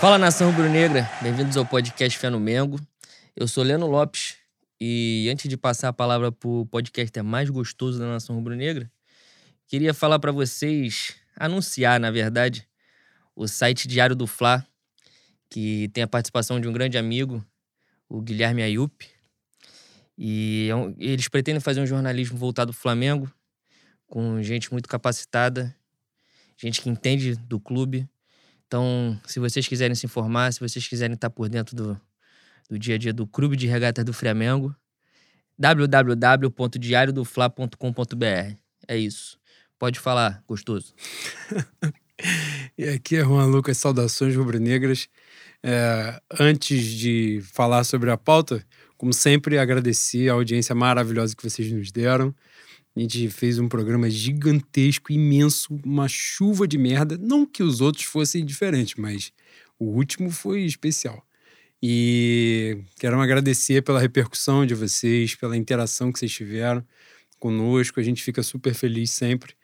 [0.00, 2.78] Fala nação rubro-negra, bem-vindos ao podcast Fé no Mengo.
[3.34, 4.36] Eu sou Leno Lopes
[4.80, 8.88] e antes de passar a palavra pro podcaster mais gostoso da nação rubro-negra,
[9.66, 12.64] queria falar para vocês, anunciar, na verdade,
[13.34, 14.64] o site Diário do Fla,
[15.50, 17.44] que tem a participação de um grande amigo,
[18.08, 19.04] o Guilherme Ayup.
[20.16, 23.28] E é eles pretendem fazer um jornalismo voltado ao Flamengo,
[24.06, 25.74] com gente muito capacitada,
[26.56, 28.08] gente que entende do clube
[28.68, 31.98] então, se vocês quiserem se informar, se vocês quiserem estar por dentro do,
[32.68, 34.76] do dia a dia do Clube de Regatas do Flamengo,
[35.58, 38.56] www.diariodofla.com.br.
[38.86, 39.38] É isso.
[39.78, 40.94] Pode falar, gostoso.
[42.76, 45.08] e aqui é Juan Lucas, saudações rubro-negras.
[45.62, 48.62] É, antes de falar sobre a pauta,
[48.98, 52.34] como sempre, agradecer a audiência maravilhosa que vocês nos deram.
[52.98, 57.16] A gente fez um programa gigantesco, imenso, uma chuva de merda.
[57.16, 59.32] Não que os outros fossem diferentes, mas
[59.78, 61.24] o último foi especial.
[61.80, 66.84] E quero agradecer pela repercussão de vocês, pela interação que vocês tiveram
[67.38, 68.00] conosco.
[68.00, 69.54] A gente fica super feliz sempre.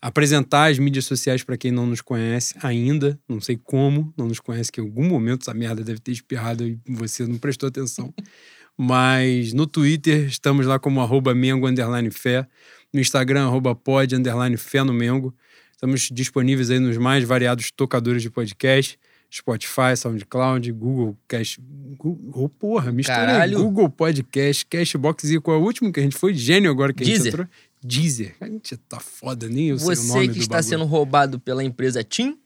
[0.00, 4.40] Apresentar as mídias sociais para quem não nos conhece ainda, não sei como, não nos
[4.40, 8.14] conhece, que em algum momento essa merda deve ter espirrado e você não prestou atenção.
[8.78, 11.66] Mas no Twitter estamos lá como arroba Mengo
[12.12, 12.46] Fé
[12.92, 15.34] no Instagram, arroba pod, underline fé no Mengo.
[15.72, 18.98] Estamos disponíveis aí nos mais variados tocadores de podcast.
[19.30, 21.60] Spotify, SoundCloud, Google Cast.
[21.98, 23.50] Google, oh, porra, misturei.
[23.50, 26.32] Google Podcast, Cashbox e qual é o último que a gente foi?
[26.32, 27.46] Gênio agora que a gente entrou.
[27.82, 28.34] Deezer.
[28.40, 30.68] A gente tá foda, nem eu Você sei o nome que está bagulho.
[30.68, 32.38] sendo roubado pela empresa TIM,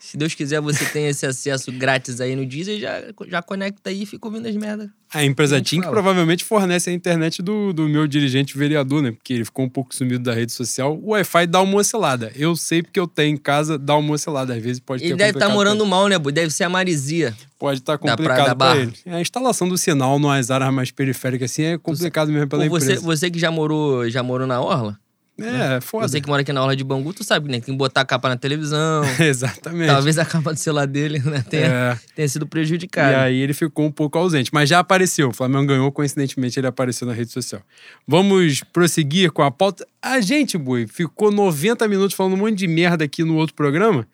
[0.00, 4.02] se Deus quiser, você tem esse acesso grátis aí no Deezer, já, já conecta aí
[4.02, 4.88] e fica ouvindo as merdas.
[5.12, 9.12] A empresa TIM que provavelmente fornece a internet do, do meu dirigente vereador, né?
[9.12, 10.96] Porque ele ficou um pouco sumido da rede social.
[10.96, 12.32] O Wi-Fi dá uma oscilada.
[12.34, 14.54] Eu sei porque eu tenho em casa, dá uma oscilada.
[14.54, 17.36] Às vezes pode ele ter deve estar tá morando mal, né, Deve ser a Marizia.
[17.58, 18.94] Pode estar tá complicado para ele.
[19.04, 23.02] A instalação do sinal nas áreas mais periféricas assim é complicado mesmo pela você, empresa.
[23.02, 24.98] Você que já morou, já morou na Orla?
[25.40, 26.06] É, é, foda.
[26.06, 27.60] Você que mora aqui na aula de Bangu, tu sabe, né?
[27.60, 29.02] Tem que botar a capa na televisão.
[29.18, 29.88] Exatamente.
[29.88, 31.98] Talvez a capa do celular dele né, tenha, é.
[32.14, 33.12] tenha sido prejudicada.
[33.12, 34.50] E aí ele ficou um pouco ausente.
[34.52, 35.28] Mas já apareceu.
[35.28, 37.62] O Flamengo ganhou, coincidentemente, ele apareceu na rede social.
[38.06, 39.86] Vamos prosseguir com a pauta.
[40.02, 44.06] A gente, Boi, ficou 90 minutos falando um monte de merda aqui no outro programa.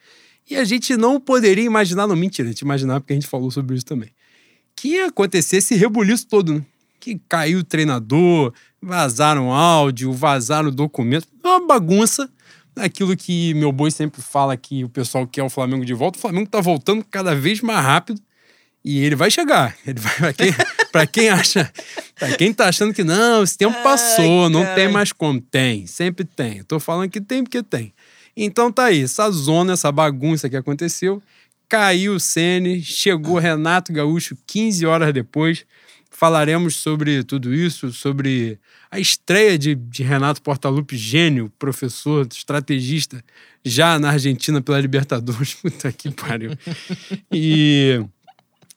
[0.48, 3.50] E a gente não poderia imaginar, não, mentira, a gente imaginava porque a gente falou
[3.50, 4.10] sobre isso também.
[4.76, 6.62] Que ia acontecer esse rebuliço todo, né?
[7.06, 8.52] Que caiu o treinador,
[8.82, 12.28] vazaram áudio, vazaram documento, é uma bagunça.
[12.74, 16.18] Aquilo que meu boi sempre fala que o pessoal quer o Flamengo de volta.
[16.18, 18.20] O Flamengo tá voltando cada vez mais rápido
[18.84, 19.76] e ele vai chegar.
[19.86, 20.54] Ele vai para quem,
[20.90, 21.72] pra quem acha,
[22.18, 25.40] para quem tá achando que não, esse tempo passou, não tem mais como.
[25.40, 26.58] Tem, sempre tem.
[26.58, 27.94] Eu tô falando que tem porque tem.
[28.36, 31.22] Então tá aí, essa zona, essa bagunça que aconteceu.
[31.68, 35.64] Caiu o Sene, chegou Renato Gaúcho 15 horas depois.
[36.18, 38.58] Falaremos sobre tudo isso, sobre
[38.90, 43.22] a estreia de, de Renato Portaluppi, gênio, professor, estrategista,
[43.62, 45.52] já na Argentina pela Libertadores.
[45.60, 46.52] Puta que pariu.
[47.30, 48.02] e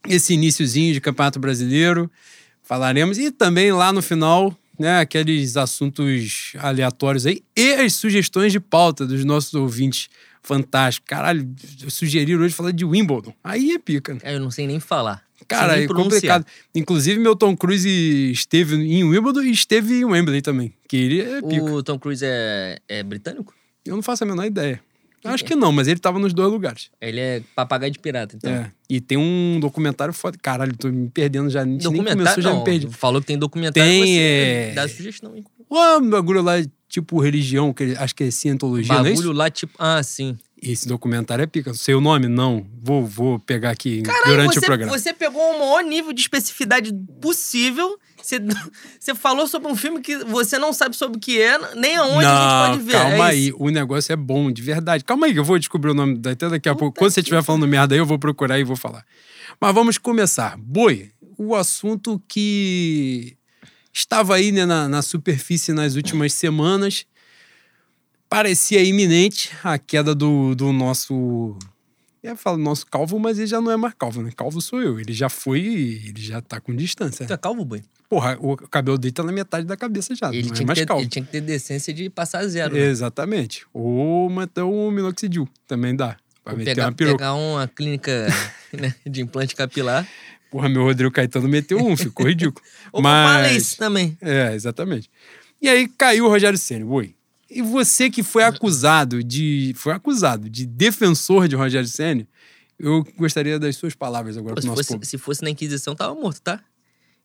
[0.05, 2.11] esse iníciozinho de Campeonato Brasileiro,
[2.61, 3.17] falaremos.
[3.17, 9.07] E também lá no final, né, aqueles assuntos aleatórios aí e as sugestões de pauta
[9.07, 10.09] dos nossos ouvintes.
[10.43, 11.07] Fantástico.
[11.07, 11.49] Caralho,
[11.87, 13.33] sugeriram hoje falar de Wimbledon.
[13.41, 14.15] Aí é pica.
[14.15, 14.19] Né?
[14.23, 15.28] É, eu não sei nem falar.
[15.49, 16.45] Cara, é complicado.
[16.75, 17.89] Inclusive, meu Tom Cruise
[18.31, 20.73] esteve em Wimbledon e esteve em Wembley também.
[20.87, 21.63] Que ele é pica.
[21.63, 23.53] O Tom Cruise é, é britânico?
[23.85, 24.79] Eu não faço a menor ideia.
[25.23, 26.89] Acho que não, mas ele tava nos dois lugares.
[27.01, 28.49] Ele é papagaio de pirata, então.
[28.49, 28.71] É.
[28.89, 30.37] E tem um documentário foda.
[30.41, 31.63] Caralho, tô me perdendo já.
[31.65, 32.87] Documentário, nem começou, já me perdi.
[32.87, 33.89] Falou que tem documentário.
[33.89, 34.71] Tem, é...
[34.73, 35.43] Dá sugestão, hein?
[35.69, 36.53] O bagulho lá,
[36.87, 39.31] tipo religião, que acho que é cientologia, bagulho não é isso?
[39.33, 39.73] lá, tipo...
[39.77, 40.37] Ah, sim.
[40.61, 41.73] Esse documentário é pica.
[41.73, 42.27] Sei o nome?
[42.27, 42.65] Não.
[42.81, 44.97] Vou, vou pegar aqui Caralho, durante você, o programa.
[44.97, 47.97] Você pegou o maior nível de especificidade possível.
[48.21, 48.39] Você,
[48.99, 52.25] você falou sobre um filme que você não sabe sobre o que é, nem aonde
[52.25, 52.91] não, a gente pode ver.
[52.91, 55.03] Calma é aí, o negócio é bom, de verdade.
[55.03, 56.99] Calma aí, eu vou descobrir o nome até daqui a Puta pouco.
[56.99, 59.05] Quando você estiver falando merda aí, eu vou procurar e vou falar.
[59.59, 60.57] Mas vamos começar.
[60.57, 63.37] Boi, o assunto que
[63.93, 67.05] estava aí né, na, na superfície nas últimas semanas
[68.29, 71.57] parecia iminente a queda do, do nosso.
[72.21, 74.31] Eu falo nosso calvo, mas ele já não é mais calvo, né?
[74.35, 74.99] Calvo sou eu.
[74.99, 75.61] Ele já foi,
[76.05, 77.25] ele já tá com distância.
[77.25, 77.81] Tu é calvo, boi?
[78.09, 80.29] Porra, o cabelo dele tá na metade da cabeça já.
[80.29, 81.03] Ele, não é tinha, é mais ter, calvo.
[81.03, 82.73] ele tinha que ter decência de passar zero.
[82.73, 82.81] Né?
[82.81, 83.65] Exatamente.
[83.73, 85.47] Ou manter um minoxidil.
[85.67, 86.17] Também dá.
[86.43, 87.17] Pra meter pegar, uma peruca.
[87.17, 88.27] pegar uma clínica
[88.73, 90.07] né, de implante capilar.
[90.51, 92.65] Porra, meu Rodrigo Caetano meteu um, ficou ridículo.
[92.91, 93.55] Ou Mas...
[93.55, 94.17] isso também.
[94.19, 95.09] É, exatamente.
[95.61, 96.85] E aí caiu o Rogério Senna.
[96.85, 97.13] Oi.
[97.49, 99.73] E você que foi acusado de.
[99.75, 102.27] Foi acusado de defensor de Rogério Senna,
[102.77, 105.95] Eu gostaria das suas palavras agora Pô, pro se, nosso fosse, se fosse na Inquisição,
[105.95, 106.63] tava morto, tá?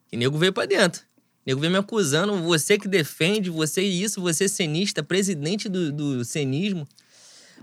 [0.08, 1.02] Que nego veio pra dentro.
[1.46, 6.88] Nego veio me acusando, você que defende, você isso, você cenista, presidente do, do cenismo.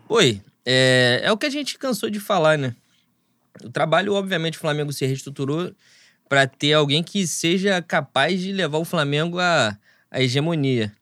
[0.07, 2.75] Oi, é, é o que a gente cansou de falar, né?
[3.63, 5.73] O trabalho, obviamente, o Flamengo se reestruturou
[6.29, 9.77] para ter alguém que seja capaz de levar o Flamengo à,
[10.09, 10.93] à hegemonia.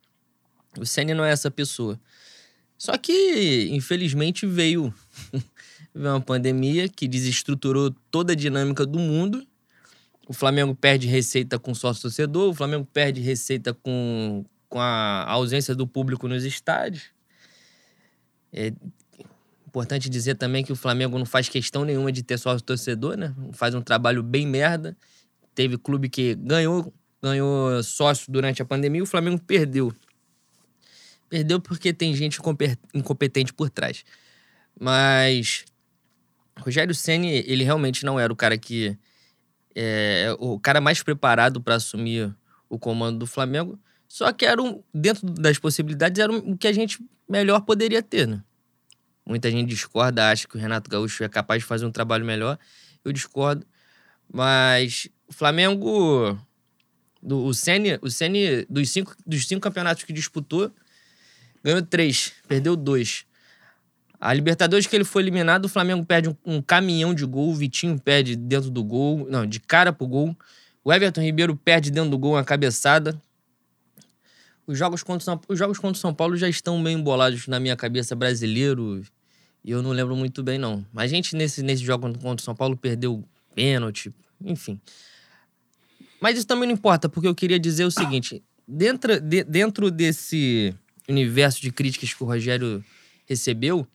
[0.80, 2.00] O Ceni não é essa pessoa.
[2.78, 4.94] Só que, infelizmente, veio,
[5.94, 9.46] veio uma pandemia que desestruturou toda a dinâmica do mundo.
[10.26, 15.86] O Flamengo perde receita com sócio-torcedor, o Flamengo perde receita com, com a ausência do
[15.86, 17.04] público nos estádios.
[18.54, 18.72] É
[19.68, 23.36] importante dizer também que o Flamengo não faz questão nenhuma de ter sócio-torcedor, né?
[23.52, 24.96] Faz um trabalho bem merda.
[25.54, 29.94] Teve clube que ganhou, ganhou sócio durante a pandemia e o Flamengo perdeu.
[31.30, 34.04] Perdeu porque tem gente incompe- incompetente por trás.
[34.80, 35.66] Mas
[36.60, 38.98] Rogério Ceni, ele realmente não era o cara que
[39.76, 42.36] é o cara mais preparado para assumir
[42.68, 43.80] o comando do Flamengo.
[44.08, 47.00] Só que era um, dentro das possibilidades era o que a gente
[47.30, 48.44] melhor poderia ter, né?
[49.26, 52.58] Muita gente discorda, acha que o Renato Gaúcho é capaz de fazer um trabalho melhor.
[53.06, 53.66] Eu discordo.
[54.32, 56.38] Mas o Flamengo.
[57.22, 60.72] Do, o Ceni, o Ceni dos, cinco, dos cinco campeonatos que disputou,
[61.64, 63.26] ganhou três, perdeu dois.
[64.20, 67.56] A Libertadores que ele foi eliminado, o Flamengo perde um, um caminhão de gol, o
[67.56, 70.36] Vitinho perde dentro do gol, não, de cara pro gol.
[70.84, 73.20] O Everton Ribeiro perde dentro do gol uma cabeçada.
[74.68, 77.60] Os jogos contra São, os jogos contra o São Paulo já estão meio embolados na
[77.60, 79.04] minha cabeça brasileiro
[79.64, 80.86] e eu não lembro muito bem não.
[80.94, 83.24] Mas a gente nesse nesse jogo contra o São Paulo perdeu
[83.56, 84.14] pênalti,
[84.44, 84.80] enfim.
[86.22, 90.76] Mas isso também não importa, porque eu queria dizer o seguinte: dentro, de- dentro desse
[91.10, 92.84] universo de críticas que o Rogério
[93.26, 93.88] recebeu,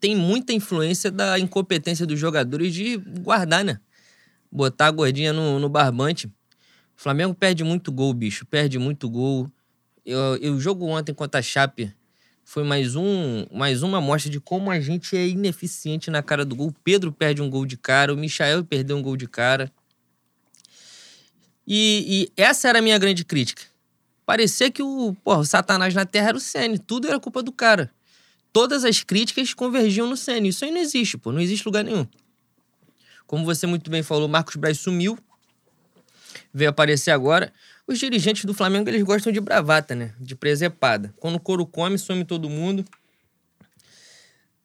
[0.00, 3.80] tem muita influência da incompetência dos jogadores de guardar, né?
[4.50, 6.26] Botar a gordinha no, no barbante.
[6.26, 6.32] O
[6.94, 8.44] Flamengo perde muito gol, bicho.
[8.46, 9.50] Perde muito gol.
[10.04, 11.92] Eu, o jogo ontem contra a Chape
[12.44, 16.54] foi mais, um, mais uma amostra de como a gente é ineficiente na cara do
[16.54, 16.68] gol.
[16.68, 19.72] O Pedro perde um gol de cara, o Michael perdeu um gol de cara.
[21.66, 23.62] E, e essa era a minha grande crítica.
[24.26, 26.78] Parecia que o, porra, o Satanás na Terra era o Sene.
[26.78, 27.90] Tudo era culpa do cara.
[28.52, 30.48] Todas as críticas convergiam no Sene.
[30.48, 31.32] Isso aí não existe, pô.
[31.32, 32.06] Não existe lugar nenhum.
[33.26, 35.18] Como você muito bem falou, Marcos Braz sumiu.
[36.52, 37.52] Veio aparecer agora.
[37.86, 40.14] Os dirigentes do Flamengo, eles gostam de bravata, né?
[40.18, 41.12] De presepada.
[41.18, 42.84] Quando o couro come, some todo mundo.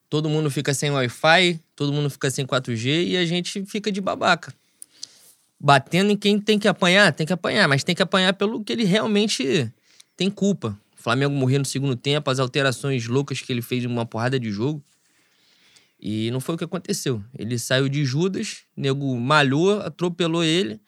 [0.10, 4.02] Todo mundo fica sem Wi-Fi, todo mundo fica sem 4G e a gente fica de
[4.02, 4.54] babaca.
[5.60, 8.72] Batendo em quem tem que apanhar, tem que apanhar, mas tem que apanhar pelo que
[8.72, 9.72] ele realmente
[10.16, 10.80] tem culpa.
[10.98, 14.40] O Flamengo morreu no segundo tempo, as alterações loucas que ele fez em uma porrada
[14.40, 14.84] de jogo.
[16.00, 17.22] E não foi o que aconteceu.
[17.38, 20.80] Ele saiu de Judas, nego malhou, atropelou ele,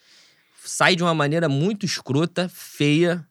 [0.63, 3.25] sai de uma maneira muito escrota, feia,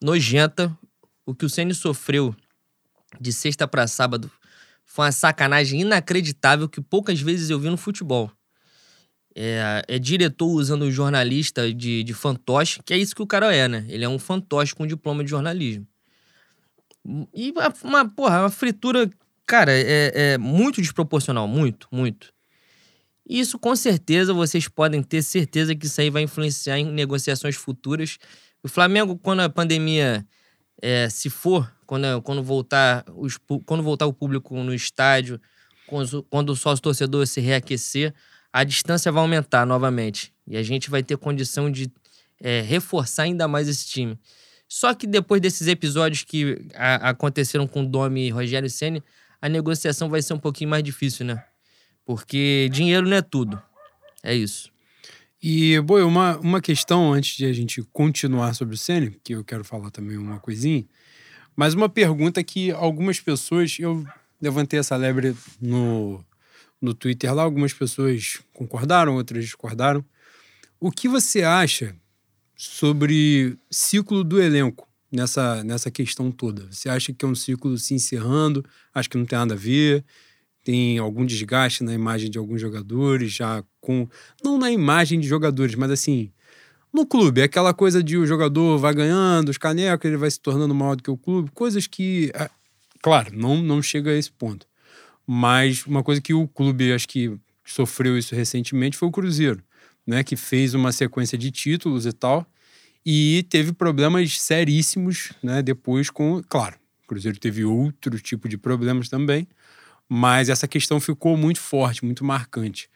[0.00, 0.76] nojenta.
[1.24, 2.34] O que o Ceni sofreu
[3.18, 4.30] de sexta para sábado
[4.84, 8.30] foi uma sacanagem inacreditável que poucas vezes eu vi no futebol.
[9.34, 13.66] É, é diretor usando jornalista de, de fantoche, que é isso que o cara é,
[13.66, 13.86] né?
[13.88, 15.86] Ele é um fantoche com diploma de jornalismo.
[17.34, 17.52] E
[17.82, 19.10] uma, porra, uma fritura,
[19.46, 22.32] cara, é, é muito desproporcional, muito, muito.
[23.28, 27.56] E isso com certeza vocês podem ter certeza que isso aí vai influenciar em negociações
[27.56, 28.18] futuras.
[28.62, 30.26] O Flamengo, quando a pandemia
[30.80, 35.40] é, se for, quando, quando, voltar os, quando voltar o público no estádio,
[35.86, 38.12] quando, quando o sócio torcedor se reaquecer,
[38.52, 40.32] a distância vai aumentar novamente.
[40.46, 41.90] E a gente vai ter condição de
[42.40, 44.18] é, reforçar ainda mais esse time.
[44.68, 49.02] Só que depois desses episódios que a- aconteceram com o Domi e Rogério Ceni,
[49.40, 51.44] a negociação vai ser um pouquinho mais difícil, né?
[52.04, 53.60] Porque dinheiro não é tudo.
[54.22, 54.70] É isso.
[55.42, 59.44] E, boi, uma, uma questão antes de a gente continuar sobre o Ceni, que eu
[59.44, 60.84] quero falar também uma coisinha,
[61.56, 64.06] mas uma pergunta que algumas pessoas, eu
[64.40, 66.24] levantei essa lebre no,
[66.82, 70.04] no Twitter lá, algumas pessoas concordaram, outras discordaram.
[70.80, 71.94] O que você acha
[72.56, 76.66] sobre ciclo do elenco nessa, nessa questão toda?
[76.70, 78.64] Você acha que é um ciclo se encerrando?
[78.92, 80.04] Acho que não tem nada a ver?
[80.64, 84.08] Tem algum desgaste na imagem de alguns jogadores, já com.
[84.44, 86.32] Não na imagem de jogadores, mas assim.
[86.92, 90.38] No clube, é aquela coisa de o jogador vai ganhando, os canecos, ele vai se
[90.38, 92.30] tornando maior do que o clube, coisas que.
[92.34, 92.50] ah,
[93.02, 94.66] Claro, não, não chega a esse ponto.
[95.26, 99.62] Mas uma coisa que o clube, acho que sofreu isso recentemente, foi o Cruzeiro,
[100.06, 100.22] né?
[100.24, 102.46] Que fez uma sequência de títulos e tal,
[103.04, 105.62] e teve problemas seríssimos, né?
[105.62, 106.42] Depois com.
[106.48, 109.46] Claro, o Cruzeiro teve outro tipo de problemas também,
[110.08, 112.90] Mas essa questão ficou muito forte, muito marcante.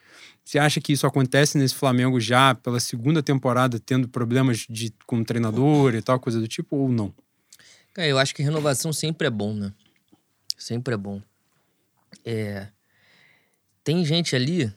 [0.44, 5.18] Você acha que isso acontece nesse Flamengo já pela segunda temporada, tendo problemas de, com
[5.18, 7.12] o treinador e tal, coisa do tipo, ou não?
[7.96, 9.72] Eu acho que renovação sempre é bom, né?
[10.58, 11.22] Sempre é bom.
[12.26, 12.66] É...
[13.84, 14.72] Tem gente ali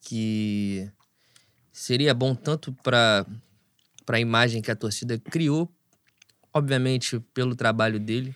[0.00, 0.90] que
[1.72, 3.24] seria bom tanto para
[4.08, 5.72] a imagem que a torcida criou,
[6.52, 8.34] obviamente pelo trabalho dele.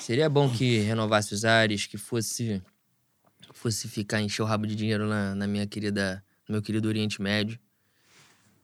[0.00, 2.62] Seria bom que renovasse os ares, que fosse
[3.52, 7.20] fosse ficar encher o rabo de dinheiro na, na minha querida, no meu querido Oriente
[7.20, 7.58] Médio.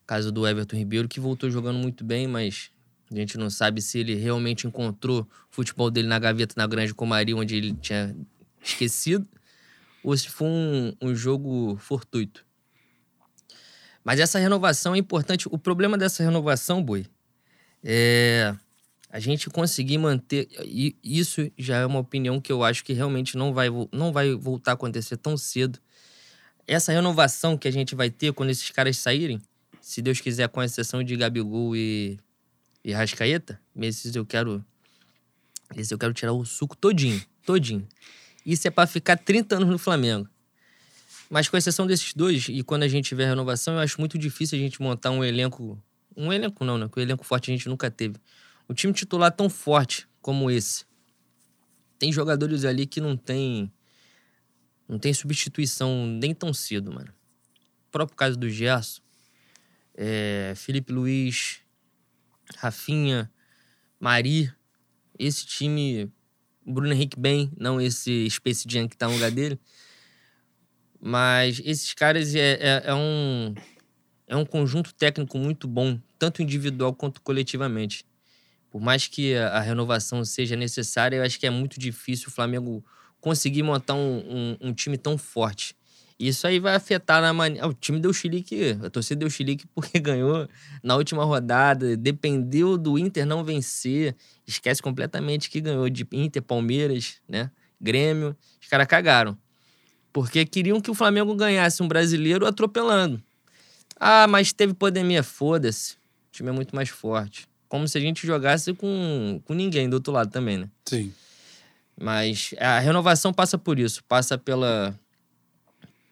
[0.06, 2.70] Caso do Everton Ribeiro, que voltou jogando muito bem, mas
[3.10, 6.94] a gente não sabe se ele realmente encontrou o futebol dele na gaveta na Grande
[6.94, 8.14] Comari, onde ele tinha
[8.64, 9.28] esquecido,
[10.02, 12.44] ou se foi um, um jogo fortuito.
[14.02, 15.48] Mas essa renovação é importante.
[15.50, 17.06] O problema dessa renovação, Boi,
[17.82, 18.54] é
[19.14, 20.48] a gente conseguir manter.
[20.64, 24.34] E isso já é uma opinião que eu acho que realmente não vai, não vai
[24.34, 25.78] voltar a acontecer tão cedo.
[26.66, 29.40] Essa renovação que a gente vai ter quando esses caras saírem,
[29.80, 32.18] se Deus quiser, com exceção de Gabigol e,
[32.82, 34.64] e Rascaeta, esses eu quero.
[35.76, 37.86] Esse eu quero tirar o suco todinho, todinho.
[38.44, 40.28] Isso é para ficar 30 anos no Flamengo.
[41.30, 44.58] Mas com exceção desses dois, e quando a gente tiver renovação, eu acho muito difícil
[44.58, 45.82] a gente montar um elenco.
[46.16, 46.86] Um elenco não, né?
[46.86, 48.16] Porque o elenco forte a gente nunca teve.
[48.68, 50.84] Um time titular tão forte como esse.
[51.98, 53.72] Tem jogadores ali que não tem.
[54.88, 57.12] Não tem substituição nem tão cedo, mano.
[57.88, 59.00] O próprio caso do Gerson.
[59.96, 61.60] É, Felipe Luiz,
[62.56, 63.30] Rafinha,
[63.98, 64.52] Mari.
[65.18, 66.12] Esse time.
[66.66, 69.58] Bruno Henrique bem, não esse Space Jam que tá no lugar dele.
[71.00, 73.54] Mas esses caras é, é, é, um,
[74.26, 78.06] é um conjunto técnico muito bom, tanto individual quanto coletivamente.
[78.70, 82.32] Por mais que a, a renovação seja necessária, eu acho que é muito difícil o
[82.32, 82.84] Flamengo
[83.20, 84.18] conseguir montar um,
[84.60, 85.76] um, um time tão forte.
[86.18, 87.66] Isso aí vai afetar na maneira.
[87.66, 90.48] O time deu chilique, a torcida deu chilique porque ganhou
[90.82, 94.14] na última rodada, dependeu do Inter não vencer,
[94.46, 97.50] esquece completamente que ganhou de Inter, Palmeiras, né?
[97.80, 98.36] Grêmio.
[98.60, 99.36] Os caras cagaram.
[100.12, 103.20] Porque queriam que o Flamengo ganhasse um brasileiro atropelando.
[103.98, 105.94] Ah, mas teve pandemia, foda-se.
[105.94, 107.48] O time é muito mais forte.
[107.68, 110.68] Como se a gente jogasse com, com ninguém do outro lado também, né?
[110.84, 111.12] Sim.
[112.00, 114.02] Mas a renovação passa por isso.
[114.04, 114.98] Passa pela,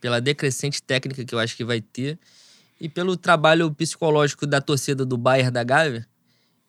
[0.02, 2.18] pela decrescente técnica que eu acho que vai ter
[2.80, 6.04] e pelo trabalho psicológico da torcida do Bayern da Gávea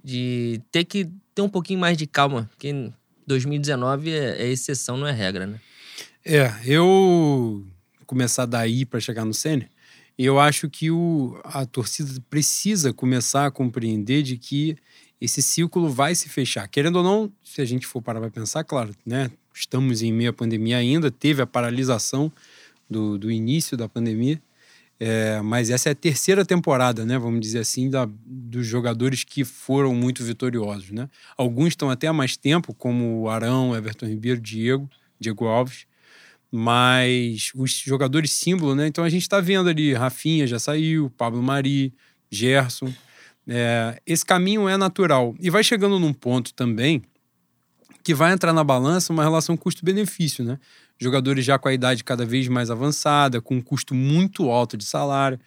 [0.04, 2.92] de ter que ter um pouquinho mais de calma, porque
[3.26, 5.60] 2019 é, é exceção, não é regra, né?
[6.24, 7.66] É, eu
[8.06, 9.68] começar daí para chegar no Sênior,
[10.16, 14.78] eu acho que o, a torcida precisa começar a compreender de que
[15.20, 16.68] esse ciclo vai se fechar.
[16.68, 19.32] Querendo ou não, se a gente for parar para pensar, claro, né?
[19.56, 22.32] Estamos em meio à pandemia ainda, teve a paralisação
[22.94, 24.42] do, do início da pandemia,
[25.00, 27.18] é, mas essa é a terceira temporada, né?
[27.18, 31.10] Vamos dizer assim, da, dos jogadores que foram muito vitoriosos, né?
[31.36, 35.86] Alguns estão até há mais tempo, como Arão, Everton Ribeiro, Diego, Diego Alves
[36.56, 38.86] mas os jogadores símbolo, né?
[38.86, 41.92] Então a gente está vendo ali, Rafinha já saiu, Pablo Mari,
[42.30, 42.94] Gerson.
[43.48, 45.36] É, esse caminho é natural.
[45.40, 47.02] E vai chegando num ponto também
[48.04, 50.60] que vai entrar na balança uma relação custo-benefício, né?
[51.04, 54.86] Jogadores já com a idade cada vez mais avançada, com um custo muito alto de
[54.86, 55.40] salário,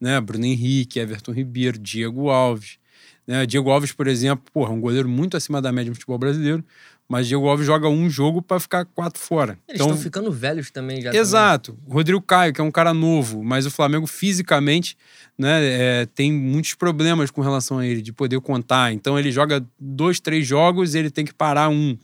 [0.00, 0.20] né?
[0.20, 2.78] Bruno Henrique, Everton Ribeiro, Diego Alves.
[3.26, 3.46] Né?
[3.46, 6.62] Diego Alves, por exemplo, porra, um goleiro muito acima da média do futebol brasileiro,
[7.08, 9.58] mas Diego Alves joga um jogo para ficar quatro fora.
[9.68, 11.14] Eles então, estão ficando velhos também já.
[11.14, 11.72] Exato.
[11.72, 11.94] Também.
[11.94, 14.96] Rodrigo Caio, que é um cara novo, mas o Flamengo fisicamente
[15.38, 18.92] né, é, tem muitos problemas com relação a ele, de poder contar.
[18.92, 21.96] Então ele joga dois, três jogos e ele tem que parar um.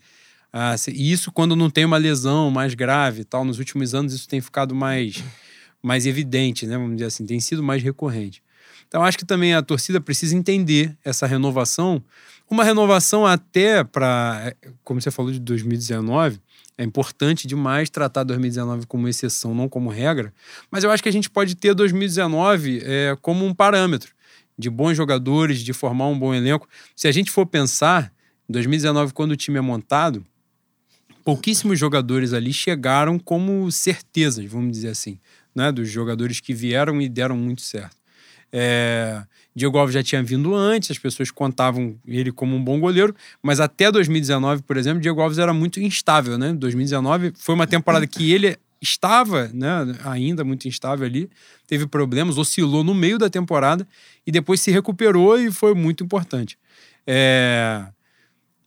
[0.52, 3.44] Ah, e isso quando não tem uma lesão mais grave tal.
[3.44, 5.22] Nos últimos anos isso tem ficado mais,
[5.82, 6.76] mais evidente, né?
[6.76, 8.42] Vamos dizer assim, tem sido mais recorrente.
[8.88, 12.02] Então acho que também a torcida precisa entender essa renovação
[12.50, 16.40] uma renovação até para, como você falou de 2019,
[16.76, 20.34] é importante demais tratar 2019 como exceção, não como regra.
[20.68, 24.12] Mas eu acho que a gente pode ter 2019 é, como um parâmetro
[24.58, 26.68] de bons jogadores, de formar um bom elenco.
[26.96, 28.12] Se a gente for pensar,
[28.48, 30.26] em 2019, quando o time é montado,
[31.24, 35.18] pouquíssimos jogadores ali chegaram como certezas, vamos dizer assim,
[35.54, 35.70] né?
[35.70, 37.96] dos jogadores que vieram e deram muito certo.
[38.52, 39.22] É,
[39.54, 43.60] Diego Alves já tinha vindo antes, as pessoas contavam ele como um bom goleiro, mas
[43.60, 46.52] até 2019, por exemplo, Diego Alves era muito instável, né?
[46.52, 51.28] 2019 foi uma temporada que ele estava, né, ainda muito instável ali,
[51.66, 53.86] teve problemas, oscilou no meio da temporada
[54.26, 56.58] e depois se recuperou e foi muito importante.
[57.06, 57.84] É...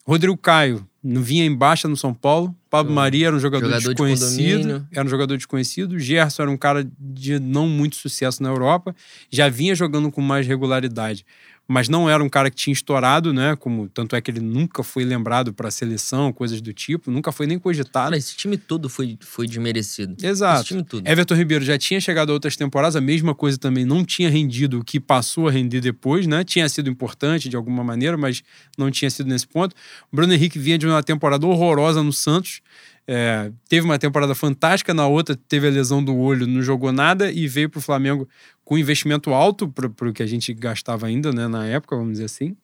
[0.06, 2.56] Rodrigo Caio não vinha em baixa no São Paulo.
[2.70, 2.94] Pablo.
[2.94, 4.62] Maria era um jogador, Jogador de desconhecido.
[4.62, 4.88] condomínio.
[4.92, 6.00] era um jogador desconhecido.
[6.00, 8.96] Gerson era um cara de não muito sucesso na Europa.
[9.30, 11.26] Já vinha jogando com mais regularidade.
[11.68, 13.56] Mas não era um cara que tinha estourado, né?
[13.56, 17.10] Como, tanto é que ele nunca foi lembrado para a seleção, coisas do tipo.
[17.10, 18.06] Nunca foi nem cogitado.
[18.08, 20.16] Cara, esse time todo foi, foi desmerecido.
[20.26, 20.60] Exato.
[20.60, 21.08] Esse time todo.
[21.08, 24.80] Everton Ribeiro já tinha chegado a outras temporadas, a mesma coisa também não tinha rendido
[24.80, 26.44] o que passou a render depois, né?
[26.44, 28.44] Tinha sido importante de alguma maneira, mas
[28.78, 29.74] não tinha sido nesse ponto.
[30.12, 32.62] Bruno Henrique vinha de uma temporada horrorosa no Santos.
[33.08, 37.32] É, teve uma temporada fantástica, na outra teve a lesão do olho, não jogou nada
[37.32, 38.28] e veio para o Flamengo
[38.64, 42.26] com investimento alto para o que a gente gastava ainda né, na época, vamos dizer
[42.26, 42.56] assim.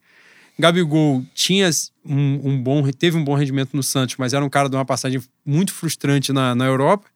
[0.58, 1.70] Gabigol tinha
[2.06, 4.84] um, um bom, teve um bom rendimento no Santos, mas era um cara de uma
[4.84, 7.08] passagem muito frustrante na, na Europa.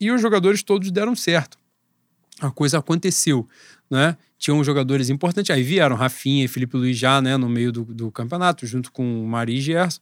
[0.00, 1.58] E os jogadores todos deram certo.
[2.40, 3.48] A coisa aconteceu,
[3.90, 4.16] né?
[4.38, 5.50] Tinham jogadores importantes.
[5.50, 9.24] Aí vieram Rafinha e Felipe Luiz já, né, no meio do, do campeonato, junto com
[9.24, 10.00] o Mari e Gerson.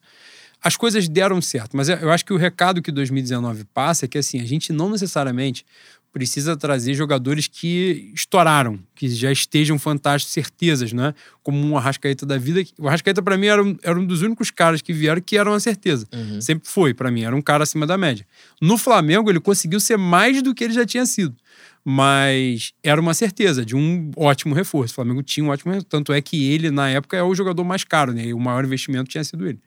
[0.63, 4.19] As coisas deram certo, mas eu acho que o recado que 2019 passa é que
[4.19, 5.65] assim, a gente não necessariamente
[6.13, 11.15] precisa trazer jogadores que estouraram, que já estejam fantásticos, certezas, né?
[11.43, 12.63] Como um Arrascaeta da vida.
[12.79, 15.53] O Arrascaeta, para mim, era um, era um dos únicos caras que vieram que eram
[15.53, 16.07] uma certeza.
[16.13, 16.41] Uhum.
[16.41, 18.27] Sempre foi, para mim, era um cara acima da média.
[18.61, 21.37] No Flamengo, ele conseguiu ser mais do que ele já tinha sido.
[21.85, 24.93] Mas era uma certeza de um ótimo reforço.
[24.93, 25.89] O Flamengo tinha um ótimo reforço.
[25.89, 28.27] Tanto é que ele, na época, é o jogador mais caro, né?
[28.27, 29.61] E o maior investimento tinha sido ele.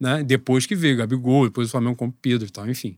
[0.00, 0.22] Né?
[0.22, 2.96] Depois que veio Gabigol, depois o Flamengo com Pedro e tal, enfim.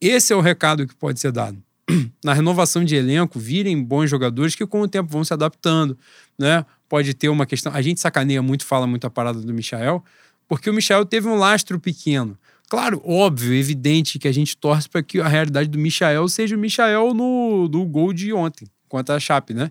[0.00, 1.62] Esse é o recado que pode ser dado.
[2.24, 5.96] Na renovação de elenco, virem bons jogadores que com o tempo vão se adaptando,
[6.38, 6.64] né?
[6.88, 7.72] Pode ter uma questão.
[7.72, 10.02] A gente sacaneia muito, fala muito a parada do Michael,
[10.48, 12.38] porque o Michael teve um lastro pequeno.
[12.68, 16.58] Claro, óbvio, evidente que a gente torce para que a realidade do Michael seja o
[16.58, 19.70] Michael no, no gol de ontem, contra a Chape, né?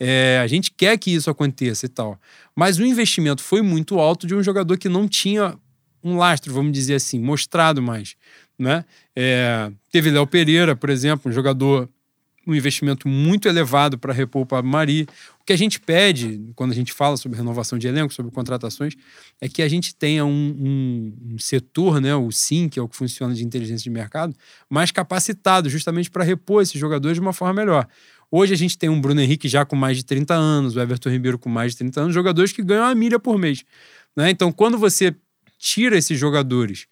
[0.00, 2.18] É, a gente quer que isso aconteça e tal.
[2.56, 5.58] Mas o investimento foi muito alto de um jogador que não tinha
[6.02, 8.16] um lastro, vamos dizer assim, mostrado mais.
[8.58, 8.84] Né?
[9.14, 11.88] É, teve Léo Pereira, por exemplo, um jogador,
[12.46, 15.06] um investimento muito elevado para repor o Pablo Mari.
[15.40, 18.94] O que a gente pede, quando a gente fala sobre renovação de elenco, sobre contratações,
[19.40, 22.88] é que a gente tenha um, um, um setor, né, o SIM, que é o
[22.88, 24.34] que funciona de inteligência de mercado,
[24.68, 27.86] mais capacitado justamente para repor esses jogadores de uma forma melhor.
[28.30, 31.10] Hoje a gente tem um Bruno Henrique já com mais de 30 anos, o Everton
[31.10, 33.64] Ribeiro com mais de 30 anos, jogadores que ganham a milha por mês.
[34.16, 34.30] Né?
[34.30, 35.14] Então, quando você
[35.58, 36.86] tira esses jogadores,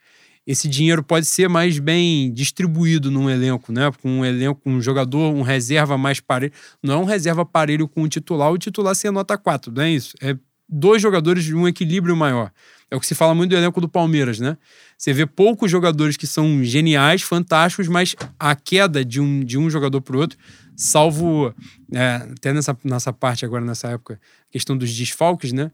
[0.48, 3.92] esse dinheiro pode ser mais bem distribuído num elenco, né?
[4.00, 6.54] Com um elenco, um jogador, um reserva mais parelho.
[6.82, 9.90] Não é um reserva parelho com o titular, o titular ser nota 4, não é
[9.90, 10.16] isso?
[10.22, 10.34] É
[10.66, 12.50] dois jogadores de um equilíbrio maior.
[12.90, 14.56] É o que se fala muito do elenco do Palmeiras, né?
[14.96, 19.68] Você vê poucos jogadores que são geniais, fantásticos, mas a queda de um, de um
[19.68, 20.38] jogador para o outro,
[20.74, 21.54] salvo
[21.92, 24.18] é, até nessa, nessa parte agora, nessa época,
[24.50, 25.70] questão dos desfalques, né?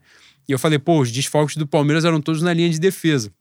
[0.49, 3.31] E eu falei, pô, os desfalques do Palmeiras eram todos na linha de defesa.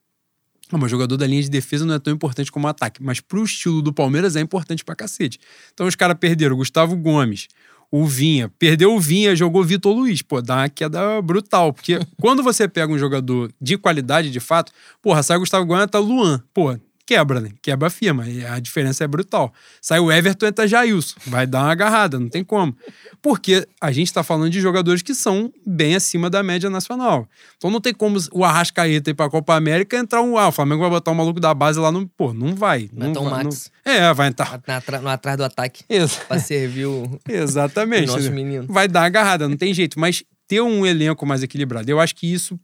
[0.72, 3.03] Ah, mas jogador da linha de defesa não é tão importante como ataque.
[3.03, 5.38] Mas pro estilo do Palmeiras é importante pra cacete.
[5.72, 7.48] Então os caras perderam o Gustavo Gomes,
[7.90, 8.50] o Vinha.
[8.59, 10.22] Perdeu o Vinha, jogou Vitor Luiz.
[10.22, 11.72] Pô, dá uma queda brutal.
[11.72, 14.72] Porque quando você pega um jogador de qualidade, de fato,
[15.03, 16.42] porra, sai o Gustavo Gomes, tá Luan.
[16.53, 17.51] Pô, quebra, né?
[17.62, 18.29] Quebra a firma.
[18.29, 19.53] E a diferença é brutal.
[19.81, 21.14] Sai o Everton, entra Jailson.
[21.27, 22.77] Vai dar uma agarrada, não tem como.
[23.23, 27.29] Porque a gente tá falando de jogadores que são bem acima da média nacional.
[27.57, 30.37] Então não tem como o Arrascaeta ir pra Copa América e entrar um.
[30.38, 32.07] Ah, o Flamengo vai botar um maluco da base lá no.
[32.09, 32.88] Pô, não vai.
[32.93, 33.71] Não um vai, Max.
[33.85, 34.61] não- É, vai entrar.
[34.67, 35.85] Na, no atrás do ataque.
[36.29, 38.09] Pra servir o, Exatamente.
[38.11, 38.67] o nosso menino.
[38.69, 39.99] vai dar agarrada, não tem jeito.
[39.99, 42.59] Mas ter um elenco mais equilibrado, eu acho que isso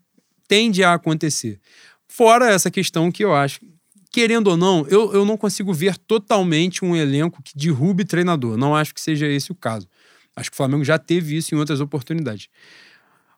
[0.48, 1.58] tende a acontecer.
[2.08, 3.60] Fora essa questão que eu acho,
[4.10, 8.56] querendo ou não, eu, eu não consigo ver totalmente um elenco que derrube treinador.
[8.56, 9.88] Não acho que seja esse o caso.
[10.34, 12.48] Acho que o Flamengo já teve isso em outras oportunidades.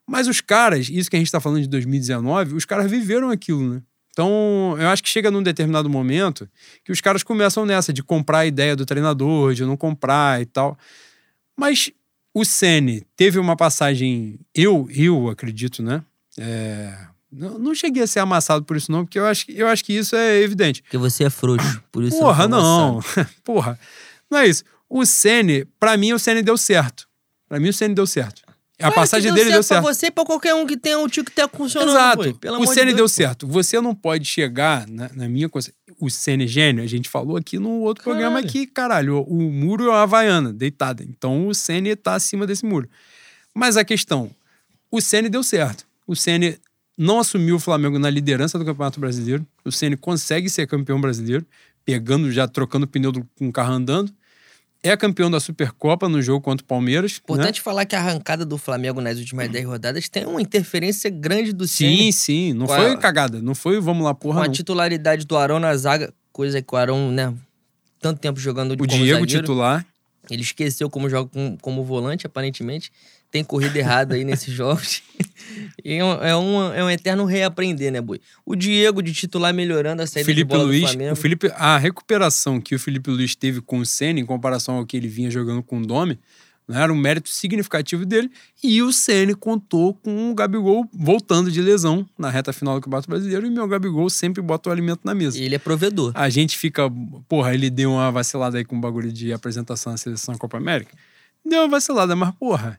[0.07, 3.75] Mas os caras, isso que a gente está falando de 2019, os caras viveram aquilo,
[3.75, 3.83] né?
[4.11, 6.49] Então, eu acho que chega num determinado momento
[6.85, 10.45] que os caras começam nessa de comprar a ideia do treinador, de não comprar e
[10.45, 10.77] tal.
[11.57, 11.91] Mas
[12.35, 16.03] o Sene teve uma passagem, eu, eu acredito, né?
[16.39, 16.95] É,
[17.33, 19.85] não, não cheguei a ser amassado por isso, não, porque eu acho, que- eu acho
[19.85, 20.83] que isso é evidente.
[20.83, 21.83] Porque você é frouxo.
[21.90, 23.01] Por isso Porra, não.
[23.42, 23.79] Porra,
[24.31, 24.64] não é isso.
[24.88, 27.09] O Sene, pra mim, o Sene deu certo.
[27.49, 28.42] Pra mim, o Sene deu certo.
[28.81, 29.83] A passagem dele deu certo.
[29.83, 31.90] Pra você e pra qualquer um que tenha um tic-tac funcionando.
[31.90, 32.33] Exato.
[32.33, 32.38] pô.
[32.38, 33.09] Pelo o amor de deu pô.
[33.09, 33.47] certo.
[33.47, 35.73] Você não pode chegar, na, na minha coisa.
[36.01, 38.23] O Ceni gênio, a gente falou aqui no outro Caralho.
[38.25, 41.05] programa que, caralho, o, o muro é uma havaiana, deitada.
[41.05, 42.88] Então o Ceni tá acima desse muro.
[43.55, 44.31] Mas a questão,
[44.90, 45.87] o Ceni deu certo.
[46.07, 46.59] O Ceni
[47.03, 49.47] não assumiu o Flamengo na liderança do Campeonato Brasileiro.
[49.65, 51.45] O Ceni consegue ser campeão brasileiro,
[51.85, 54.12] pegando já, trocando o pneu do- com o carro andando.
[54.85, 57.21] é campeão da Supercopa no jogo contra o Palmeiras.
[57.23, 57.62] Importante né?
[57.62, 61.69] falar que a arrancada do Flamengo nas últimas 10 rodadas tem uma interferência grande do
[61.69, 62.53] Sim, Ceni sim.
[62.53, 63.41] Não Com foi a- cagada.
[63.41, 64.43] Não foi vamos lá, com porra.
[64.43, 64.53] a Não.
[64.53, 67.33] titularidade do Arão na zaga, coisa que o Arão, né,
[68.01, 69.87] tanto tempo jogando O como Diego zagueiro, titular.
[70.29, 72.91] ele esqueceu como joga com- como volante, aparentemente.
[73.33, 75.03] Tem corrida errada aí nesses jogos.
[75.83, 78.21] É, um, é, um, é um eterno reaprender, né, Boi?
[78.45, 81.12] O Diego de titular melhorando a saída de Felipe bola do Luiz, Flamengo.
[81.12, 84.87] o Felipe, a recuperação que o Felipe Luiz teve com o Senna em comparação ao
[84.87, 86.18] que ele vinha jogando com o Domi,
[86.68, 88.31] né, era um mérito significativo dele.
[88.62, 93.09] E o Senna contou com o Gabigol voltando de lesão na reta final do Campeonato
[93.09, 93.47] Brasileiro.
[93.47, 95.38] E meu Gabigol sempre bota o alimento na mesa.
[95.38, 96.12] Ele é provedor.
[96.14, 96.83] A gente fica,
[97.27, 100.95] porra, ele deu uma vacilada aí com o bagulho de apresentação na seleção Copa América.
[101.45, 102.79] Deu uma vacilada, mas porra,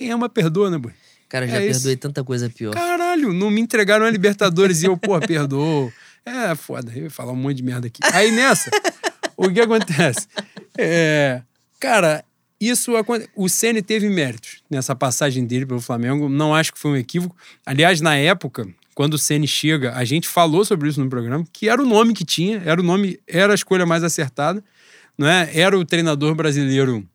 [0.00, 0.92] quem ama perdoa, né, boy?
[1.28, 1.80] Cara, já É isso.
[1.80, 2.72] perdoei tanta coisa pior.
[2.72, 5.92] Caralho, não me entregaram a Libertadores e eu, pô, perdoou.
[6.24, 8.00] É, foda, eu ia falar um monte de merda aqui.
[8.14, 8.70] Aí nessa,
[9.36, 10.26] o que acontece?
[10.78, 11.42] É,
[11.78, 12.24] cara,
[12.58, 12.92] isso
[13.36, 16.30] o Ceni teve méritos nessa passagem dele pelo Flamengo.
[16.30, 17.36] Não acho que foi um equívoco.
[17.66, 21.68] Aliás, na época, quando o Ceni chega, a gente falou sobre isso no programa, que
[21.68, 24.64] era o nome que tinha, era o nome, era a escolha mais acertada,
[25.18, 25.50] não é?
[25.52, 27.06] Era o treinador brasileiro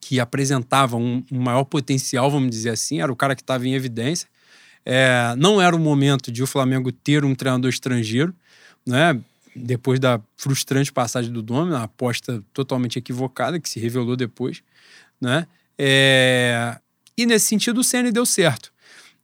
[0.00, 3.74] que apresentava um, um maior potencial, vamos dizer assim, era o cara que estava em
[3.74, 4.28] evidência.
[4.84, 8.34] É, não era o momento de o Flamengo ter um treinador estrangeiro,
[8.86, 9.20] né?
[9.54, 14.62] Depois da frustrante passagem do Domi, uma aposta totalmente equivocada que se revelou depois,
[15.20, 15.46] né?
[15.78, 16.78] É,
[17.16, 18.72] e nesse sentido o Ceni deu certo.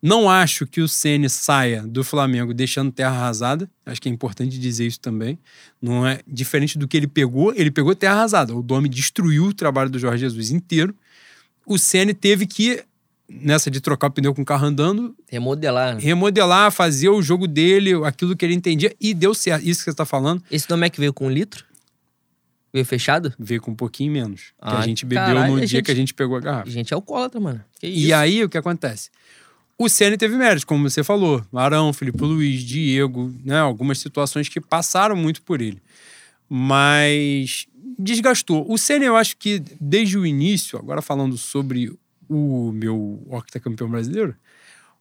[0.03, 3.69] Não acho que o Ceni saia do Flamengo deixando terra arrasada.
[3.85, 5.39] Acho que é importante dizer isso também.
[5.81, 7.53] Não é diferente do que ele pegou.
[7.55, 8.55] Ele pegou terra arrasada.
[8.55, 10.95] O Domi destruiu o trabalho do Jorge Jesus inteiro.
[11.65, 12.85] O Ceni teve que
[13.29, 15.97] nessa de trocar o pneu com o carro andando, Remodelar.
[15.97, 16.01] né?
[16.01, 19.67] remodelar, fazer o jogo dele, aquilo que ele entendia e deu certo.
[19.67, 21.65] Isso que você está falando Esse nome é que veio com um litro?
[22.73, 23.33] Veio fechado?
[23.39, 24.41] veio com um pouquinho menos.
[24.43, 26.71] que Ah, a gente bebeu caralho, no dia gente- que a gente pegou a garrafa.
[26.71, 27.65] Gente, é alcoólatra, mano.
[27.81, 28.15] Que E isso?
[28.15, 29.11] aí, o que acontece?
[29.79, 31.45] O Ceni teve méritos, como você falou.
[31.53, 33.59] Arão, Felipe Luiz, Diego, né?
[33.59, 35.83] Algumas situações que passaram muito por ele.
[36.49, 37.67] Mas
[37.99, 38.65] desgastou.
[38.71, 41.93] O Ceni, eu acho que desde o início, agora falando sobre
[42.29, 44.35] o meu octacampeão brasileiro,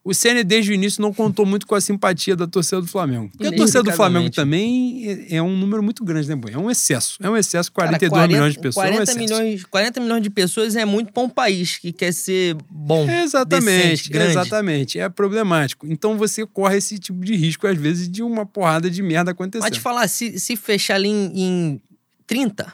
[0.07, 3.27] o Ceni desde o início não contou muito com a simpatia da torcida do Flamengo.
[3.35, 6.51] Porque a torcida do Flamengo também é- é um número muito grande, né, Boi?
[6.53, 7.17] É um excesso.
[7.21, 8.85] É um excesso, 42 Cara, 40 milhões de pessoas.
[8.85, 12.13] é um 40 milhões, 40 milhões de pessoas é muito para um país que quer
[12.13, 13.09] ser bom.
[13.09, 14.31] Exatamente, decente, grande.
[14.31, 14.99] exatamente.
[14.99, 15.87] É problemático.
[15.87, 19.63] Então você corre esse tipo de risco, às vezes, de uma porrada de merda acontecer.
[19.63, 21.81] Mas te falar, se, se fechar ali em, em
[22.27, 22.71] 30,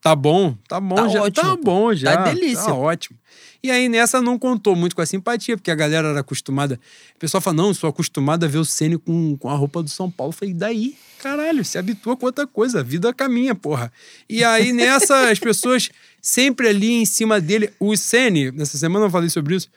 [0.00, 1.22] Tá bom, tá bom Tá já.
[1.22, 2.16] ótimo, Tá bom já.
[2.16, 2.64] Tá delícia.
[2.66, 3.17] Tá ótimo.
[3.62, 6.78] E aí nessa não contou muito com a simpatia, porque a galera era acostumada.
[7.14, 9.90] O pessoal fala: não, sou acostumado a ver o Ceni com, com a roupa do
[9.90, 10.30] São Paulo.
[10.30, 10.96] Eu falei, daí?
[11.18, 13.92] Caralho, se habitua com outra coisa, a vida caminha, porra.
[14.28, 15.90] E aí nessa, as pessoas
[16.22, 17.70] sempre ali em cima dele.
[17.80, 19.68] O Ceni, nessa semana eu falei sobre isso.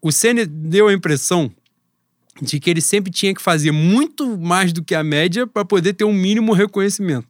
[0.00, 1.52] O Ceni deu a impressão
[2.40, 5.94] de que ele sempre tinha que fazer muito mais do que a média para poder
[5.94, 7.26] ter um mínimo reconhecimento.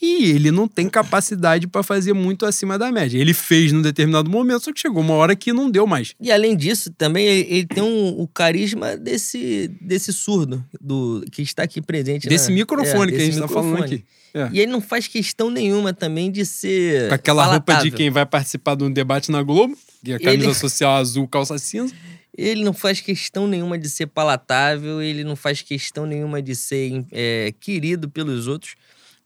[0.00, 3.18] E ele não tem capacidade para fazer muito acima da média.
[3.18, 6.14] Ele fez num determinado momento, só que chegou uma hora que não deu mais.
[6.18, 11.64] E além disso, também ele, tem um, o carisma desse, desse surdo do, que está
[11.64, 12.28] aqui presente.
[12.28, 14.02] Desse na- microfone é, que a gente tá falando aqui.
[14.32, 14.48] É.
[14.52, 17.08] E ele não faz questão nenhuma também de ser.
[17.08, 20.46] Com aquela roupa de quem vai participar de um debate na Globo, é a camisa
[20.46, 21.94] Ele- social azul, calça cinza.
[22.38, 27.04] Ele não faz questão nenhuma de ser palatável, ele não faz questão nenhuma de ser
[27.12, 28.76] é, querido pelos outros.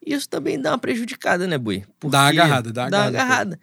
[0.05, 1.85] Isso também dá uma prejudicada, né, Bui?
[2.05, 3.61] Dá uma agarrada, dá uma dá agarrada, agarrada.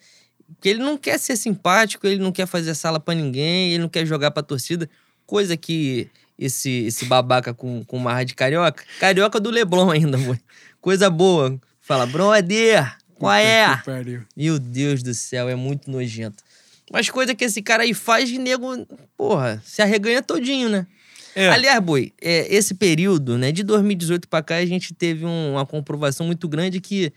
[0.56, 3.90] Porque ele não quer ser simpático, ele não quer fazer sala pra ninguém, ele não
[3.90, 4.90] quer jogar pra torcida.
[5.26, 8.84] Coisa que esse, esse babaca com, com marra de carioca.
[9.00, 10.40] Carioca do Leblon ainda, Bui.
[10.82, 11.60] Coisa boa.
[11.80, 13.82] Fala, brother, qual é?
[14.36, 16.44] Meu Deus do céu, é muito nojento.
[16.92, 20.88] Mas coisa que esse cara aí faz de nego, porra, se arreganha todinho, né?
[21.36, 25.54] É, Aliás, Boi, é, esse período, né, de 2018 pra cá, a gente teve um-
[25.54, 27.12] uma comprovação muito grande que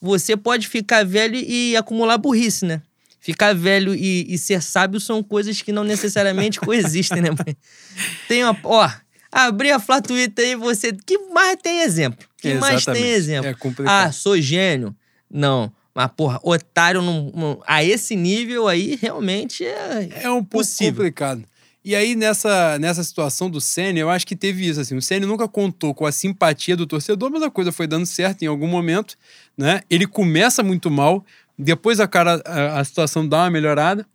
[0.00, 2.80] você pode ficar velho e acumular burrice, né?
[3.20, 7.56] Ficar velho e, e ser sábio são coisas que não necessariamente coexistem, né, Boi?
[8.28, 8.56] Tem uma.
[8.62, 8.88] Ó,
[9.30, 10.92] abri a Flá Twitter aí, você.
[10.92, 12.26] que mais tem exemplo?
[12.40, 13.08] que mais tem exatamente.
[13.10, 13.50] exemplo?
[13.50, 14.06] É complicado.
[14.08, 14.94] Ah, sou gênio.
[15.30, 15.70] Não.
[15.94, 20.08] Mas, porra, otário não, não- a esse nível aí realmente é.
[20.22, 20.94] É um pouco Possível.
[20.94, 21.44] complicado.
[21.84, 24.80] E aí, nessa, nessa situação do Senna, eu acho que teve isso.
[24.80, 28.04] Assim, o Senna nunca contou com a simpatia do torcedor, mas a coisa foi dando
[28.04, 29.16] certo em algum momento.
[29.56, 29.80] Né?
[29.88, 31.24] Ele começa muito mal,
[31.58, 34.06] depois a, cara, a, a situação dá uma melhorada.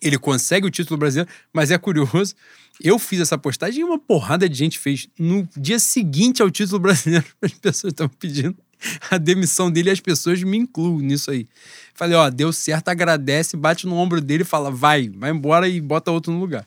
[0.00, 2.34] Ele consegue o título brasileiro, mas é curioso.
[2.82, 5.06] Eu fiz essa postagem e uma porrada de gente fez.
[5.16, 8.56] No dia seguinte ao título brasileiro, as pessoas estavam pedindo
[9.10, 11.46] a demissão dele e as pessoas me incluem nisso aí.
[11.94, 15.80] Falei, ó, deu certo, agradece, bate no ombro dele e fala, vai, vai embora e
[15.80, 16.66] bota outro no lugar.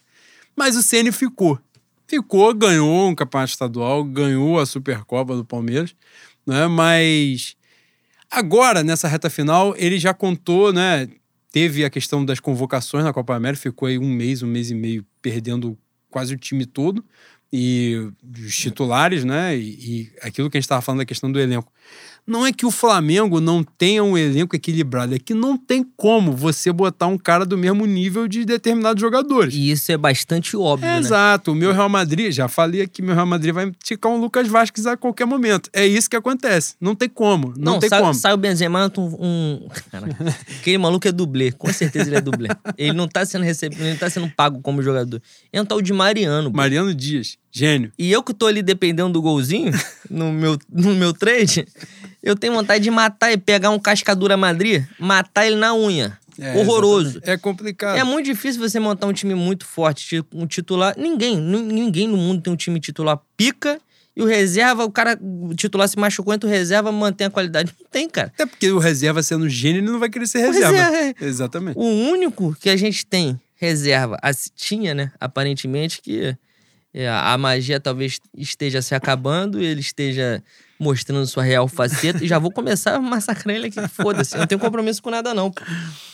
[0.55, 1.59] Mas o Ceni ficou.
[2.07, 5.95] Ficou, ganhou um campeonato estadual, ganhou a Supercopa do Palmeiras,
[6.45, 6.67] né?
[6.67, 7.55] Mas
[8.29, 11.09] agora, nessa reta final, ele já contou, né?
[11.51, 14.75] Teve a questão das convocações na Copa América, ficou aí um mês, um mês e
[14.75, 15.77] meio perdendo
[16.09, 17.03] quase o time todo
[17.57, 18.11] e
[18.45, 19.55] os titulares, né?
[19.55, 21.71] E, e aquilo que a gente estava falando da questão do elenco.
[22.27, 26.31] Não é que o Flamengo não tenha um elenco equilibrado, é que não tem como
[26.31, 29.53] você botar um cara do mesmo nível de determinados jogadores.
[29.53, 30.99] E isso é bastante óbvio, É, né?
[30.99, 31.51] Exato.
[31.51, 34.87] O meu Real Madrid, já falei aqui, meu Real Madrid vai ticar um Lucas Vasquez
[34.87, 35.69] a qualquer momento.
[35.71, 36.73] É isso que acontece.
[36.81, 37.53] Não tem como.
[37.55, 38.13] Não, tem sai, como.
[38.15, 39.67] sai o Benzema, um, um...
[39.91, 40.15] Caraca,
[40.59, 41.51] aquele maluco é dublê.
[41.51, 42.49] Com certeza ele é dublê.
[42.75, 45.21] Ele não tá sendo recebido, ele não tá sendo pago como jogador.
[45.53, 46.49] Entra o de Mariano.
[46.49, 46.57] pô.
[46.57, 47.91] Mariano Dias, gênio.
[47.97, 49.71] E eu que tô ali dependendo do golzinho
[50.09, 51.65] no meu, no meu trade,
[52.21, 56.17] eu tenho vontade de matar e pegar um cascadura Madrid, matar ele na unha.
[56.37, 57.11] É, Horroroso.
[57.11, 57.29] exatamente.
[57.29, 57.97] É complicado.
[57.97, 60.93] É muito difícil você montar um time muito forte, tipo, um titular.
[60.97, 63.79] Ninguém, nin- ninguém no mundo tem um time titular pica
[64.17, 67.73] e o reserva, o cara, o titular se machucou, entra o reserva mantém a qualidade.
[67.79, 68.33] Não tem, cara.
[68.33, 70.71] Até porque o reserva sendo gênio, ele não vai querer ser reserva.
[70.71, 71.77] reserva é- Exatamente.
[71.77, 75.11] O único que a gente tem reserva, as- tinha, né?
[75.17, 76.37] Aparentemente que é,
[77.07, 80.41] a magia talvez esteja se acabando, ele esteja
[80.79, 83.87] mostrando sua real faceta e já vou começar a massacrar ele aqui.
[83.87, 85.51] Foda-se, eu não tenho compromisso com nada, não.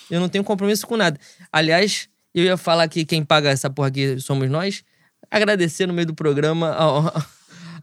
[0.10, 1.20] Eu não tenho compromisso com nada.
[1.52, 4.84] Aliás, eu ia falar que quem paga essa porra aqui somos nós.
[5.30, 7.26] Agradecer no meio do programa a,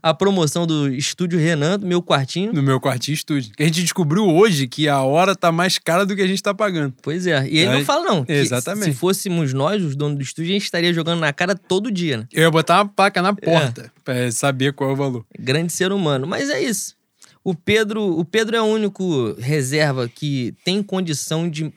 [0.01, 2.51] a promoção do estúdio Renan, do meu quartinho.
[2.53, 3.51] No meu quartinho estúdio.
[3.55, 6.41] Que a gente descobriu hoje que a hora tá mais cara do que a gente
[6.41, 6.93] tá pagando.
[7.01, 7.47] Pois é.
[7.47, 8.25] E ele Aí- não fala, não.
[8.27, 8.85] Exatamente.
[8.85, 12.17] Se fôssemos nós, os donos do estúdio, a gente estaria jogando na cara todo dia,
[12.17, 12.27] né?
[12.31, 15.25] Eu ia botar uma placa na porta pra saber qual é o valor.
[15.37, 16.25] Grande ser humano.
[16.27, 16.95] Mas é isso.
[17.43, 21.73] O Pedro, o Pedro é o único reserva que tem condição de.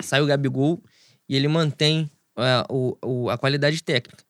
[0.00, 0.82] Sai o Gabigol
[1.28, 4.23] e ele mantém é, o, o- a qualidade técnica.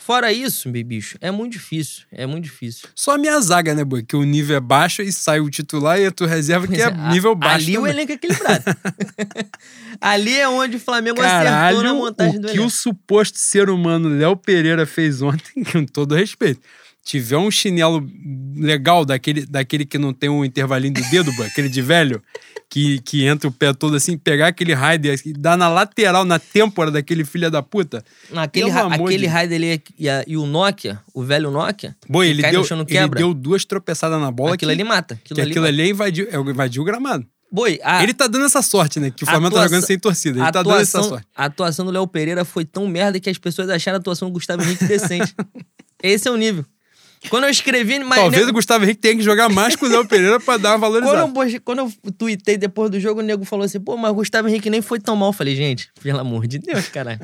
[0.00, 2.04] Fora isso, meu bicho, é muito difícil.
[2.10, 2.88] É muito difícil.
[2.94, 4.02] Só a minha zaga, né, boy?
[4.02, 6.84] Que o nível é baixo e sai o titular e a tua reserva que é
[6.86, 7.66] A- nível baixo.
[7.66, 7.92] Ali o também.
[7.92, 8.64] elenco é equilibrado.
[10.00, 12.66] ali é onde o Flamengo acertou na Caralho, montagem o do que elenco.
[12.66, 16.60] o suposto ser humano Léo Pereira fez ontem, com todo respeito.
[17.08, 18.06] Tiver um chinelo
[18.54, 22.22] legal, daquele, daquele que não tem um intervalinho do dedo, aquele de velho,
[22.68, 26.38] que, que entra o pé todo assim, pegar aquele raider e dar na lateral, na
[26.38, 28.04] têmpora daquele filho da puta.
[28.42, 28.66] Aquele,
[29.06, 32.64] aquele de- raio dele e, a- e o Nokia, o velho Nokia, que ele deu,
[32.64, 32.86] chão ele
[33.20, 35.14] deu duas tropeçadas na bola aquilo que, ali mata.
[35.14, 35.74] Aquilo que ali aquilo mata.
[35.74, 37.26] ali invadiu, é, invadiu o gramado.
[37.50, 39.10] Boi, a, ele tá dando essa sorte, né?
[39.10, 40.38] Que o Flamengo tá atuação- jogando sem torcida.
[40.38, 41.26] Ele a tá dando essa atuação, sorte.
[41.34, 44.34] a atuação do Léo Pereira foi tão merda que as pessoas acharam a atuação do
[44.34, 45.34] Gustavo Henrique decente.
[46.02, 46.66] Esse é o nível.
[47.28, 47.98] Quando eu escrevi...
[47.98, 50.56] Mas, Talvez nego- o Gustavo Henrique tenha que jogar mais com o Léo Pereira pra
[50.56, 51.28] dar uma quando, valorizada.
[51.28, 54.14] eu, postei- quando eu tuitei depois do jogo, o nego falou assim, pô, mas o
[54.14, 55.30] Gustavo Henrique nem foi tão mal.
[55.30, 57.20] Eu falei, gente, pelo amor de Deus, caralho.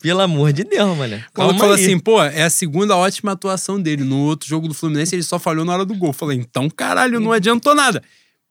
[0.00, 1.16] pelo amor de Deus, mano.
[1.16, 4.04] O Calma falou assim, pô, é a segunda ótima atuação dele.
[4.04, 6.10] No outro jogo do Fluminense, ele só falhou na hora do gol.
[6.10, 8.02] Eu falei, então, caralho, não adiantou nada.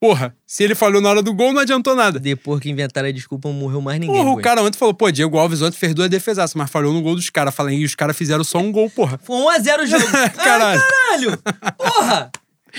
[0.03, 2.19] Porra, se ele falhou na hora do gol, não adiantou nada.
[2.19, 4.13] Depois que inventaram a desculpa, não morreu mais ninguém.
[4.21, 7.01] Porra, o cara ontem falou, pô, Diego Alves ontem fez duas defesaças, mas falhou no
[7.01, 7.55] gol dos caras.
[7.55, 9.17] Falei, e os caras fizeram só um gol, porra.
[9.23, 10.05] Foi 1x0 o jogo.
[10.43, 10.81] Caralho.
[10.81, 11.41] Ai, caralho!
[11.77, 12.31] Porra!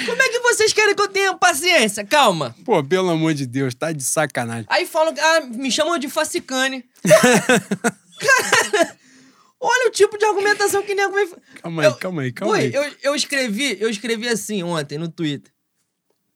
[0.05, 2.05] Como é que vocês querem que eu tenha paciência?
[2.05, 2.55] Calma.
[2.63, 4.67] Pô, pelo amor de Deus, tá de sacanagem.
[4.69, 6.85] Aí falam, ah, me chamam de facicane.
[8.21, 8.97] Cara,
[9.61, 11.27] olha o tipo de argumentação que nego me...
[11.63, 12.75] Calma aí, Eu- calma aí, calma aí.
[12.75, 15.54] eu, eu escrevi, eu escrevi assim ontem no Twitter.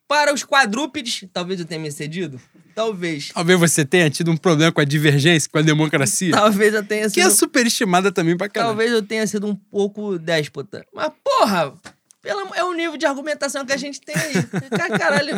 [0.09, 2.41] Para os quadrúpedes, talvez eu tenha me excedido.
[2.75, 3.29] Talvez.
[3.35, 6.31] Talvez você tenha tido um problema com a divergência, com a democracia.
[6.33, 7.27] Talvez eu tenha Que sido.
[7.27, 8.71] é superestimada também pra caralho.
[8.71, 10.83] Talvez eu tenha sido um pouco déspota.
[10.95, 11.75] Mas, porra,
[12.23, 14.33] pela- é o nível de argumentação que a gente tem aí.
[14.71, 15.37] Ca- Caralho.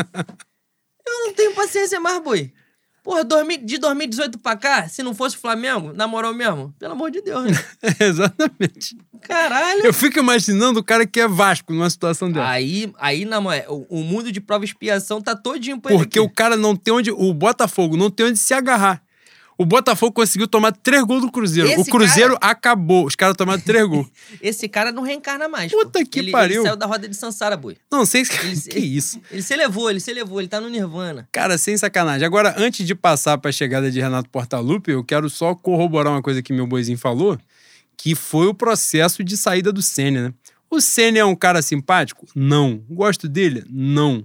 [1.06, 2.52] Eu não tenho paciência mais, boi.
[3.02, 6.92] Porra, 2000 de 2018 pra cá, se não fosse o Flamengo, na moral mesmo, pelo
[6.92, 7.64] amor de Deus, né?
[7.98, 8.96] Exatamente.
[9.22, 9.84] Caralho.
[9.86, 12.46] Eu fico imaginando o cara que é Vasco numa situação dessa.
[12.48, 16.18] Aí, aí na, o, o mundo de prova e expiação tá todinho pra ele Porque
[16.18, 16.26] aqui.
[16.26, 17.10] o cara não tem onde.
[17.10, 19.02] O Botafogo não tem onde se agarrar.
[19.60, 21.68] O Botafogo conseguiu tomar três gols do Cruzeiro.
[21.68, 23.04] Esse o Cruzeiro acabou.
[23.04, 24.06] Os caras tomaram três gols.
[24.40, 25.70] Esse cara não reencarna mais.
[25.70, 26.06] Puta pô.
[26.06, 26.62] que ele, pariu.
[26.62, 27.76] Ele saiu da roda de Sansara, boi.
[27.92, 28.70] Não sei Ele- se.
[28.70, 29.20] que isso.
[29.30, 31.28] Ele se elevou, ele se elevou, ele tá no Nirvana.
[31.30, 32.24] Cara, sem sacanagem.
[32.26, 36.40] Agora, antes de passar pra chegada de Renato Portaluppi, eu quero só corroborar uma coisa
[36.40, 37.38] que meu boizinho falou,
[37.98, 40.34] que foi o processo de saída do Senna, né?
[40.70, 42.26] O Senna é um cara simpático?
[42.34, 42.82] Não.
[42.88, 43.62] Gosto dele?
[43.68, 44.24] Não.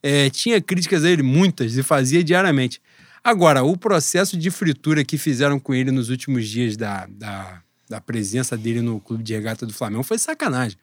[0.00, 2.80] É, tinha críticas a ele, muitas, e fazia diariamente.
[3.26, 8.00] Agora, o processo de fritura que fizeram com ele nos últimos dias da, da, da
[8.00, 10.78] presença dele no clube de regata do Flamengo foi sacanagem.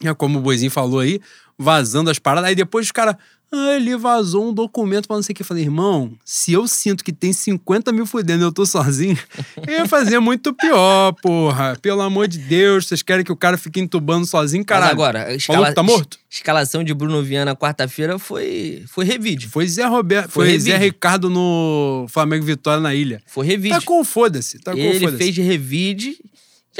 [0.00, 1.20] É como o Boizinho falou aí,
[1.58, 2.50] vazando as paradas.
[2.50, 3.16] Aí depois os caras,
[3.52, 5.42] ah, ele vazou um documento pra não sei o que.
[5.42, 9.18] Eu falei, irmão, se eu sinto que tem 50 mil fudendo e eu tô sozinho,
[9.66, 11.76] eu ia fazer muito pior, porra.
[11.82, 14.84] Pelo amor de Deus, vocês querem que o cara fique entubando sozinho, caralho.
[14.86, 15.72] Mas agora, Falou escala...
[15.72, 16.18] tá morto?
[16.30, 19.48] es- escalação de Bruno Viana quarta-feira foi, foi revide.
[19.48, 20.58] Foi Zé Roberto, Foi foi.
[20.60, 23.20] Zé Ricardo no Flamengo Vitória na ilha.
[23.26, 23.74] Foi revide.
[23.74, 25.18] Tá com foda-se, tá com Ele foda-se.
[25.18, 26.16] fez de revide.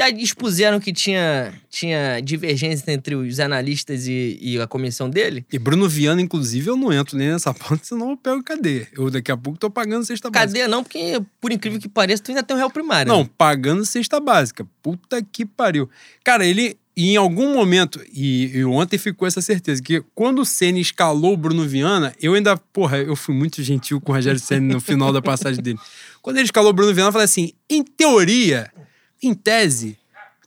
[0.01, 5.45] Já expuseram que tinha, tinha divergência entre os analistas e, e a comissão dele.
[5.53, 8.87] E Bruno Viana, inclusive, eu não entro nem nessa pauta, senão eu pego cadeia.
[8.93, 10.47] Eu daqui a pouco tô pagando cesta básica.
[10.47, 13.11] Cadeia não, porque, por incrível que pareça, tu ainda tem um réu primário.
[13.11, 13.29] Não, né?
[13.37, 14.65] pagando cesta básica.
[14.81, 15.87] Puta que pariu.
[16.23, 20.79] Cara, ele, em algum momento, e, e ontem ficou essa certeza, que quando o Senna
[20.79, 24.73] escalou o Bruno Viana, eu ainda, porra, eu fui muito gentil com o Rogério Senna
[24.73, 25.77] no final da passagem dele.
[26.23, 28.71] Quando ele escalou o Bruno Viana, eu falei assim: em teoria,
[29.21, 29.97] em tese,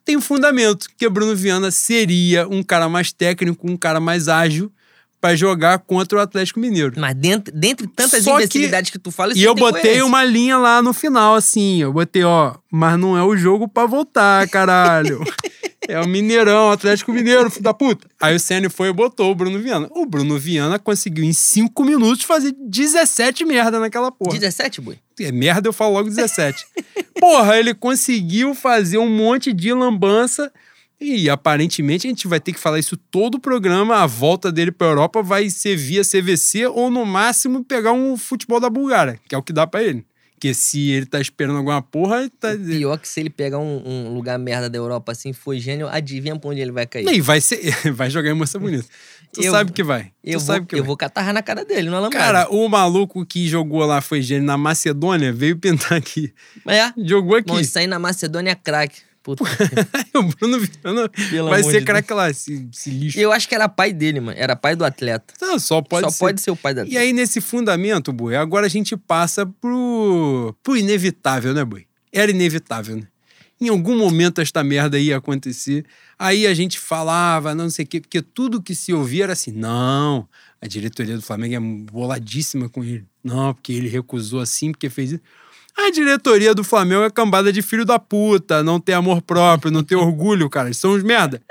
[0.04, 4.28] tem um fundamento, que o Bruno Viana seria um cara mais técnico, um cara mais
[4.28, 4.70] ágil
[5.20, 6.92] pra jogar contra o Atlético Mineiro.
[6.98, 10.04] Mas dentro, dentre tantas Só que- imbecilidades que, tu fala, isso E eu botei coerência.
[10.04, 11.80] uma linha lá no final, assim.
[11.80, 15.20] Eu botei, ó, mas não é o jogo pra voltar, caralho.
[15.88, 18.06] é o Mineirão, Atlético Mineiro, filho da puta.
[18.20, 19.88] Aí o Senna foi e botou o Bruno Viana.
[19.92, 24.38] O Bruno Viana conseguiu, em cinco minutos, fazer 17 merda naquela porra.
[24.38, 24.98] 17, boi?
[25.20, 26.66] É merda, eu falo logo 17.
[27.20, 30.52] porra, ele conseguiu fazer um monte de lambança.
[31.00, 33.96] E aparentemente a gente vai ter que falar isso todo o programa.
[33.96, 38.60] A volta dele pra Europa vai ser via CVC ou no máximo pegar um futebol
[38.60, 40.06] da Bulgária, que é o que dá pra ele.
[40.44, 42.54] Porque se ele tá esperando alguma porra, tá.
[42.54, 46.38] Pior que se ele pegar um, um lugar merda da Europa assim, foi gênio, adivinha
[46.38, 47.08] pra onde ele vai cair.
[47.08, 47.74] E vai ser.
[47.94, 48.84] Vai jogar em moça bonita.
[49.32, 50.12] Tu Eu- sabe que vai.
[50.22, 50.80] eu tu vou, eu vai.
[50.82, 52.10] vou catarrar na cara dele, não é.
[52.10, 56.30] Cara, o maluco que jogou lá foi gênio na Macedônia, veio pintar aqui.
[56.68, 57.48] É, Jogou aqui.
[57.48, 59.00] bom, isso aí na Macedônia é craque.
[59.22, 59.42] Puta.
[60.14, 61.10] o Bruno Viana
[61.48, 63.18] vai ser de craque lá, esse, esse lixo.
[63.18, 64.36] eu acho que era pai dele, mano.
[64.38, 65.32] Era pai do atleta.
[65.40, 66.18] Tá, só pode Só ser.
[66.18, 67.00] pode ser o pai do E atleta.
[67.00, 69.83] aí, nesse fundamento, Boi, agora a gente passa pro,
[70.62, 71.86] pro inevitável, né, Boi?
[72.12, 73.06] Era inevitável, né?
[73.60, 75.84] Em algum momento esta merda ia acontecer.
[76.18, 79.52] Aí a gente falava, não sei o quê, porque tudo que se ouvia era assim:
[79.52, 80.28] não,
[80.60, 81.60] a diretoria do Flamengo é
[81.92, 83.04] boladíssima com ele.
[83.22, 85.22] Não, porque ele recusou assim, porque fez isso.
[85.76, 89.82] A diretoria do Flamengo é cambada de filho da puta, não tem amor próprio, não
[89.82, 90.68] tem orgulho, cara.
[90.68, 91.42] Eles são uns merda.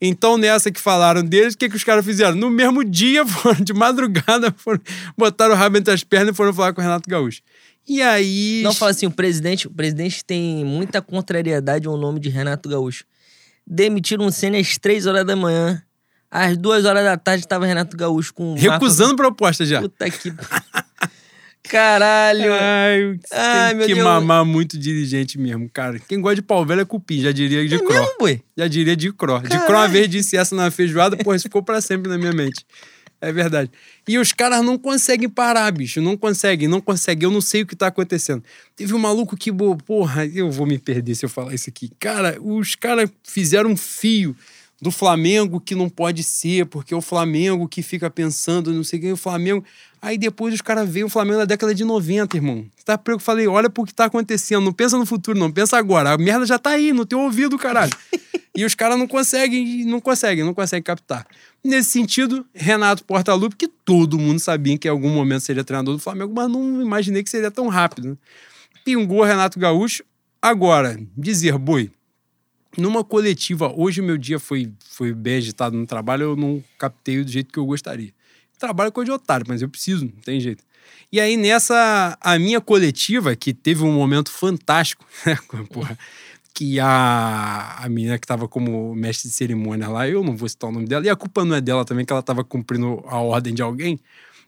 [0.00, 2.36] Então, nessa que falaram deles, o que, que os caras fizeram?
[2.36, 4.80] No mesmo dia, foram de madrugada, foram,
[5.16, 7.40] botaram o rabo entre as pernas e foram falar com o Renato Gaúcho.
[7.88, 8.60] E aí.
[8.62, 13.04] Não fala assim, o presidente, o presidente tem muita contrariedade ao nome de Renato Gaúcho.
[13.66, 15.82] Demitiram um Senna às 3 horas da manhã.
[16.30, 19.80] Às 2 horas da tarde tava Renato Gaúcho com Marcos- Recusando proposta já.
[19.80, 20.32] Puta que.
[21.62, 22.52] Caralho.
[22.54, 24.04] Ai, Ai, tem meu que Deus.
[24.06, 25.98] mamar muito dirigente mesmo, cara.
[25.98, 27.88] Quem gosta de pau velho é cupim, já diria de é Cro.
[28.20, 28.42] mesmo?
[28.56, 29.38] Já diria de Cro.
[29.40, 29.92] De Cro, uma Caralho.
[29.92, 32.64] vez disse essa na feijoada, porra, isso ficou pra sempre na minha mente.
[33.20, 33.70] É verdade.
[34.06, 36.00] E os caras não conseguem parar, bicho.
[36.00, 37.24] Não conseguem, não conseguem.
[37.24, 38.44] Eu não sei o que tá acontecendo.
[38.76, 39.52] Teve um maluco que,
[39.84, 41.90] porra, eu vou me perder se eu falar isso aqui.
[41.98, 44.36] Cara, os caras fizeram um fio
[44.80, 49.00] do Flamengo que não pode ser, porque é o Flamengo que fica pensando, não sei
[49.00, 49.64] o que, o Flamengo.
[50.00, 52.66] Aí depois os caras veem o Flamengo da década de 90, irmão.
[52.84, 54.64] Tá, eu falei, olha pro que tá acontecendo.
[54.64, 55.50] Não pensa no futuro, não.
[55.50, 56.12] Pensa agora.
[56.12, 57.92] A merda já tá aí, no teu ouvido, caralho.
[58.56, 61.24] E os caras não conseguem, não conseguem, não conseguem captar.
[61.62, 66.00] Nesse sentido, Renato Portaluppi, que todo mundo sabia que em algum momento seria treinador do
[66.00, 68.08] Flamengo, mas não imaginei que seria tão rápido.
[68.08, 68.16] Né?
[68.84, 70.02] Pingou Renato Gaúcho.
[70.42, 71.92] Agora, dizer, boi,
[72.76, 77.30] numa coletiva, hoje meu dia foi, foi bem agitado no trabalho, eu não captei do
[77.30, 78.12] jeito que eu gostaria.
[78.58, 80.64] Trabalho com de otário, mas eu preciso, não tem jeito.
[81.10, 85.38] E aí, nessa, a minha coletiva, que teve um momento fantástico, né?
[85.72, 85.98] Porra,
[86.52, 90.68] que a, a menina que tava como mestre de cerimônia lá, eu não vou citar
[90.68, 93.18] o nome dela, e a culpa não é dela também, que ela tava cumprindo a
[93.18, 93.98] ordem de alguém,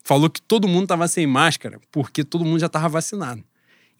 [0.03, 3.43] falou que todo mundo tava sem máscara, porque todo mundo já tava vacinado.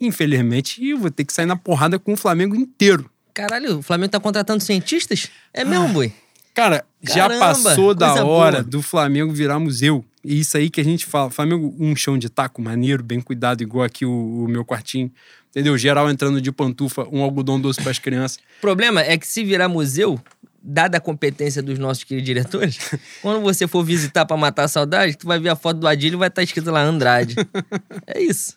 [0.01, 3.09] Infelizmente, eu vou ter que sair na porrada com o Flamengo inteiro.
[3.33, 5.31] Caralho, o Flamengo tá contratando cientistas?
[5.55, 6.13] É mesmo, boi?
[6.53, 8.65] Cara, já passou da hora boa.
[8.65, 10.05] do Flamengo virar museu.
[10.23, 11.31] E isso aí que a gente fala.
[11.31, 15.11] Flamengo, um chão de taco maneiro, bem cuidado, igual aqui o, o meu quartinho.
[15.51, 15.77] Entendeu?
[15.77, 18.37] Geral entrando de pantufa, um algodão doce para as crianças.
[18.37, 20.21] O problema é que se virar museu,
[20.63, 22.79] dada a competência dos nossos queridos diretores,
[23.21, 26.17] quando você for visitar pra matar a saudade, tu vai ver a foto do Adílio
[26.17, 27.37] e vai estar escrito lá Andrade.
[28.07, 28.57] É isso.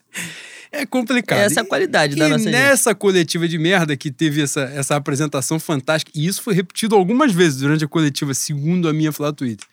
[0.76, 1.38] É complicado.
[1.38, 2.52] Essa é a qualidade da e nossa gente.
[2.52, 7.32] nessa coletiva de merda que teve essa, essa apresentação fantástica, e isso foi repetido algumas
[7.32, 9.68] vezes durante a coletiva, segundo a minha Flá Twitter.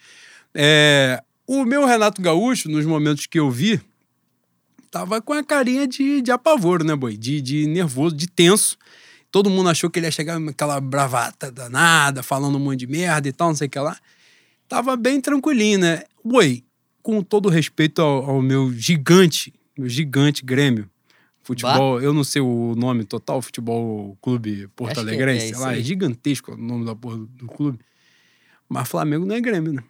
[0.54, 3.80] É, o meu Renato Gaúcho, nos momentos que eu vi,
[4.90, 7.16] tava com a carinha de, de apavoro, né, boi?
[7.16, 8.76] De, de nervoso, de tenso.
[9.32, 12.86] Todo mundo achou que ele ia chegar com aquela bravata danada, falando um monte de
[12.86, 13.96] merda e tal, não sei o que lá.
[14.68, 16.02] Tava bem tranquilinho, né?
[16.22, 16.62] Boi,
[17.02, 19.54] com todo respeito ao, ao meu gigante,
[19.88, 20.88] gigante Grêmio,
[21.42, 25.58] futebol, eu não sei o nome total, futebol clube Porto Acho que Alegrense, é sei
[25.58, 27.78] lá, é gigantesco o nome da porra do, clube.
[28.68, 29.82] Mas Flamengo não é Grêmio, né?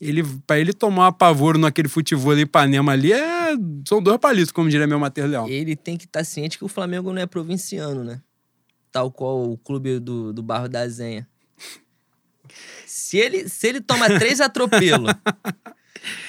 [0.00, 3.54] Ele, pra ele tomar apavoro naquele futebol ali, Ipanema ali, é,
[3.86, 5.48] são dois palitos, como diria meu Matheus Leal.
[5.48, 8.20] Ele tem que estar ciente que o Flamengo não é provinciano, né?
[8.90, 11.28] Tal qual o clube do, do Barro da Zenha.
[12.84, 15.12] Se ele, se ele toma três atropelos,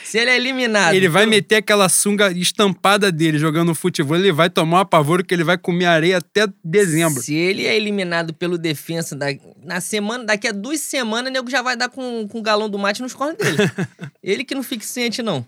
[0.04, 0.94] se ele é eliminado.
[0.94, 5.24] Ele vai pelo- meter aquela sunga estampada dele jogando futebol, ele vai tomar um apavoro
[5.24, 7.22] que ele vai comer areia até dezembro.
[7.22, 9.28] Se ele é eliminado pelo defensa da,
[9.64, 12.70] na semana, daqui a duas semanas, o nego já vai dar com, com o galão
[12.70, 13.58] do mate nos cornos dele.
[14.22, 15.46] ele que não fique ciente, não.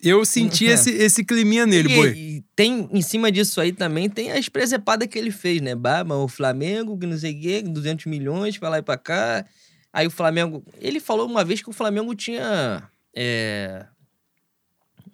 [0.00, 2.08] Eu senti esse, esse climinha nele, e, boi.
[2.10, 5.74] e tem, em cima disso aí também, tem as presepadas que ele fez, né?
[5.74, 9.44] Baba, o Flamengo, que não sei o quê, 200 milhões pra lá e pra cá.
[9.92, 10.62] Aí o Flamengo.
[10.80, 12.88] Ele falou uma vez que o Flamengo tinha.
[13.14, 13.84] É,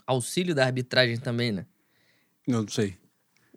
[0.07, 1.67] auxílio da arbitragem também, né?
[2.47, 2.97] Eu não sei.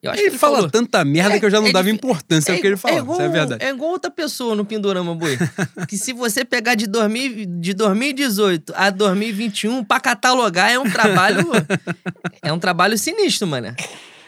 [0.01, 0.69] Eu Ele, ele fala falou.
[0.69, 2.99] tanta merda É- que eu já não é dava importância ao que ele fala.
[2.99, 3.65] igual, Isso é verdade.
[3.65, 5.35] é igual outra pessoa no Pindorama, boi.
[5.89, 11.47] que se você pegar de, 2000, de 2018 a 2021 pra catalogar, é um trabalho.
[12.43, 13.75] é um trabalho sinistro, mano.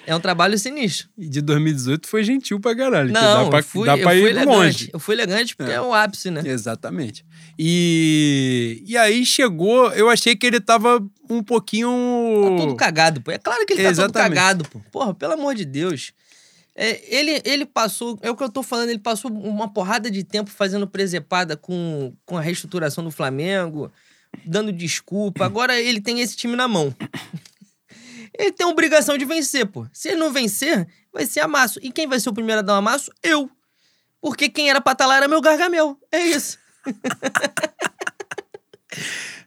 [0.08, 1.08] É um trabalho sinistro.
[1.16, 3.14] E de 2018 foi gentil pra caralho.
[3.14, 4.46] Não, dá pra, eu fui, dá pra fui ir elegante.
[4.48, 4.90] longe.
[4.92, 5.76] Eu fui elegante porque É.
[5.76, 6.42] é, o ápice, né?
[6.44, 7.24] Exatamente.
[7.62, 11.90] E, e aí chegou, eu achei que ele tava um pouquinho.
[12.52, 13.32] Tá todo cagado, pô.
[13.32, 14.30] É claro que ele tá todo Exatamente.
[14.30, 14.80] cagado, pô.
[14.90, 16.14] Porra, pelo amor de Deus.
[16.74, 20.24] É, ele, ele passou, é o que eu tô falando, ele passou uma porrada de
[20.24, 23.92] tempo fazendo presepada com, com a reestruturação do Flamengo,
[24.46, 25.44] dando desculpa.
[25.44, 26.96] Agora ele tem esse time na mão.
[28.38, 29.86] Ele tem a obrigação de vencer, pô.
[29.92, 31.78] Se ele não vencer, vai ser amasso.
[31.84, 33.12] E quem vai ser o primeiro a dar um amasso?
[33.22, 33.52] Eu.
[34.22, 35.98] Porque quem era pra estar lá era meu gargamel.
[36.10, 36.58] É isso.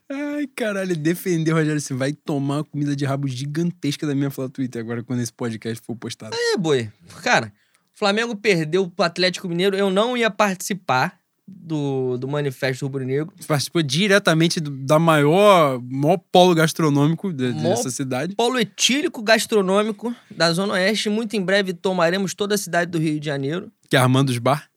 [0.09, 4.13] Ai, caralho, ele defendeu o Rogério assim, vai tomar uma comida de rabo gigantesca da
[4.13, 6.35] minha fala Twitter agora quando esse podcast for postado.
[6.35, 6.89] É, boi.
[7.23, 7.51] Cara,
[7.95, 9.75] o Flamengo perdeu pro Atlético Mineiro.
[9.75, 11.17] Eu não ia participar
[11.47, 13.33] do, do Manifesto Rubro Negro.
[13.47, 18.35] Participou diretamente do- da maior, maior polo gastronômico de- Mó- dessa cidade.
[18.35, 21.09] Polo etílico gastronômico da Zona Oeste.
[21.09, 23.71] Muito em breve tomaremos toda a cidade do Rio de Janeiro.
[23.89, 24.69] Que é Armando's Bar.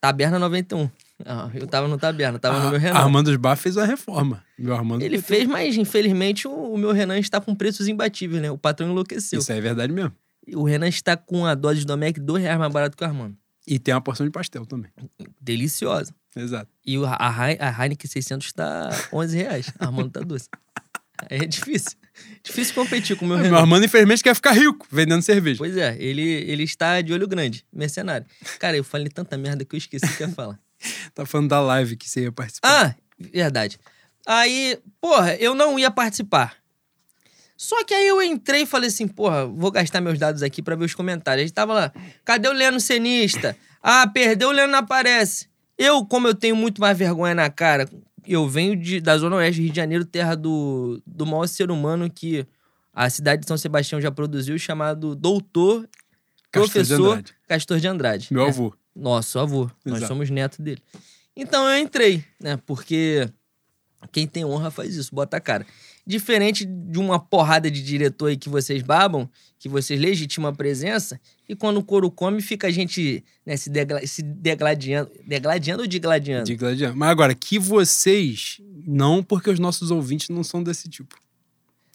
[0.00, 0.88] Taberna 91.
[1.54, 2.98] Eu tava no Taberna, tava no meu Renan.
[2.98, 4.42] Armando's Bar fez uma reforma.
[4.58, 8.50] Meu Armando Ele fez, mas infelizmente o, o meu Renan está com preços imbatíveis, né?
[8.50, 9.40] O patrão enlouqueceu.
[9.40, 10.12] Isso é verdade mesmo.
[10.54, 13.36] O Renan está com a dose do Mac dois reais mais barato que o Armando.
[13.66, 14.90] E tem uma porção de pastel também.
[15.40, 16.12] Deliciosa.
[16.34, 16.68] Exato.
[16.84, 19.72] E o, a, a Heineken 600 está 11 reais.
[19.78, 20.48] Armando tá doce.
[21.30, 21.92] Aí é difícil.
[22.42, 23.58] Difícil competir com o meu Meu Renan.
[23.58, 25.58] Armando, infelizmente, quer ficar rico vendendo cerveja.
[25.58, 28.26] Pois é, ele, ele está de olho grande, mercenário.
[28.58, 30.58] Cara, eu falei tanta merda que eu esqueci o que ia falar.
[31.14, 32.68] Tá falando da live que você ia participar.
[32.68, 33.78] Ah, verdade.
[34.26, 36.56] Aí, porra, eu não ia participar.
[37.56, 40.74] Só que aí eu entrei e falei assim, porra, vou gastar meus dados aqui pra
[40.74, 41.42] ver os comentários.
[41.42, 41.92] A gente tava lá,
[42.24, 43.56] cadê o Leno Cenista?
[43.84, 45.48] Ah, perdeu, o Leno não aparece.
[45.76, 47.88] Eu, como eu tenho muito mais vergonha na cara,
[48.24, 52.08] eu venho de, da Zona Oeste, Rio de Janeiro, terra do, do maior ser humano
[52.08, 52.46] que
[52.94, 55.88] a cidade de São Sebastião já produziu, chamado Doutor
[56.52, 57.34] Castor de Professor Andrade.
[57.48, 58.28] Castor de Andrade.
[58.30, 58.48] Meu É.
[58.50, 58.72] avô.
[58.94, 59.70] Nosso avô.
[59.84, 60.08] Nós Exato.
[60.08, 60.82] somos neto dele.
[61.34, 62.58] Então eu entrei, né?
[62.66, 63.28] Porque
[64.10, 65.66] quem tem honra faz isso, bota a cara.
[66.04, 71.20] Diferente de uma porrada de diretor aí que vocês babam, que vocês legitimam a presença,
[71.48, 75.10] e quando o couro come, fica a gente né, se, degla se degladiando.
[75.24, 76.44] Degladiando ou digladiando?
[76.44, 76.96] De gladiador.
[76.96, 78.60] Mas agora, que vocês.
[78.84, 81.16] Não, porque os nossos ouvintes não são desse tipo.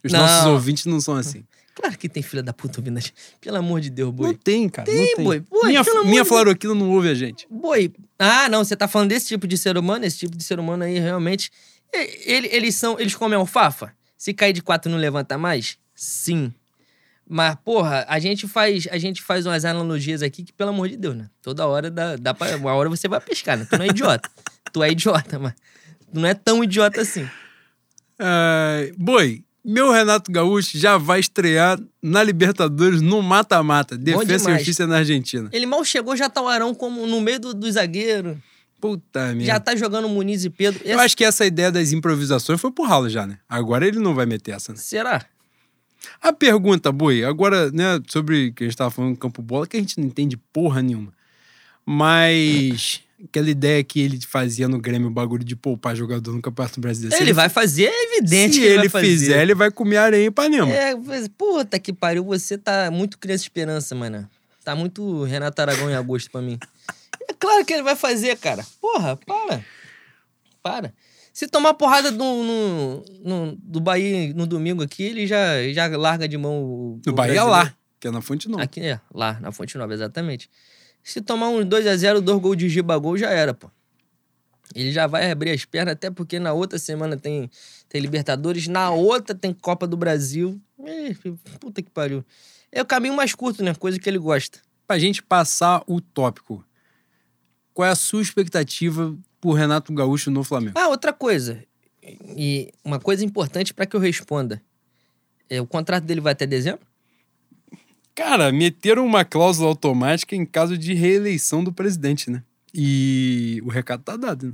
[0.03, 0.21] Os Não.
[0.21, 1.43] nossos ouvintes não são assim.
[1.79, 3.13] Claro que tem filha da puta ouvindo a gente.
[3.39, 4.33] Pelo amor de Deus, Não boi.
[4.35, 4.85] tem, cara.
[4.85, 5.23] Tem, não tem.
[5.23, 5.39] boi.
[5.41, 7.45] Boi, minha minha de não ouve a gente.
[7.51, 7.93] Boi.
[8.17, 10.03] Ah, não, você tá falando desse tipo de ser humano?
[10.03, 11.51] Esse tipo de ser humano aí, realmente.
[12.25, 12.99] ele- eles são.
[12.99, 13.93] Eles comem alfafa?
[14.17, 15.77] Se cair de quatro não levanta mais?
[15.93, 16.51] Sim.
[17.29, 20.97] Mas, porra, a gente faz, a gente faz umas analogias aqui que, pelo amor de
[20.97, 21.29] Deus, né?
[21.41, 22.55] Toda hora dá, dá pra.
[22.57, 23.67] Uma hora você vai pescar, né?
[23.69, 24.29] Tu não é idiota.
[24.73, 25.53] tu é idiota, mas.
[26.11, 27.29] Tu não é tão idiota assim.
[28.19, 33.97] É, boi, meu Renato Gaúcho já vai estrear na Libertadores no mata-mata.
[33.97, 34.53] Defesa e.
[34.55, 35.49] Justiça na Argentina.
[35.51, 38.41] Ele mal chegou, já tá o Arão como no meio do, do zagueiro.
[38.79, 39.43] Puta merda.
[39.43, 40.81] Já tá jogando Muniz e Pedro.
[40.85, 43.39] Eu acho que essa ideia das improvisações foi pro ralo já, né?
[43.49, 44.77] Agora ele não vai meter essa, né?
[44.77, 45.25] Será?
[46.21, 49.67] A pergunta, Boi, agora, né, sobre o que a gente tava falando do campo bola,
[49.67, 51.11] que a gente não entende porra nenhuma.
[51.85, 56.79] Mas aquela ideia que ele fazia no Grêmio, o bagulho de poupar jogador no Campeonato
[56.79, 57.15] Brasileiro.
[57.15, 59.05] Se Ele vai fazer, é evidente Se que ele, ele vai fazer.
[59.07, 60.71] fizer, ele vai comer areia em Ipanema.
[60.71, 60.93] É,
[61.37, 64.29] puta que pariu, você tá muito criança esperança, mano.
[64.63, 66.59] Tá muito Renato Aragão em agosto pra mim.
[67.29, 68.65] É claro que ele vai fazer, cara.
[68.81, 69.63] Porra, para.
[70.61, 70.93] Para.
[71.33, 76.27] Se tomar porrada no, no, no- do Bahia no domingo aqui, ele já, já larga
[76.27, 77.01] de mão o.
[77.05, 77.49] No o Bahia brasileiro.
[77.65, 78.59] lá, que é na fonte não.
[78.59, 80.49] Aqui, é, lá, na Fonte Nova, exatamente.
[81.07, 83.71] Se tomar uns 2x0, dois gols de Gibagol, já era, pô.
[84.75, 87.49] Ele já vai abrir as pernas, até porque na outra semana tem,
[87.87, 90.61] tem Libertadores, na outra tem Copa do Brasil.
[90.77, 91.15] Ih,
[91.61, 92.25] puta que pariu.
[92.69, 93.73] É o caminho mais curto, né?
[93.73, 94.59] Coisa que ele gosta.
[94.85, 96.61] Pra gente passar o tópico,
[97.73, 100.77] qual é a sua expectativa por Renato Gaúcho no Flamengo?
[100.77, 101.63] Ah, outra coisa.
[102.35, 104.61] E uma coisa importante pra que eu responda.
[105.49, 106.85] É, o contrato dele vai até dezembro?
[108.17, 112.43] Cara, meteram uma cláusula automática em caso de reeleição do presidente, né?
[112.73, 114.53] E o recado tá dado, né?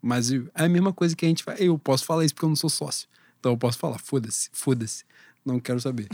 [0.00, 1.60] Mas é a mesma coisa que a gente faz.
[1.60, 3.08] Eu posso falar isso porque eu não sou sócio.
[3.40, 5.04] Então eu posso falar, foda-se, foda-se.
[5.44, 6.06] Não quero saber.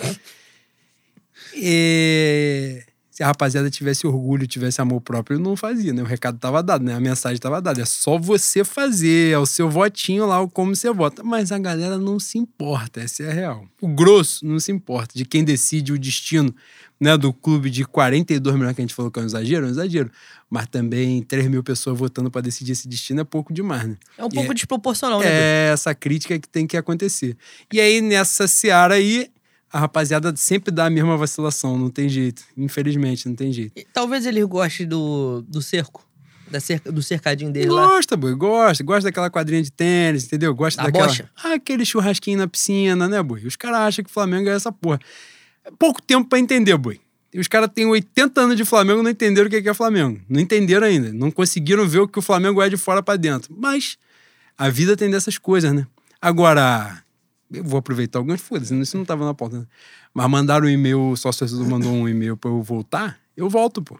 [1.55, 2.83] E...
[3.19, 6.01] Se a rapaziada tivesse orgulho, tivesse amor próprio, não fazia, né?
[6.01, 6.95] O recado tava dado, né?
[6.95, 7.83] A mensagem tava dada.
[7.83, 11.25] É só você fazer, é o seu votinho lá, o como você vota.
[11.25, 13.67] Mas a galera não se importa, essa é a real.
[13.81, 16.55] O grosso não se importa de quem decide o destino
[17.01, 19.69] né, do clube de 42 milhões que a gente falou que é um exagero, é
[19.69, 20.13] um exagero.
[20.49, 23.97] Mas também 3 mil pessoas votando para decidir esse destino é pouco demais, né?
[24.17, 25.27] É um pouco é- desproporcional, né?
[25.27, 27.37] É essa crítica que tem que acontecer.
[27.73, 29.29] E aí, nessa seara aí,
[29.73, 32.43] a rapaziada sempre dá a mesma vacilação, não tem jeito.
[32.57, 33.73] Infelizmente, não tem jeito.
[33.77, 36.07] E Talvez ele goste do, do cerco.
[36.51, 37.87] Da cerca, do cercadinho dele lá.
[37.89, 38.83] Gosta, boi, gosta.
[38.83, 40.55] Gosta daquela quadrinha de tênis, entendeu?
[40.55, 41.07] Gosta Da daquela.
[41.07, 41.31] bocha.
[41.45, 43.47] Ah, aquele churrasquinho na piscina, né, boi?
[43.47, 44.99] Os caras acham que o Flamengo é essa porra.
[45.63, 46.99] É pouco tempo pra entender, boi.
[47.35, 49.75] E os caras têm 80 anos de Flamengo e não entenderam o que que é
[49.75, 50.19] Flamengo.
[50.27, 51.13] Não entenderam ainda.
[51.13, 53.55] Não conseguiram ver o que o Flamengo é de fora pra dentro.
[53.55, 53.99] Mas
[54.57, 55.87] a vida tem dessas coisas, né?
[56.23, 57.03] Agora,
[57.53, 59.67] eu vou aproveitar algumas, foda-se, isso não tava na pauta, né?
[60.13, 63.99] Mas mandaram um e-mail, o sócio mandou um e-mail pra eu voltar, eu volto, pô.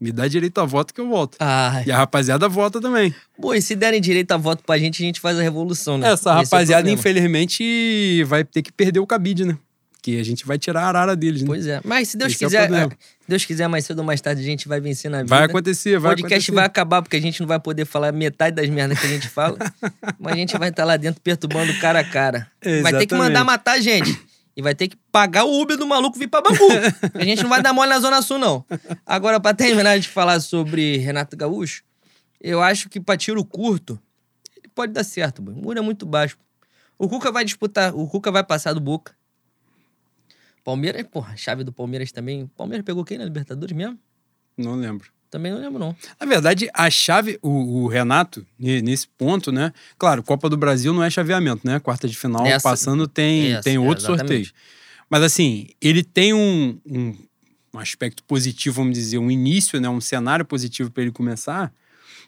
[0.00, 1.36] Me dá direito a voto que eu volto.
[1.38, 1.84] Ai.
[1.86, 3.14] E a rapaziada vota também.
[3.38, 6.06] Pô, e se derem direito a voto pra gente, a gente faz a revolução, né?
[6.08, 6.98] Essa Esse é rapaziada, problema.
[6.98, 9.58] infelizmente, vai ter que perder o cabide, né?
[10.02, 11.46] Que a gente vai tirar a arara deles, né?
[11.46, 11.82] Pois é.
[11.84, 12.92] Mas se Deus Esse é quiser, problema.
[13.30, 15.34] Deus quiser, mais cedo ou mais tarde, a gente vai vencer na vida.
[15.34, 16.52] Vai acontecer, O vai podcast acontecer.
[16.52, 19.28] vai acabar, porque a gente não vai poder falar metade das merdas que a gente
[19.28, 19.56] fala.
[20.20, 22.50] mas a gente vai estar lá dentro perturbando cara a cara.
[22.82, 23.46] Vai ter que mandar Exatamente.
[23.46, 24.20] matar a gente.
[24.56, 26.68] E vai ter que pagar o Uber do maluco vir pra Bangu.
[27.14, 28.64] a gente não vai dar mole na Zona Sul, não.
[29.06, 31.82] Agora, pra terminar de falar sobre Renato Gaúcho,
[32.40, 33.98] eu acho que pra tiro curto,
[34.56, 35.54] ele pode dar certo, boy.
[35.54, 36.36] o muro é muito baixo.
[36.98, 39.12] O Cuca vai disputar, o Cuca vai passar do Boca.
[40.64, 42.46] Palmeiras, porra, a chave do Palmeiras também.
[42.56, 43.98] Palmeiras pegou quem na Libertadores mesmo?
[44.56, 45.08] Não lembro.
[45.30, 45.94] Também não lembro, não.
[46.18, 49.72] Na verdade, a chave, o, o Renato, ne- nesse ponto, né?
[49.96, 51.78] Claro, Copa do Brasil não é chaveamento, né?
[51.78, 54.48] Quarta de final, Essa- passando tem, essa, tem é, outro exatamente.
[54.48, 54.50] sorteio.
[55.08, 57.16] Mas assim, ele tem um, um,
[57.74, 59.88] um aspecto positivo, vamos dizer, um início, né?
[59.88, 61.72] Um cenário positivo para ele começar.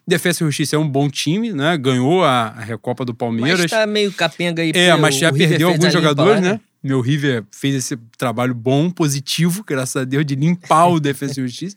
[0.06, 1.76] Defesa e Justiça é um bom time, né?
[1.76, 3.60] Ganhou a, a Recopa do Palmeiras.
[3.62, 4.72] Mas tá meio capenga aí.
[4.74, 6.60] É, mas já perdeu alguns jogadores, lá, né?
[6.82, 11.44] Meu River fez esse trabalho bom, positivo, graças a Deus, de limpar o Defensa e
[11.44, 11.76] Justiça.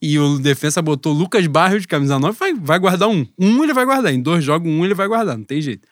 [0.00, 3.26] E o Defensa botou Lucas Barrios de camisa 9, vai, vai guardar um.
[3.38, 4.12] Um ele vai guardar.
[4.14, 5.86] Em dois jogos, um ele vai guardar, não tem jeito.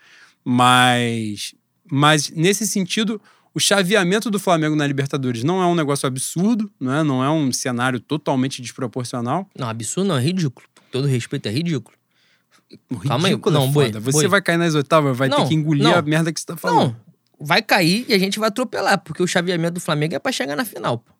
[0.44, 1.54] Mas,
[1.90, 3.20] mas nesse sentido,
[3.52, 7.30] o chaveamento do Flamengo na Libertadores não é um negócio absurdo, não é, não é
[7.30, 9.48] um cenário totalmente desproporcional.
[9.59, 10.66] Não, absurdo não, é ridículo.
[10.74, 11.96] Com todo respeito, é ridículo.
[13.09, 14.00] Calma aí, Ridículo é não, boi, foda.
[14.00, 14.28] Você boi.
[14.28, 15.94] vai cair nas oitavas, vai ter Não, que engolir não.
[15.94, 16.88] a merda que você tá falando.
[16.88, 16.96] Não,
[17.41, 20.57] vai cair e a gente vai atropelar, porque o chaveamento do Flamengo é pra chegar
[20.57, 21.12] na final, pô.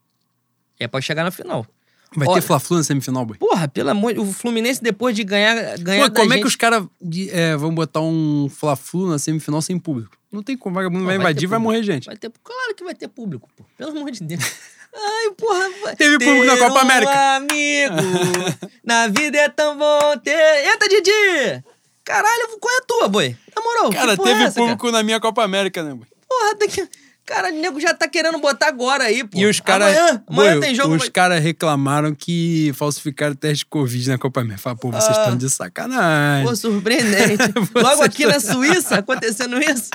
[0.79, 1.67] É pra chegar na final.
[2.15, 3.37] Vai Olha- ter Fla-Flu na semifinal, boi.
[3.37, 4.21] Porra, pelo amor de...
[4.21, 6.43] O Fluminense, depois de ganhar, ganhar Pô, como é gente...
[6.43, 6.85] que os caras
[7.31, 10.17] é, vão botar um Fla-Flu na semifinal sem público?
[10.31, 12.07] Não tem como, vagabundo Não, vai invadir, vai morrer gente.
[12.07, 12.31] Vai ter...
[12.43, 13.65] Claro que vai ter público, pô.
[13.77, 14.43] Pelo amor de Deus.
[14.95, 15.69] Ai, porra.
[15.83, 17.37] vai- Teve público na Ter Copa um América.
[17.37, 20.31] amigo, na vida é tão bom ter...
[20.33, 21.65] Eita, Didi!
[22.07, 23.37] Caralho, qual é a tua, boi?
[23.55, 26.07] Na moral, Cara, teve é essa, público na minha Copa América, né, boy?
[26.29, 26.89] Porra, tem que...
[27.27, 29.37] Cara, o nego já tá querendo botar agora aí, pô.
[29.37, 29.89] E os caras.
[29.97, 30.95] Amanhã, amanhã tem jogo...
[30.95, 34.63] Os caras reclamaram que falsificaram o teste de Covid na Copa América.
[34.63, 35.23] Falaram, pô, vocês Ah.
[35.23, 36.47] estão de sacanagem.
[36.47, 37.43] Pô, surpreendente.
[37.75, 39.91] Logo aqui na Suíça, acontecendo isso.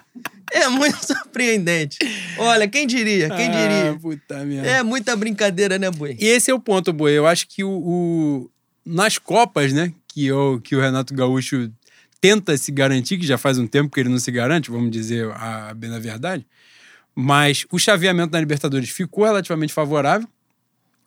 [0.52, 1.98] É muito surpreendente.
[2.38, 3.30] Olha, quem diria?
[3.30, 3.98] Quem Ah, diria?
[4.02, 4.68] puta merda.
[4.68, 6.18] É muita brincadeira, né, Boi?
[6.20, 7.14] E esse é o ponto, Boi.
[7.14, 8.52] Eu acho que o, o-
[8.86, 11.72] nas Copas, né, que o, que o Renato Gaúcho
[12.22, 15.30] tenta se garantir, que já faz um tempo que ele não se garante, vamos dizer
[15.34, 16.46] a, bem na verdade,
[17.16, 20.28] mas o chaveamento na Libertadores ficou relativamente favorável.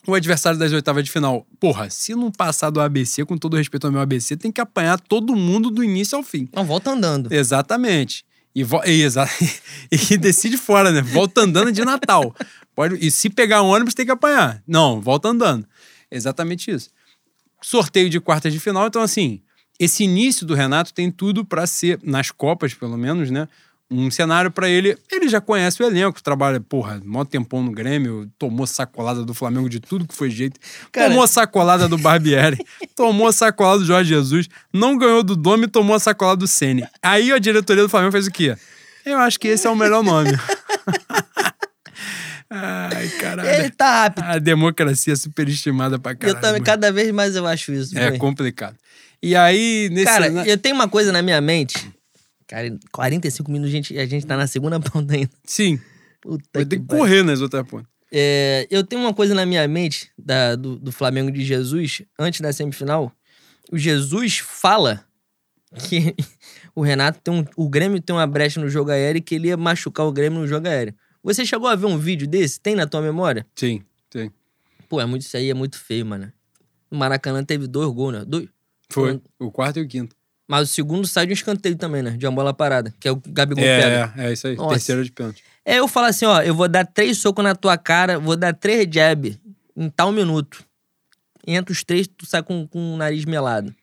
[0.07, 3.87] O adversário das oitavas de final, porra, se não passar do ABC, com todo respeito
[3.87, 6.47] ao meu ABC, tem que apanhar todo mundo do início ao fim.
[6.55, 7.33] Não, volta andando.
[7.33, 8.23] Exatamente.
[8.55, 9.27] E, vo- e exa-
[9.91, 11.01] e decide fora, né?
[11.01, 12.35] Volta andando de Natal.
[12.75, 14.63] Pode, e se pegar ônibus, tem que apanhar.
[14.69, 15.67] Não, volta andando.
[16.11, 16.91] Exatamente isso.
[17.63, 19.41] Sorteio de quartas de final, então assim,
[19.79, 23.49] esse início do Renato tem tudo para ser, nas Copas pelo menos, né?
[23.91, 24.97] Um cenário para ele.
[25.13, 29.69] Ele já conhece o elenco, trabalha, porra, mó tempão no Grêmio, tomou sacolada do Flamengo
[29.69, 30.59] de tudo que foi jeito.
[30.91, 32.59] Cara- Tomou sacolada do Barbieri,
[32.97, 36.85] tomou sacolada do Jorge Jesus, não ganhou do Domi, tomou a sacolada do Ceni.
[37.03, 38.57] Aí a diretoria do Flamengo fez o quê?
[39.05, 40.31] Eu acho que esse é o melhor nome.
[42.51, 43.49] Ai, caralho.
[43.49, 44.25] Ele tá rápido.
[44.25, 46.37] A democracia é superestimada pra caralho.
[46.37, 46.65] eu também, mano.
[46.65, 47.99] cada vez mais eu acho isso.
[47.99, 48.77] É complicado.
[49.25, 50.05] E aí, nesse.
[50.05, 51.91] Cara, na- eu tenho uma coisa na minha mente.
[52.47, 55.31] Cara, em 45 minutos a gente, a gente tá na segunda ponta ainda.
[55.45, 55.81] Sim,
[56.21, 57.03] Puta vai ter que pariu.
[57.03, 57.87] correr nas outras pontas.
[58.13, 62.41] É, eu tenho uma coisa na minha mente da- do, do Flamengo de Jesus, antes
[62.41, 63.11] da semifinal.
[63.73, 65.05] O Jesus fala
[65.89, 66.15] que
[66.77, 67.45] o Renato tem um.
[67.57, 70.39] O Grêmio tem uma brecha no jogo aéreo e que ele ia machucar o Grêmio
[70.41, 70.95] no jogo aéreo.
[71.23, 72.61] Você chegou a ver um vídeo desse?
[72.61, 73.47] Tem na tua memória?
[73.57, 74.31] Sim, sim.
[74.87, 76.31] Pô, é muito, isso aí é muito feio, mano.
[76.91, 78.25] O Maracanã teve dois gols, né?
[78.27, 78.47] Dois.
[78.95, 79.21] Foi.
[79.39, 80.15] O quarto e o quinto.
[80.47, 82.11] Mas o segundo sai de um escanteio também, né?
[82.11, 84.13] De uma bola parada, que é o Gabigol pega.
[84.17, 84.57] É, é isso aí.
[84.57, 84.71] Nossa.
[84.71, 85.43] Terceiro de pênalti.
[85.65, 88.53] É, eu falo assim, ó, eu vou dar três socos na tua cara, vou dar
[88.53, 89.39] três jab
[89.75, 90.63] em tal minuto.
[91.47, 93.75] Entre os três, tu sai com, com o nariz melado.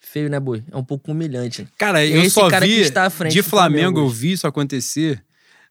[0.00, 0.62] Feio, né, boi?
[0.70, 1.62] É um pouco humilhante.
[1.62, 1.68] né?
[1.78, 2.74] Cara, eu Esse só cara vi.
[2.74, 5.24] que está à frente de Flamengo eu vi isso acontecer.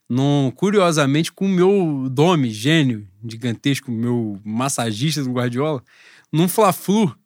[0.08, 5.82] Num, curiosamente, com o meu Domi, gênio gigantesco, meu massagista do Guardiola,
[6.30, 7.16] num Fla-Flu,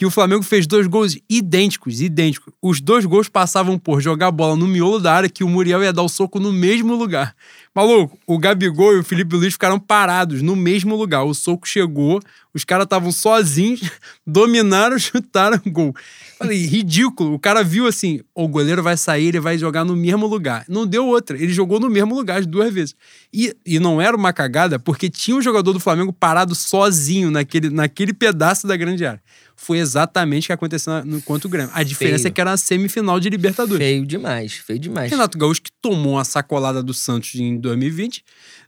[0.00, 2.54] que o Flamengo fez dois gols idênticos, idênticos.
[2.62, 5.82] Os dois gols passavam por jogar a bola no miolo da área que o Muriel
[5.82, 7.36] ia dar o soco no mesmo lugar.
[7.74, 11.24] Maluco, o Gabigol e o Felipe Luiz ficaram parados no mesmo lugar.
[11.24, 12.18] O soco chegou,
[12.54, 13.82] os caras estavam sozinhos,
[14.26, 15.94] dominaram, chutaram gol.
[16.38, 17.34] Falei, ridículo.
[17.34, 20.64] O cara viu assim: o goleiro vai sair, ele vai jogar no mesmo lugar.
[20.66, 21.36] Não deu outra.
[21.36, 22.96] Ele jogou no mesmo lugar as duas vezes.
[23.32, 27.68] E, e não era uma cagada, porque tinha um jogador do Flamengo parado sozinho naquele,
[27.68, 29.22] naquele pedaço da grande área.
[29.62, 31.70] Foi exatamente o que aconteceu no contra o Grêmio.
[31.74, 32.28] A diferença Feio.
[32.28, 33.86] é que era a semifinal de Libertadores.
[33.86, 35.10] Feio demais, feio demais.
[35.10, 38.24] Renato Gaúcho que tomou uma sacolada do Santos em 2020,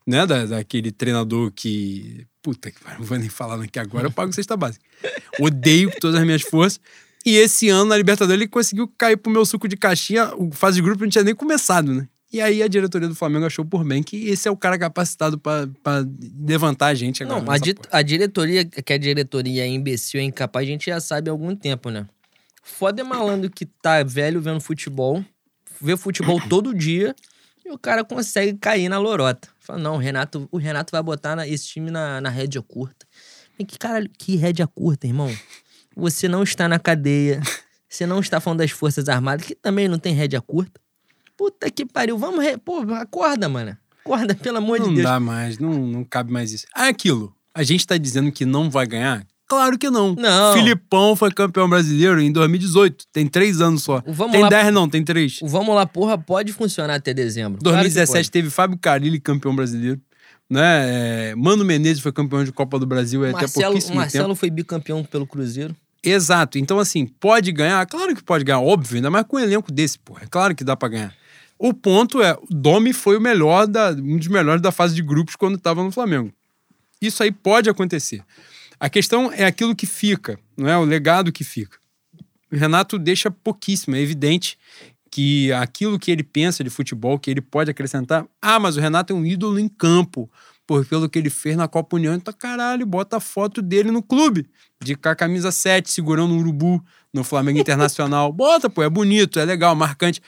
[0.06, 0.26] né?
[0.26, 2.26] Da, daquele treinador que.
[2.42, 4.84] Puta que pariu, não vou nem falar aqui agora, eu pago cesta básica.
[5.40, 6.78] Odeio com todas as minhas forças.
[7.24, 10.34] E esse ano, na Libertadores, ele conseguiu cair pro meu suco de caixinha.
[10.36, 12.06] O fase de grupo não tinha nem começado, né?
[12.32, 15.38] E aí a diretoria do Flamengo achou por bem que esse é o cara capacitado
[15.38, 16.04] pra pra
[16.40, 17.42] levantar a gente agora.
[17.42, 17.88] Não, a, di- porra.
[17.92, 21.54] a diretoria, que a diretoria é imbecil, é incapaz, a gente já sabe há algum
[21.54, 22.06] tempo, né?
[22.62, 25.22] Foda é malandro que tá velho vendo futebol,
[25.80, 27.14] vê futebol todo dia,
[27.66, 29.48] e o cara consegue cair na lorota.
[29.60, 33.06] Fala, não, o Renato, o Renato vai botar na- esse time na, na rédea curta.
[33.58, 35.30] Mas que caralho, que rédea curta, irmão?
[35.94, 37.40] Você não está na cadeia,
[37.86, 40.80] você não está falando das Forças Armadas, que também não tem rédea curta.
[41.42, 42.44] Puta que pariu, vamos.
[42.44, 42.56] Re...
[42.56, 43.76] Pô, acorda, mano.
[44.04, 45.04] Acorda, pelo amor Não de Deus.
[45.08, 46.66] dá mais, não, não cabe mais isso.
[46.72, 47.34] Ah, aquilo.
[47.52, 49.26] A gente tá dizendo que não vai ganhar?
[49.48, 50.14] Claro que não.
[50.14, 50.54] Não.
[50.54, 53.06] Filipão foi campeão brasileiro em 2018.
[53.12, 54.00] Tem três anos só.
[54.06, 55.40] O Vamos tem lá- dez não, tem três.
[55.42, 57.58] O Vamos Lá Porra pode funcionar até dezembro.
[57.60, 60.00] Claro que 2017 teve Fábio Carilli campeão brasileiro.
[60.48, 61.30] Né?
[61.30, 64.28] É, Mano Menezes foi campeão de Copa do Brasil é até Marcelo, pouquíssimo o Marcelo
[64.28, 64.36] tempo.
[64.36, 65.74] foi bicampeão pelo Cruzeiro.
[66.04, 66.58] Exato.
[66.58, 67.84] Então, assim, pode ganhar?
[67.86, 70.16] Claro que pode ganhar, óbvio, ainda mais com um elenco desse, pô.
[70.20, 71.14] É claro que dá pra ganhar.
[71.64, 75.00] O ponto é, o Domi foi o melhor, da, um dos melhores da fase de
[75.00, 76.32] grupos quando estava no Flamengo.
[77.00, 78.24] Isso aí pode acontecer.
[78.80, 80.76] A questão é aquilo que fica, não é?
[80.76, 81.78] O legado que fica.
[82.50, 84.58] O Renato deixa pouquíssimo, é evidente
[85.08, 88.26] que aquilo que ele pensa de futebol, que ele pode acrescentar.
[88.40, 90.28] Ah, mas o Renato é um ídolo em campo,
[90.66, 92.12] por pelo que ele fez na Copa União.
[92.12, 94.50] Então, caralho, bota a foto dele no clube,
[94.82, 96.84] de com a camisa 7, segurando um urubu
[97.14, 98.32] no Flamengo Internacional.
[98.34, 100.20] bota, pô, é bonito, é legal, marcante.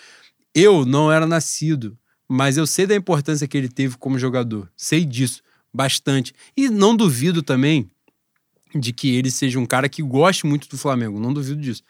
[0.54, 1.98] Eu não era nascido,
[2.28, 4.70] mas eu sei da importância que ele teve como jogador.
[4.76, 5.42] Sei disso
[5.72, 6.32] bastante.
[6.56, 7.90] E não duvido também
[8.74, 11.82] de que ele seja um cara que goste muito do Flamengo, não duvido disso.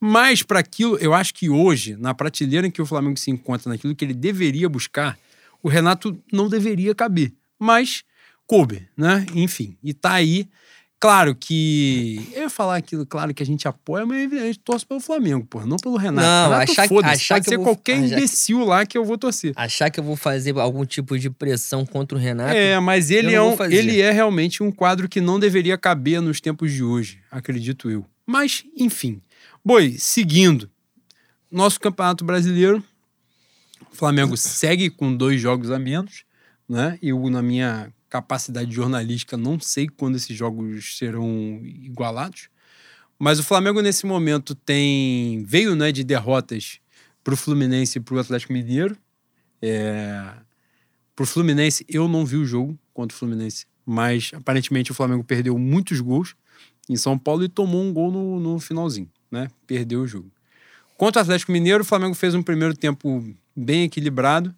[0.00, 3.70] Mas para aquilo, eu acho que hoje, na prateleira em que o Flamengo se encontra,
[3.70, 5.18] naquilo que ele deveria buscar,
[5.62, 7.32] o Renato não deveria caber.
[7.58, 8.02] Mas
[8.46, 9.24] coube, né?
[9.34, 10.48] Enfim, e tá aí.
[11.02, 12.28] Claro que.
[12.32, 15.44] Eu ia falar aquilo, claro que a gente apoia, mas a gente torce pelo Flamengo,
[15.44, 16.24] pô, não pelo Renato.
[16.24, 19.18] Não, Renato, achar achar pode que ser vou- qualquer que- imbecil lá que eu vou
[19.18, 19.52] torcer.
[19.56, 22.54] Achar que eu vou fazer algum tipo de pressão contra o Renato.
[22.54, 26.40] É, mas ele é, um, ele é realmente um quadro que não deveria caber nos
[26.40, 28.06] tempos de hoje, acredito eu.
[28.24, 29.20] Mas, enfim.
[29.64, 30.70] Boi, seguindo.
[31.50, 32.80] Nosso Campeonato Brasileiro.
[33.92, 36.22] O Flamengo segue com dois jogos a menos,
[36.68, 36.96] né?
[37.02, 42.50] Eu, na minha capacidade jornalística, não sei quando esses jogos serão igualados.
[43.18, 45.42] Mas o Flamengo, nesse momento, tem.
[45.46, 46.78] veio né, de derrotas
[47.24, 48.98] para o Fluminense e para o Atlético Mineiro.
[49.62, 50.30] É,
[51.16, 55.56] Pro Fluminense, eu não vi o jogo contra o Fluminense, mas aparentemente o Flamengo perdeu
[55.58, 56.34] muitos gols
[56.90, 59.48] em São Paulo e tomou um gol no, no finalzinho, né?
[59.66, 60.30] Perdeu o jogo.
[60.98, 63.24] Contra o Atlético Mineiro, o Flamengo fez um primeiro tempo
[63.56, 64.54] bem equilibrado.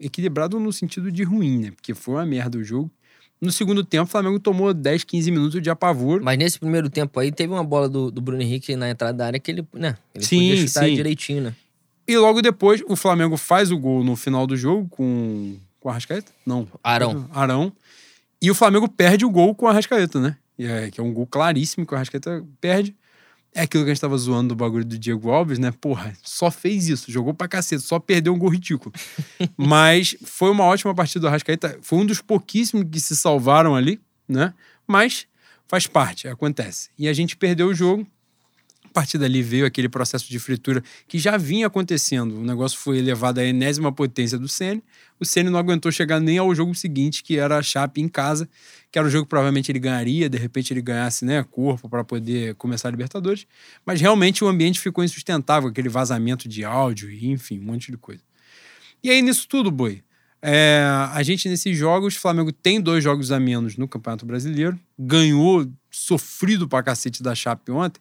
[0.00, 1.70] Equilibrado no sentido de ruim, né?
[1.72, 2.90] Porque foi uma merda o jogo.
[3.40, 6.22] No segundo tempo, o Flamengo tomou 10, 15 minutos de apavoro.
[6.22, 9.26] Mas nesse primeiro tempo aí, teve uma bola do, do Bruno Henrique na entrada da
[9.26, 9.96] área que ele, né?
[10.14, 10.94] Ele Sim, podia chutar sim.
[10.94, 11.54] direitinho, né?
[12.06, 15.90] E logo depois, o Flamengo faz o gol no final do jogo com, com o
[15.90, 16.32] Arrascaeta?
[16.44, 16.68] Não.
[16.82, 17.28] Arão.
[17.32, 17.72] Arão.
[18.42, 20.36] E o Flamengo perde o gol com o Arrascaeta, né?
[20.58, 22.94] É, que é um gol claríssimo que o Arrascaeta perde.
[23.52, 25.72] É aquilo que a gente tava zoando do bagulho do Diego Alves, né?
[25.72, 28.92] Porra, só fez isso, jogou pra cacete, só perdeu um gol ridículo.
[29.56, 31.78] Mas foi uma ótima partida do Arrascaeta.
[31.82, 34.54] Foi um dos pouquíssimos que se salvaram ali, né?
[34.86, 35.26] Mas
[35.66, 36.90] faz parte, acontece.
[36.96, 38.06] E a gente perdeu o jogo.
[38.84, 42.40] A partir dali veio aquele processo de fritura que já vinha acontecendo.
[42.40, 44.82] O negócio foi elevado à enésima potência do Ceni.
[45.20, 48.48] O Ceni não aguentou chegar nem ao jogo seguinte, que era a Chape em casa,
[48.90, 52.02] que era o jogo que provavelmente ele ganharia, de repente ele ganhasse né, corpo para
[52.02, 53.46] poder começar a Libertadores.
[53.86, 58.22] Mas realmente o ambiente ficou insustentável, aquele vazamento de áudio enfim, um monte de coisa.
[59.02, 60.02] E aí nisso tudo, Boi,
[60.42, 60.82] é,
[61.12, 65.70] a gente nesses jogos, o Flamengo tem dois jogos a menos no Campeonato Brasileiro, ganhou
[65.90, 68.00] sofrido pra cacete da Chape ontem.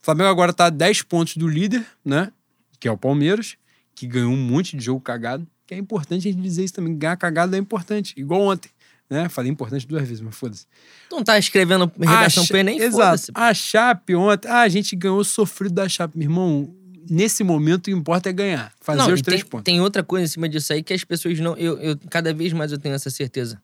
[0.00, 2.32] O Flamengo agora tá a 10 pontos do líder, né?
[2.78, 3.56] Que é o Palmeiras,
[3.94, 5.46] que ganhou um monte de jogo cagado.
[5.66, 6.96] Que é importante a gente dizer isso também.
[6.96, 8.70] Ganhar cagado é importante, igual ontem.
[9.10, 9.28] Né?
[9.28, 10.66] Falei importante duas vezes, mas foda-se.
[11.08, 12.78] Tu não tá escrevendo redação A pro Enem?
[12.78, 13.32] Exato.
[13.34, 14.48] A Chape ontem.
[14.48, 16.18] Ah, a gente ganhou sofrido da Chape.
[16.18, 16.74] Meu irmão,
[17.08, 18.72] nesse momento o que importa é ganhar.
[18.80, 19.64] Fazer Não, os três tem, pontos.
[19.64, 21.56] tem outra coisa em cima disso aí que as pessoas não.
[21.56, 23.62] Eu, eu- cada vez mais eu tenho essa certeza.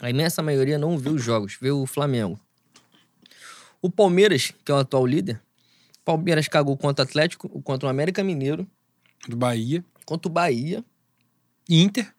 [0.00, 2.38] A imensa maioria não vê os jogos, vê o Flamengo.
[3.80, 5.40] O Palmeiras, que é o atual líder,
[6.04, 8.66] Palmeiras cagou contra o Atlético, contra o América Mineiro,
[9.28, 9.84] Do Bahia.
[10.04, 10.84] contra o Bahia,
[11.68, 12.13] Inter.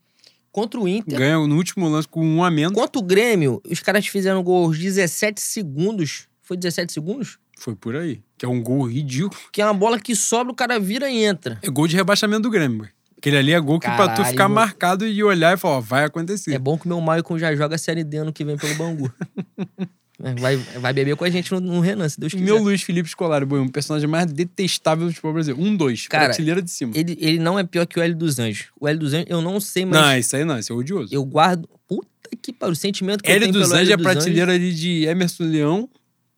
[0.55, 1.19] Contra o Inter.
[1.19, 2.73] Ganha no último lance com um a menos.
[2.79, 6.29] Contra o Grêmio, os caras fizeram gol aos 17 segundos.
[6.41, 7.37] Foi 17 segundos?
[7.59, 8.21] Foi por aí.
[8.37, 9.35] Que é um gol ridículo.
[9.51, 11.59] Que é uma bola que sobra, o cara vira e entra.
[11.61, 12.87] É gol de rebaixamento do Grêmio.
[13.17, 14.55] Aquele ali é gol que pra tu Caralho, ficar mano.
[14.55, 16.53] marcado e olhar e falar, ó, vai acontecer.
[16.53, 18.75] É bom que o meu Maicon já joga a Série D ano que vem pelo
[18.75, 19.11] Bangu.
[20.23, 22.45] É, vai, vai beber com a gente no, no Renan, se Deus E quiser.
[22.45, 25.67] meu Luiz Felipe Scolari, boy, um personagem mais detestável do futebol brasileiro.
[25.67, 26.07] Um, dois.
[26.07, 26.93] Cara, prateleira de cima.
[26.95, 28.67] Ele, ele não é pior que o Hélio dos Anjos.
[28.79, 31.13] O Hélio dos Anjos, eu não sei, mas Não, isso aí não, isso é odioso.
[31.13, 31.67] eu guardo.
[31.87, 32.07] Puta
[32.41, 32.73] que pariu.
[32.73, 35.43] O sentimento que eu Hélio tenho dos pelo Anjos é dos prateleira ali de Emerson
[35.43, 35.89] Leão,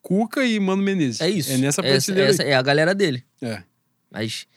[0.01, 1.21] Cuca e Mano Menezes.
[1.21, 1.51] É isso.
[1.51, 3.23] É nessa essa, prateleira essa é a galera dele.
[3.41, 3.61] É.
[4.11, 4.47] Mas.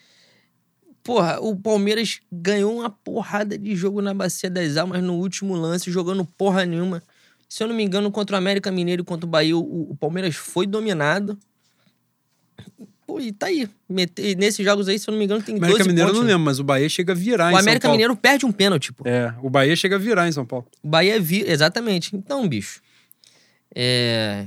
[1.03, 5.91] Porra, o Palmeiras ganhou uma porrada de jogo na Bacia das Almas no último lance,
[5.91, 7.03] jogando porra nenhuma.
[7.51, 9.97] Se eu não me engano, contra o América Mineiro e contra o Bahia, o, o
[9.97, 11.37] Palmeiras foi dominado.
[13.05, 13.69] Pô, e tá aí.
[13.89, 16.21] Mete- nesses jogos aí, se eu não me engano, tem América 12 Mineiro eu pontos.
[16.21, 16.33] não né?
[16.35, 17.97] lembro, mas o Bahia chega a virar em O São América Paulo.
[17.97, 19.03] Mineiro perde um pênalti, pô.
[19.05, 20.65] É, o Bahia chega a virar em São Paulo.
[20.81, 21.51] O Bahia vira.
[21.51, 22.15] Exatamente.
[22.15, 22.81] Então, bicho.
[23.75, 24.47] É.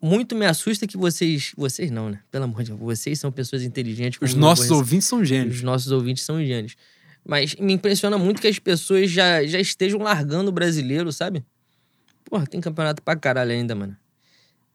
[0.00, 1.52] Muito me assusta que vocês.
[1.58, 2.20] Vocês não, né?
[2.30, 2.80] Pelo amor de Deus.
[2.80, 4.18] Vocês são pessoas inteligentes.
[4.22, 5.56] Os nossos ouvintes são gênios.
[5.56, 6.74] Os nossos ouvintes são gênios.
[7.22, 11.44] Mas me impressiona muito que as pessoas já, já estejam largando o brasileiro, sabe?
[12.28, 13.96] Porra, tem campeonato pra caralho ainda, mano.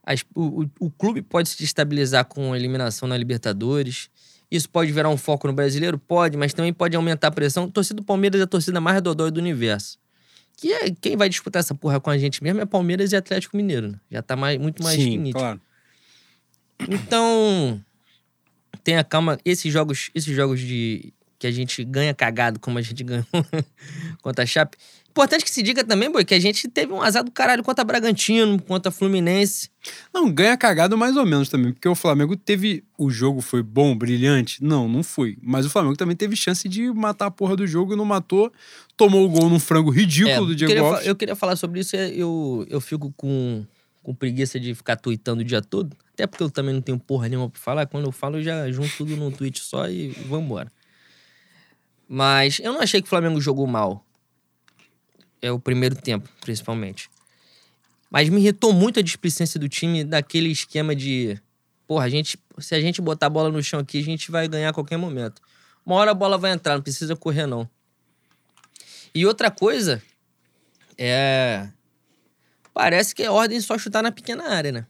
[0.04, 4.10] As- o, o, o clube pode se estabilizar com a eliminação na Libertadores.
[4.49, 5.97] Isso pode virar um foco no brasileiro?
[5.97, 7.70] Pode, mas também pode aumentar a pressão.
[7.70, 9.97] Torcida do Palmeiras é a torcida mais dodói do universo.
[10.58, 13.56] Que é, quem vai disputar essa porra com a gente mesmo é Palmeiras e Atlético
[13.56, 13.99] Mineiro, né?
[14.10, 15.39] Já tá mais, muito mais Sim, nítido.
[15.39, 15.62] claro.
[16.89, 17.84] Então,
[18.84, 19.38] tenha calma.
[19.45, 23.26] Esses jogos, esses jogos de que a gente ganha cagado, como a gente ganhou
[24.22, 24.78] contra a Chape.
[25.12, 27.84] Importante que se diga também, boy, que a gente teve um azar do caralho contra
[27.84, 29.70] Bragantino, contra Fluminense.
[30.14, 32.86] Não, ganha cagado mais ou menos também, porque o Flamengo teve.
[32.97, 34.64] O jogo foi bom, brilhante?
[34.64, 35.38] Não, não foi.
[35.41, 38.51] Mas o Flamengo também teve chance de matar a porra do jogo e não matou.
[38.95, 41.05] Tomou o gol num frango ridículo É, do Diego queria, Alves.
[41.05, 43.66] eu queria falar sobre isso, é, eu, eu fico com,
[44.01, 45.93] com preguiça de ficar tweetando o dia todo.
[46.14, 47.86] Até porque eu também não tenho porra nenhuma pra falar.
[47.86, 50.72] Quando eu falo, eu já junto tudo num tweet só e vambora.
[52.07, 54.05] Mas eu não achei que o Flamengo jogou mal.
[55.42, 57.10] É o primeiro tempo, principalmente.
[58.10, 61.42] Mas me irritou muito a displicência do time daquele esquema de.
[61.88, 64.48] Porra, a gente, se a gente botar a bola no chão aqui, a gente vai
[64.48, 65.42] ganhar a qualquer momento.
[65.86, 67.68] Uma hora a bola vai entrar, não precisa correr, não.
[69.16, 70.02] E outra coisa
[70.98, 71.70] é.
[72.74, 74.88] Parece que é ordem só chutar na pequena área, né?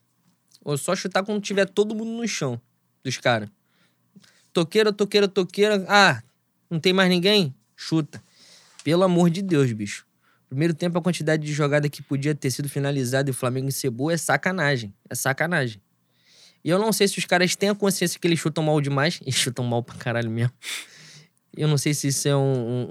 [0.64, 2.62] Ou só chutar quando tiver todo mundo no chão
[3.04, 3.50] dos caras.
[4.54, 5.86] Toqueira, toqueira, toqueira.
[5.88, 6.22] Ah,
[6.70, 7.56] não tem mais ninguém?
[7.76, 8.22] Chuta.
[8.84, 10.06] Pelo amor de Deus, bicho.
[10.52, 14.12] Primeiro tempo, a quantidade de jogada que podia ter sido finalizada e o Flamengo encebou
[14.12, 14.94] é sacanagem.
[15.10, 15.82] É sacanagem.
[16.62, 19.18] E eu não sei se os caras têm a consciência que eles chutam mal demais.
[19.24, 20.52] Eles chutam mal pra caralho mesmo.
[21.56, 22.42] Eu não sei se isso é um-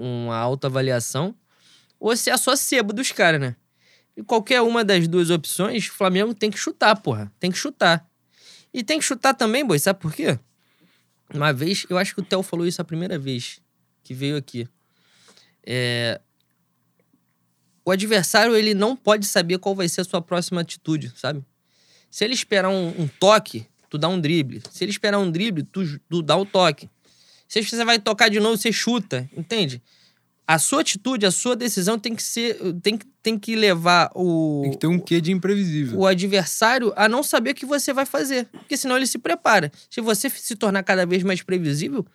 [0.01, 1.35] um- uma autoavaliação
[2.01, 3.55] ou se é só sebo dos caras, né?
[4.17, 7.31] E qualquer uma das duas opções, o Flamengo tem que chutar, porra.
[7.39, 8.09] Tem que chutar.
[8.73, 10.39] E tem que chutar também, boi, sabe por quê?
[11.35, 13.61] Uma vez, eu acho que o Theo falou isso a primeira vez
[14.03, 14.67] que veio aqui.
[15.63, 16.19] É...
[17.91, 21.45] O adversário, ele não pode saber qual vai ser a sua próxima atitude, sabe?
[22.09, 24.63] Se ele esperar um, um toque, tu dá um drible.
[24.71, 26.89] Se ele esperar um drible, tu, tu dá o toque.
[27.49, 29.83] Se você vai tocar de novo, você chuta, entende?
[30.47, 32.57] A sua atitude, a sua decisão tem que ser.
[32.81, 34.61] Tem, tem que levar o.
[34.63, 35.99] Tem que ter um quê de imprevisível.
[35.99, 38.47] O adversário a não saber o que você vai fazer.
[38.53, 39.73] Porque senão ele se prepara.
[39.91, 42.07] Se você se tornar cada vez mais previsível,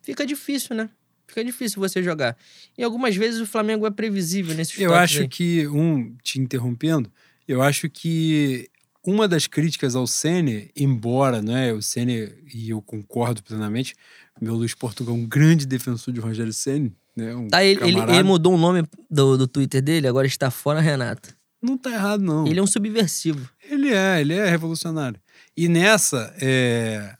[0.00, 0.88] fica difícil, né?
[1.32, 2.36] Fica difícil você jogar.
[2.76, 5.28] E algumas vezes o Flamengo é previsível nesses Eu acho aí.
[5.28, 7.10] que, um, te interrompendo,
[7.48, 8.68] eu acho que
[9.04, 13.94] uma das críticas ao Sene, embora né, o Sene, e eu concordo plenamente,
[14.40, 17.34] meu Luiz Portugal é um grande defensor de Rogério Ceni né?
[17.34, 20.80] Um tá, ele, ele, ele, mudou o nome do, do Twitter dele, agora está fora
[20.80, 21.34] Renato.
[21.60, 22.46] Não tá errado, não.
[22.46, 23.48] Ele é um subversivo.
[23.70, 25.20] Ele é, ele é revolucionário.
[25.56, 27.16] E nessa, é,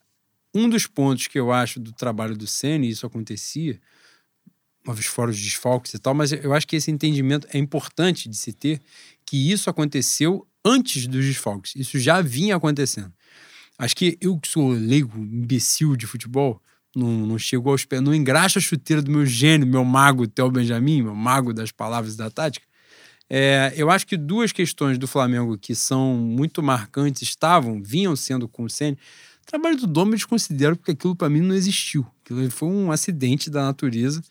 [0.55, 3.79] um dos pontos que eu acho do trabalho do Senna, e isso acontecia,
[4.85, 8.29] uma vez fora os desfalques e tal, mas eu acho que esse entendimento é importante
[8.29, 8.81] de se ter,
[9.25, 11.75] que isso aconteceu antes dos desfalques.
[11.77, 13.13] Isso já vinha acontecendo.
[13.79, 16.61] Acho que eu que sou leigo, imbecil de futebol,
[16.95, 20.51] não, não chegou aos pés, não engraxa a chuteira do meu gênio, meu mago Theo
[20.51, 22.67] Benjamin, meu mago das palavras da tática.
[23.31, 28.47] É, eu acho que duas questões do Flamengo que são muito marcantes estavam, vinham sendo
[28.47, 28.99] com o Senna.
[29.43, 32.07] O trabalho do Dom eu desconsidero porque aquilo para mim não existiu.
[32.23, 34.23] Aquilo foi um acidente da natureza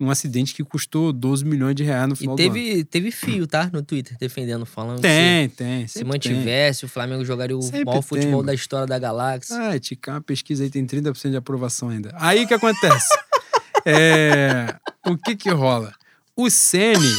[0.00, 3.68] um acidente que custou 12 milhões de reais no final e teve, teve fio, tá?
[3.70, 6.86] No Twitter, defendendo, falando tem, se, tem, se mantivesse, tem.
[6.86, 9.56] o Flamengo jogaria o sempre maior futebol tem, da história da galáxia.
[9.56, 12.10] Ah, Tica, uma pesquisa aí tem 30% de aprovação ainda.
[12.14, 13.08] Aí que acontece?
[13.84, 14.74] é,
[15.06, 15.94] o que que rola?
[16.34, 17.14] O Sene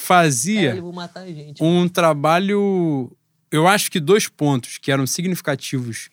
[0.00, 3.10] fazia é, um trabalho...
[3.50, 6.10] Eu acho que dois pontos que eram significativos,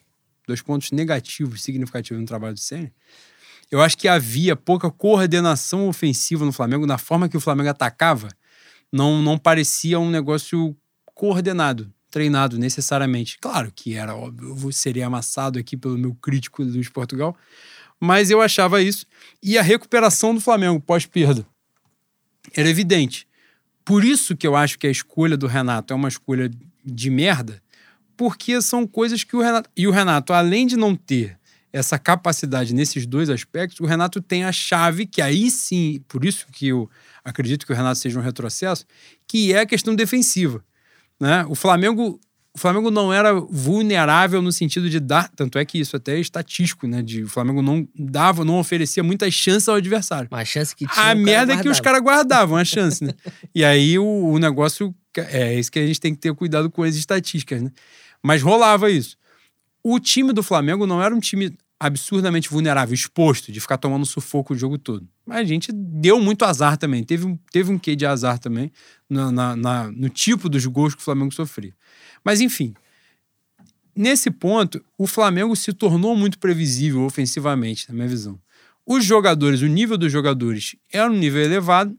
[0.48, 2.94] dois pontos negativos significativos no trabalho do Sene
[3.74, 8.30] eu acho que havia pouca coordenação ofensiva no Flamengo, na forma que o Flamengo atacava,
[8.92, 10.78] não, não parecia um negócio
[11.16, 13.40] coordenado, treinado necessariamente.
[13.42, 17.36] Claro que era óbvio, eu seria amassado aqui pelo meu crítico Luiz Portugal,
[18.00, 19.08] mas eu achava isso.
[19.42, 21.44] E a recuperação do Flamengo pós-perda
[22.56, 23.28] era evidente.
[23.84, 26.52] Por isso que eu acho que a escolha do Renato é uma escolha
[26.86, 27.60] de merda,
[28.16, 29.68] porque são coisas que o Renato.
[29.76, 31.40] E o Renato, além de não ter
[31.74, 36.46] essa capacidade nesses dois aspectos, o Renato tem a chave, que aí sim, por isso
[36.52, 36.88] que eu
[37.26, 38.86] acredito que o Renato seja um retrocesso,
[39.28, 40.64] que é a questão defensiva.
[41.20, 41.44] Né?
[41.50, 42.20] O Flamengo.
[42.56, 46.20] O Flamengo não era vulnerável no sentido de dar, tanto é que isso até é
[46.20, 47.02] estatístico, né?
[47.02, 50.28] De, o Flamengo não dava, não oferecia muitas chances ao adversário.
[50.32, 51.04] Uma chance que tinha.
[51.04, 53.12] A merda é que os caras guardavam a chance, né?
[53.56, 54.94] e aí o, o negócio.
[55.16, 57.72] É isso que a gente tem que ter cuidado com as estatísticas, né?
[58.22, 59.18] Mas rolava isso.
[59.84, 61.58] O time do Flamengo não era um time
[61.88, 65.08] absurdamente vulnerável, exposto, de ficar tomando sufoco o jogo todo.
[65.26, 67.04] Mas a gente deu muito azar também.
[67.04, 68.72] Teve, teve um quê de azar também
[69.10, 71.74] na, na, na, no tipo dos gols que o Flamengo sofria.
[72.24, 72.74] Mas, enfim,
[73.94, 78.40] nesse ponto, o Flamengo se tornou muito previsível ofensivamente, na minha visão.
[78.86, 81.98] Os jogadores, o nível dos jogadores era um nível elevado,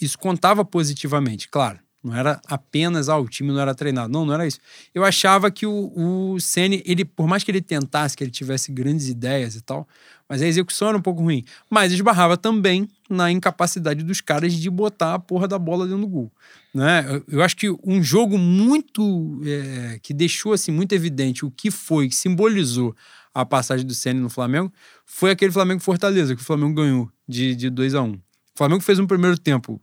[0.00, 1.78] isso contava positivamente, claro.
[2.02, 4.10] Não era apenas, ah, o time não era treinado.
[4.10, 4.58] Não, não era isso.
[4.94, 9.08] Eu achava que o, o ele, por mais que ele tentasse, que ele tivesse grandes
[9.08, 9.86] ideias e tal,
[10.26, 11.44] mas a execução era um pouco ruim.
[11.68, 16.08] Mas esbarrava também na incapacidade dos caras de botar a porra da bola dentro do
[16.08, 16.32] gol.
[16.72, 17.04] Né?
[17.06, 19.42] Eu, eu acho que um jogo muito.
[19.44, 22.96] É, que deixou assim, muito evidente o que foi, que simbolizou
[23.34, 24.72] a passagem do Ceni no Flamengo,
[25.04, 28.12] foi aquele Flamengo Fortaleza, que o Flamengo ganhou de, de 2 a 1 um.
[28.12, 28.20] O
[28.56, 29.80] Flamengo fez um primeiro tempo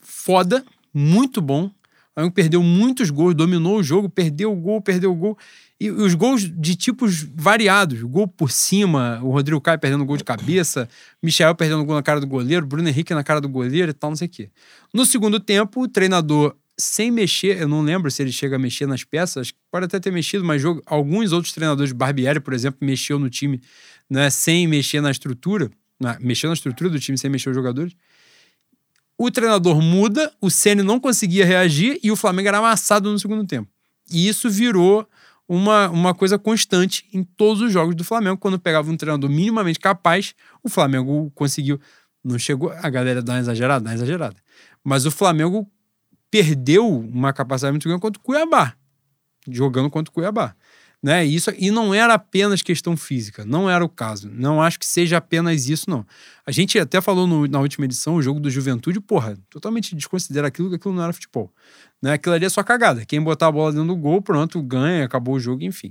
[0.00, 0.64] foda,
[0.94, 1.70] muito bom.
[2.16, 5.36] O perdeu muitos gols, dominou o jogo, perdeu o gol, perdeu o gol.
[5.80, 8.00] E os gols de tipos variados.
[8.02, 10.88] Gol por cima, o Rodrigo Caio perdendo gol de cabeça,
[11.20, 14.10] Michel perdendo gol na cara do goleiro, Bruno Henrique na cara do goleiro e tal,
[14.10, 14.48] não sei o quê.
[14.92, 18.86] No segundo tempo, o treinador, sem mexer, eu não lembro se ele chega a mexer
[18.86, 23.18] nas peças, pode até ter mexido, mas jogo, alguns outros treinadores, Barbieri, por exemplo, mexeu
[23.18, 23.60] no time
[24.08, 25.68] né, sem mexer na estrutura,
[25.98, 27.96] na, mexeu na estrutura do time sem mexer os jogadores
[29.16, 33.46] o treinador muda, o Ceni não conseguia reagir e o Flamengo era amassado no segundo
[33.46, 33.68] tempo.
[34.10, 35.06] E isso virou
[35.48, 38.38] uma, uma coisa constante em todos os jogos do Flamengo.
[38.38, 41.80] Quando pegava um treinador minimamente capaz, o Flamengo conseguiu.
[42.22, 42.72] Não chegou.
[42.72, 44.36] A galera dá uma exagerada, dá uma exagerada.
[44.82, 45.70] Mas o Flamengo
[46.30, 48.74] perdeu uma capacidade muito grande contra o Cuiabá,
[49.48, 50.56] jogando contra o Cuiabá.
[51.04, 51.22] Né?
[51.22, 54.30] Isso, e não era apenas questão física, não era o caso.
[54.32, 56.06] Não acho que seja apenas isso, não.
[56.46, 60.48] A gente até falou no, na última edição, o jogo do Juventude, porra, totalmente desconsidera
[60.48, 61.52] aquilo que aquilo não era futebol.
[62.00, 62.14] Né?
[62.14, 63.04] Aquilo ali é só cagada.
[63.04, 65.90] Quem botar a bola dentro do gol, pronto, ganha, acabou o jogo, enfim.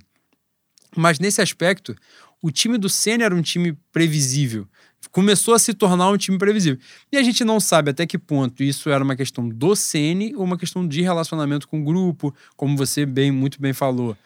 [0.98, 1.96] Mas nesse aspecto,
[2.42, 4.68] o time do Senna era um time previsível.
[5.12, 6.80] Começou a se tornar um time previsível.
[7.12, 10.44] E a gente não sabe até que ponto isso era uma questão do Ceni ou
[10.44, 14.18] uma questão de relacionamento com o grupo, como você bem muito bem falou.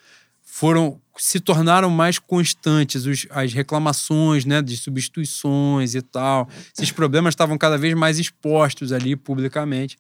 [0.60, 6.50] Foram se tornaram mais constantes os, as reclamações, né, de substituições e tal.
[6.76, 10.00] Esses problemas estavam cada vez mais expostos ali publicamente.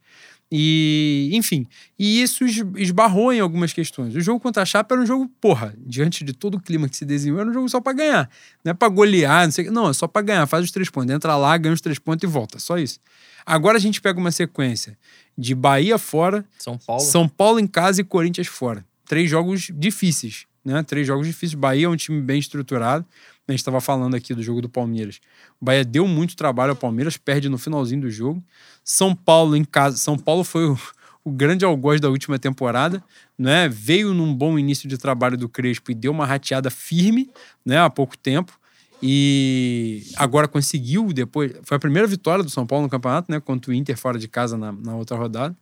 [0.52, 1.68] E, enfim,
[2.00, 2.44] e isso
[2.76, 4.16] esbarrou em algumas questões.
[4.16, 6.98] O jogo contra a Chapa era um jogo, porra, diante de todo o clima que
[6.98, 8.30] se desenhou, era um jogo só para ganhar.
[8.66, 10.48] Não é pra golear, não sei Não, é só para ganhar.
[10.48, 11.14] Faz os três pontos.
[11.14, 12.58] Entra lá, ganha os três pontos e volta.
[12.58, 13.00] Só isso.
[13.46, 14.98] Agora a gente pega uma sequência
[15.38, 18.84] de Bahia fora, São Paulo, São Paulo em casa e Corinthians fora.
[19.08, 20.84] Três jogos difíceis, né?
[20.84, 21.54] Três jogos difíceis.
[21.54, 23.06] Bahia é um time bem estruturado.
[23.48, 25.22] A gente estava falando aqui do jogo do Palmeiras.
[25.62, 28.44] O Bahia deu muito trabalho ao Palmeiras, perde no finalzinho do jogo.
[28.84, 29.96] São Paulo em casa.
[29.96, 30.78] São Paulo foi o,
[31.24, 33.02] o grande algoz da última temporada,
[33.38, 33.70] né?
[33.70, 37.30] Veio num bom início de trabalho do Crespo e deu uma rateada firme,
[37.66, 37.80] né?
[37.80, 38.60] Há pouco tempo.
[39.02, 41.54] E agora conseguiu, depois.
[41.64, 43.40] Foi a primeira vitória do São Paulo no campeonato, né?
[43.40, 45.56] Contra o Inter fora de casa na, na outra rodada.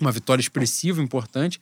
[0.00, 1.60] Uma vitória expressiva, importante.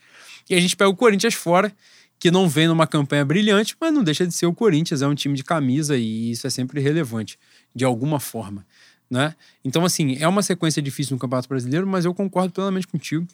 [0.49, 1.73] E a gente pega o Corinthians fora
[2.19, 5.15] que não vem numa campanha brilhante, mas não deixa de ser o Corinthians, é um
[5.15, 7.39] time de camisa e isso é sempre relevante,
[7.75, 8.65] de alguma forma.
[9.11, 9.35] Né?
[9.65, 13.27] Então, assim, é uma sequência difícil no Campeonato Brasileiro, mas eu concordo plenamente contigo.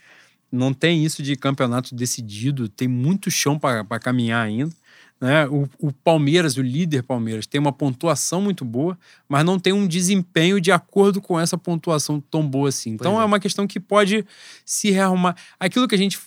[0.51, 4.74] Não tem isso de campeonato decidido, tem muito chão para caminhar ainda.
[5.21, 5.47] Né?
[5.49, 8.99] O, o, Palmeiras, o líder Palmeiras, tem uma pontuação muito boa,
[9.29, 12.91] mas não tem um desempenho de acordo com essa pontuação tão boa assim.
[12.91, 13.23] Então é.
[13.23, 13.27] é.
[13.27, 14.25] uma questão que pode
[14.64, 15.37] se rearrumar.
[15.59, 16.18] Aquilo que a gente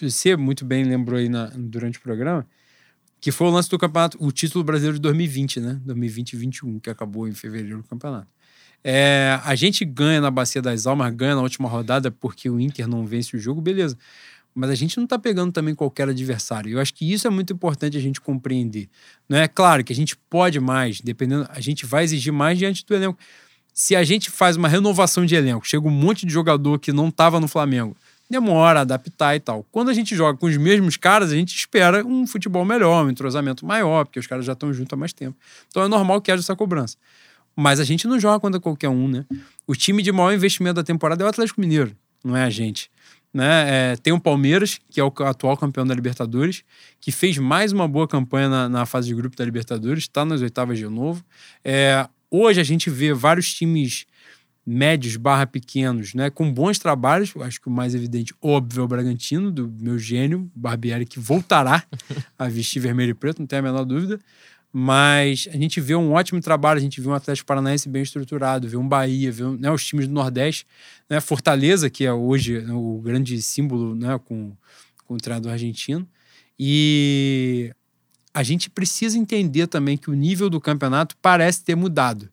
[0.00, 2.46] você muito bem lembrou aí na, durante o programa,
[3.20, 5.80] que foi o lance do campeonato, o título brasileiro de 2020, né?
[5.84, 8.28] 2020 e 21, que acabou em fevereiro do campeonato.
[8.84, 12.86] É, a gente ganha na Bacia das Almas, ganha na última rodada porque o Inter
[12.86, 13.98] não vence o jogo, beleza.
[14.54, 16.70] Mas a gente não tá pegando também qualquer adversário.
[16.70, 18.88] Eu acho que isso é muito importante a gente compreender.
[19.28, 22.84] Não é claro que a gente pode mais, dependendo, a gente vai exigir mais diante
[22.84, 23.18] do elenco.
[23.72, 27.08] Se a gente faz uma renovação de elenco, chega um monte de jogador que não
[27.08, 27.96] estava no Flamengo,
[28.28, 29.64] demora a adaptar e tal.
[29.70, 33.10] Quando a gente joga com os mesmos caras, a gente espera um futebol melhor, um
[33.10, 35.36] entrosamento maior, porque os caras já estão juntos há mais tempo.
[35.68, 36.96] Então é normal que haja essa cobrança.
[37.56, 39.24] Mas a gente não joga contra qualquer um, né?
[39.66, 42.90] O time de maior investimento da temporada é o Atlético Mineiro, não é a gente.
[43.32, 43.92] Né?
[43.92, 46.64] É, tem o Palmeiras, que é o atual campeão da Libertadores,
[47.00, 50.40] que fez mais uma boa campanha na, na fase de grupo da Libertadores, está nas
[50.40, 51.22] oitavas de novo.
[51.64, 54.06] É, hoje a gente vê vários times
[54.68, 57.32] médios barra pequenos, né, com bons trabalhos.
[57.40, 61.84] Acho que o mais evidente, óbvio, é o Bragantino, do meu gênio, Barbieri, que voltará
[62.38, 64.18] a vestir vermelho e preto, não tem a menor dúvida.
[64.72, 68.68] Mas a gente vê um ótimo trabalho, a gente vê um Atlético Paranaense bem estruturado,
[68.68, 70.66] vê um Bahia, vê né, os times do Nordeste,
[71.08, 74.52] né, Fortaleza, que é hoje o grande símbolo né, com,
[75.06, 76.06] com o treinador argentino.
[76.58, 77.72] E
[78.34, 82.28] a gente precisa entender também que o nível do campeonato parece ter mudado.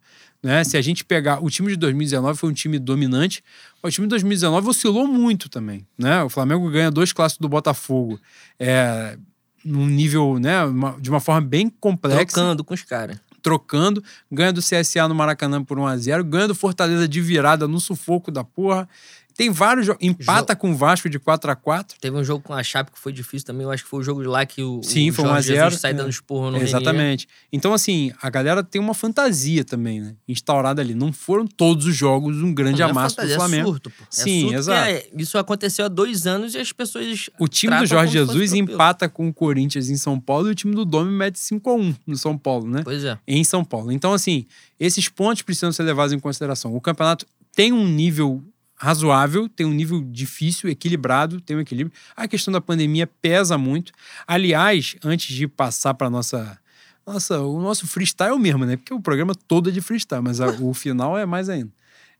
[0.45, 0.63] Né?
[0.63, 1.43] Se a gente pegar.
[1.43, 3.43] O time de 2019 foi um time dominante.
[3.81, 5.87] O time de 2019 oscilou muito também.
[5.97, 6.21] Né?
[6.21, 8.19] O Flamengo ganha dois clássicos do Botafogo.
[8.59, 9.17] É,
[9.65, 10.63] num nível, né?
[10.63, 12.25] Uma, de uma forma bem complexa.
[12.25, 13.17] Trocando com os caras.
[13.41, 14.03] Trocando.
[14.31, 16.23] Ganha do CSA no Maracanã por 1x0.
[16.23, 18.87] Ganha do Fortaleza de virada no sufoco da porra.
[19.35, 20.01] Tem vários jogos.
[20.01, 22.97] Empata com o Vasco de 4 a 4 Teve um jogo com a Chape que
[22.97, 23.63] foi difícil também.
[23.63, 25.69] Eu acho que foi o jogo lá que o, Sim, o foi Jorge 1 a
[25.69, 27.27] 0 sai dando esporro no Exatamente.
[27.27, 27.47] Renier.
[27.51, 30.15] Então, assim, a galera tem uma fantasia também, né?
[30.27, 30.95] Instaurada ali.
[30.95, 33.63] Não foram todos os jogos um grande não, amasso do Flamengo.
[33.63, 34.03] É surto, pô.
[34.03, 34.89] É Sim, surto exato.
[34.89, 37.29] É, isso aconteceu há dois anos e as pessoas.
[37.37, 40.73] O time do Jorge Jesus empata com o Corinthians em São Paulo e o time
[40.73, 42.81] do Domi mete 5 a 1 no São Paulo, né?
[42.85, 43.17] Pois é.
[43.27, 43.91] Em São Paulo.
[43.91, 44.45] Então, assim,
[44.79, 46.73] esses pontos precisam ser levados em consideração.
[46.73, 48.41] O campeonato tem um nível
[48.75, 51.95] razoável, tem um nível difícil, equilibrado, tem um equilíbrio.
[52.15, 53.91] A questão da pandemia pesa muito.
[54.27, 56.59] Aliás, antes de passar para nossa
[57.05, 58.77] nossa, o nosso freestyle mesmo, né?
[58.77, 61.71] Porque o programa todo é de freestyle, mas a, o final é mais ainda.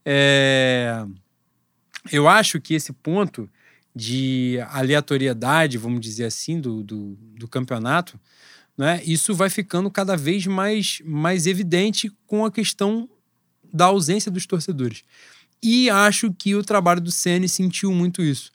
[0.06, 1.04] É...
[2.12, 3.50] Eu acho que esse ponto
[3.96, 8.20] de aleatoriedade, vamos dizer assim, do, do, do campeonato,
[8.78, 9.02] né?
[9.06, 13.10] Isso vai ficando cada vez mais, mais evidente com a questão
[13.74, 15.04] da ausência dos torcedores.
[15.68, 18.52] E acho que o trabalho do Ceni sentiu muito isso.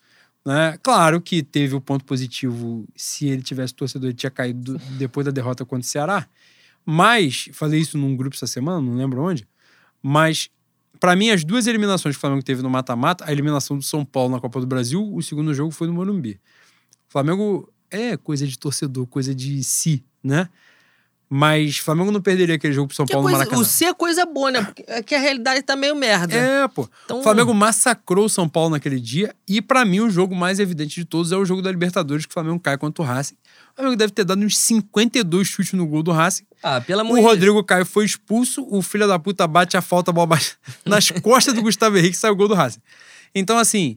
[0.46, 0.78] Né?
[0.80, 5.32] Claro que teve o ponto positivo se ele tivesse torcedor, ele tinha caído depois da
[5.32, 6.28] derrota contra o Ceará.
[6.86, 9.44] Mas, falei isso num grupo essa semana, não lembro onde.
[10.00, 10.50] Mas,
[11.00, 14.04] para mim, as duas eliminações que o Flamengo teve no mata-mata, a eliminação do São
[14.04, 16.40] Paulo na Copa do Brasil, o segundo jogo foi no Morumbi.
[17.08, 20.48] O Flamengo é coisa de torcedor, coisa de si, né?
[21.32, 23.62] Mas Flamengo não perderia aquele jogo pro São Que Paulo coisa, no Maracanã.
[23.62, 24.64] o C é coisa boa, né?
[24.64, 26.34] Porque é que a realidade tá meio merda.
[26.34, 26.88] É, pô.
[27.04, 29.32] Então, O Flamengo massacrou o São Paulo naquele dia.
[29.46, 32.30] E pra mim, o jogo mais evidente de todos é o jogo da Libertadores, que
[32.30, 33.34] o Flamengo cai contra o Racing.
[33.72, 36.42] O Flamengo deve ter dado uns 52 chutes no gol do Racing.
[36.64, 37.32] Ah, pelo amor O de Deus.
[37.32, 41.12] Rodrigo Caio foi expulso, o filho da puta bate a falta, a bola bate nas
[41.12, 42.80] costas do Gustavo Henrique e sai o gol do Racing.
[43.32, 43.96] Então, assim,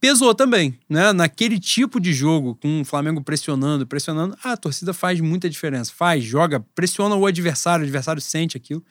[0.00, 1.12] pesou também, né?
[1.12, 5.92] Naquele tipo de jogo, com o Flamengo pressionando, pressionando, a torcida faz muita diferença.
[5.94, 8.84] Faz, joga, pressiona o adversário, o adversário sente aquilo.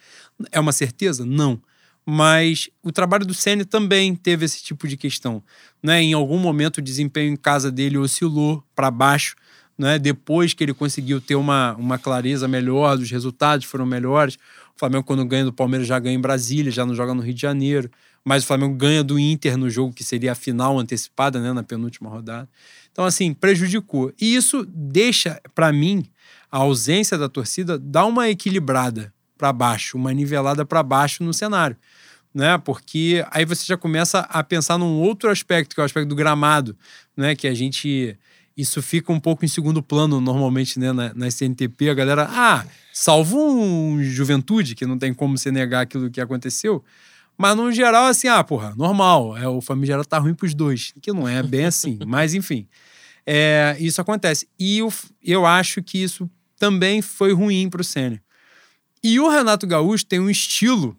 [0.51, 1.25] É uma certeza?
[1.25, 1.61] Não.
[2.05, 5.41] Mas o trabalho do Senna também teve esse tipo de questão.
[5.81, 6.03] Né?
[6.03, 9.35] Em algum momento o desempenho em casa dele oscilou para baixo.
[9.77, 9.97] Né?
[9.97, 14.35] Depois que ele conseguiu ter uma, uma clareza melhor, os resultados foram melhores.
[14.75, 17.33] O Flamengo, quando ganha do Palmeiras, já ganha em Brasília, já não joga no Rio
[17.33, 17.89] de Janeiro.
[18.25, 21.53] Mas o Flamengo ganha do Inter no jogo que seria a final antecipada, né?
[21.53, 22.49] na penúltima rodada.
[22.91, 24.11] Então, assim, prejudicou.
[24.19, 26.03] E isso deixa, para mim,
[26.51, 31.77] a ausência da torcida dá uma equilibrada para baixo, uma nivelada para baixo no cenário.
[32.33, 32.57] Né?
[32.57, 36.15] Porque aí você já começa a pensar num outro aspecto, que é o aspecto do
[36.15, 36.75] gramado,
[37.15, 37.35] né?
[37.35, 38.17] Que a gente.
[38.57, 40.91] Isso fica um pouco em segundo plano, normalmente, né?
[40.91, 42.27] Na, na CNTP, a galera.
[42.29, 46.83] Ah, salvo um juventude, que não tem como você negar aquilo que aconteceu.
[47.37, 49.37] Mas, no geral, assim, ah, porra, normal.
[49.37, 50.93] É, o famigerado tá ruim pros dois.
[51.01, 51.99] Que não é bem assim.
[52.07, 52.67] Mas, enfim.
[53.25, 54.47] É, isso acontece.
[54.57, 58.21] E eu, eu acho que isso também foi ruim pro Senna.
[59.03, 60.97] E o Renato Gaúcho tem um estilo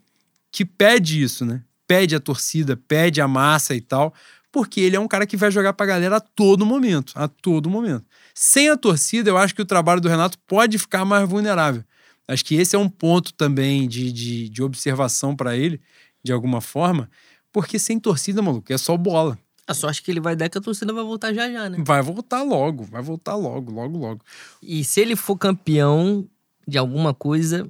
[0.53, 1.63] que pede isso, né?
[1.87, 4.13] Pede a torcida, pede a massa e tal,
[4.51, 7.69] porque ele é um cara que vai jogar pra galera a todo momento, a todo
[7.69, 8.05] momento.
[8.35, 11.85] Sem a torcida, eu acho que o trabalho do Renato pode ficar mais vulnerável.
[12.29, 15.81] Acho que esse é um ponto também de, de, de observação para ele,
[16.27, 17.09] de alguma forma,
[17.53, 19.39] porque sem torcida, maluco, é só bola.
[19.67, 21.79] A sorte que ele vai dar é que a torcida vai voltar já já, né?
[21.85, 24.21] Vai voltar logo, vai voltar logo, logo, logo.
[24.63, 26.29] E se ele for campeão
[26.69, 27.69] de alguma coisa,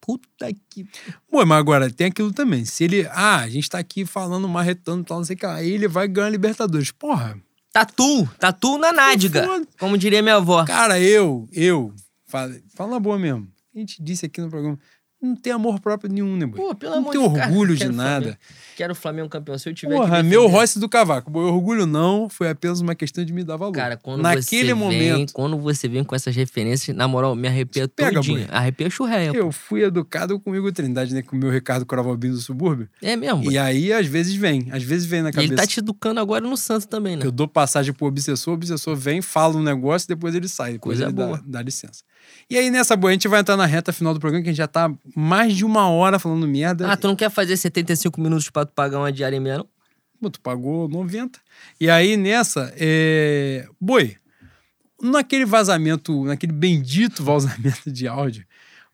[0.00, 0.86] puta que.
[1.30, 2.64] Pô, mas agora tem aquilo também.
[2.64, 3.06] Se ele.
[3.12, 5.46] Ah, a gente tá aqui falando, marretando, tal, não sei o que.
[5.46, 6.90] Aí ele vai ganhar a Libertadores.
[6.90, 7.38] Porra.
[7.72, 9.46] Tatu, tatu na nádega.
[9.46, 9.68] foda.
[9.78, 10.64] Como diria minha avó.
[10.64, 11.94] Cara, eu, eu.
[12.26, 13.48] Fala, fala na boa mesmo.
[13.74, 14.78] A gente disse aqui no programa.
[15.20, 16.60] Não tem amor próprio nenhum, né, boy?
[16.60, 18.20] Pô, pelo Não amor tem de Deus, orgulho de quero nada.
[18.20, 18.38] Flamengo.
[18.76, 19.58] Quero o Flamengo campeão.
[19.58, 21.28] Se eu tiver Porra, meu defender- Royce do cavaco.
[21.28, 23.72] Boy, orgulho não, foi apenas uma questão de me dar valor.
[23.72, 27.48] Cara, quando Naquele você vem, momento, quando você vem com essas referências, na moral, me
[27.48, 28.46] arrepia Pega, todinha.
[28.46, 28.56] boi.
[28.56, 29.32] Arrepia churreia.
[29.32, 29.38] pô.
[29.38, 31.22] eu fui educado com o Igor Trindade, né?
[31.22, 32.88] Com o meu Ricardo Cravalbinho do subúrbio.
[33.02, 33.42] É mesmo.
[33.42, 33.54] boi.
[33.54, 34.68] E aí, às vezes, vem.
[34.70, 35.52] Às vezes vem na E cabeça.
[35.52, 37.26] ele tá te educando agora no Santos também, né?
[37.26, 40.74] Eu dou passagem pro obsessor, o obsessor vem, fala um negócio, depois ele sai.
[40.74, 41.42] Depois Coisa ele dá, boa.
[41.44, 42.04] dá licença.
[42.50, 44.52] E aí, nessa boa, a gente vai entrar na reta final do programa, que a
[44.52, 46.90] gente já tá mais de uma hora falando merda.
[46.90, 49.68] Ah, tu não quer fazer 75 minutos pra tu pagar uma diária meia, não?
[50.20, 51.38] Pô, tu pagou 90.
[51.80, 53.66] E aí, nessa, é...
[53.80, 54.16] Boi,
[55.00, 58.44] naquele vazamento, naquele bendito vazamento de áudio,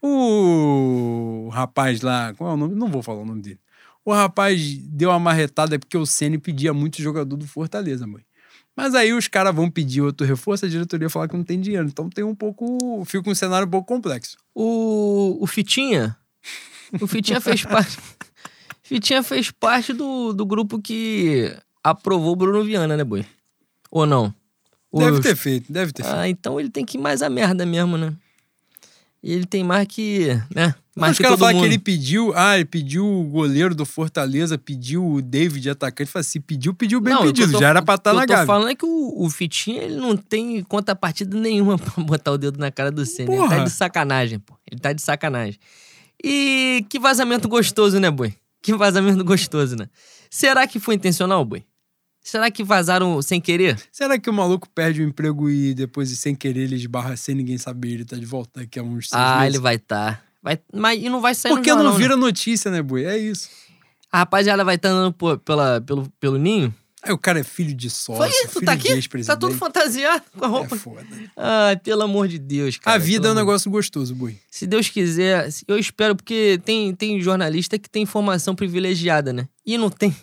[0.03, 2.75] o rapaz lá, qual é o nome?
[2.75, 3.61] Não vou falar o nome dele.
[4.05, 8.23] O rapaz deu uma marretada porque o Ceni pedia muito jogador do Fortaleza, mãe.
[8.77, 11.87] Mas aí os caras vão pedir outro reforço, a diretoria fala que não tem dinheiro.
[11.87, 13.05] Então tem um pouco.
[13.05, 14.37] Fica um cenário um pouco complexo.
[14.55, 16.17] O, o Fitinha.
[17.01, 17.97] O Fitinha fez parte.
[18.83, 23.25] Fitinha fez parte do, do grupo que aprovou o Bruno Viana, né, boi?
[23.91, 24.35] Ou não?
[24.93, 26.17] Deve Os- ter feito, deve ter feito.
[26.17, 28.13] Ah, então ele tem que ir mais a merda mesmo, né?
[29.23, 30.29] E ele tem mais que.
[30.55, 30.75] né?
[30.97, 32.33] Mas os que caras falam que ele pediu.
[32.37, 36.11] Ah, ele pediu o goleiro do Fortaleza, pediu o David atacante.
[36.11, 37.53] Fala assim, pediu, pediu bem Não, pedido.
[37.53, 38.47] tô- Já era pra estar o que na eu tô gávea.
[38.47, 42.59] falando é que o, o Fitinha, ele não tem contrapartida nenhuma pra botar o dedo
[42.61, 43.35] na cara do Senna.
[43.35, 44.55] Ele tá de sacanagem, pô.
[44.71, 45.59] Ele tá de sacanagem.
[46.23, 48.33] E que vazamento gostoso, né, boi?
[48.63, 49.89] Que vazamento gostoso, né?
[50.31, 51.65] Será que foi intencional, boi?
[52.23, 53.79] Será que vazaram sem querer?
[53.93, 57.59] Será que o maluco perde o emprego e depois, sem querer, ele esbarra sem ninguém
[57.59, 59.55] saber, ele tá de volta daqui a uns seis ah, meses?
[59.55, 60.24] ele vai estar.
[60.45, 63.05] Vai, mas e não vai sair Por que no não jornal, vira notícia, né, boi?
[63.07, 63.49] É isso.
[64.13, 66.73] A rapaziada vai estar andando pô- pela, pelo, pelo ninho.
[67.03, 69.09] Aí o cara é filho de sócio, Foi isso, filho tá de aqui?
[69.25, 70.75] Tá todo fantasiado com a roupa.
[70.75, 71.07] É foda.
[71.37, 72.95] Ai, pelo amor de Deus, cara.
[72.97, 74.39] a vida é um negócio gostoso, boi.
[74.51, 79.49] Se Deus quiser, se- eu espero, porque tem, tem jornalista que tem informação privilegiada, né?
[79.67, 80.15] E não tem.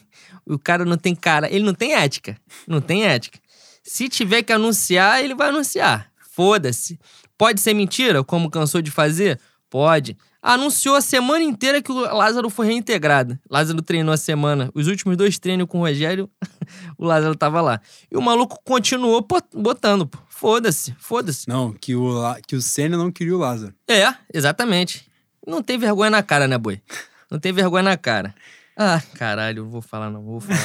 [0.46, 1.52] O cara não tem cara.
[1.54, 2.36] Ele não tem ética.
[2.68, 3.40] Não tem ética.
[3.84, 6.10] Se tiver que anunciar, ele vai anunciar.
[6.32, 7.00] Foda-se.
[7.38, 9.40] Pode ser mentira, como cansou de fazer?
[9.72, 10.18] Pode.
[10.42, 13.40] Anunciou a semana inteira que o Lázaro foi reintegrado.
[13.50, 14.70] Lázaro treinou a semana.
[14.76, 16.30] Os últimos dois treinos com o Rogério,
[17.00, 17.80] o Lázaro tava lá.
[18.12, 19.26] E o maluco continuou
[19.56, 20.20] botando, pô.
[20.28, 21.48] Foda-se, foda-se.
[21.48, 23.74] Não, que o, que o Senna não queria o Lázaro.
[23.88, 25.10] É, exatamente.
[25.48, 26.82] Não tem vergonha na cara, né, boi?
[27.30, 28.36] Não tem vergonha na cara.
[28.76, 30.60] Ah, caralho, vou falar não, vou falar.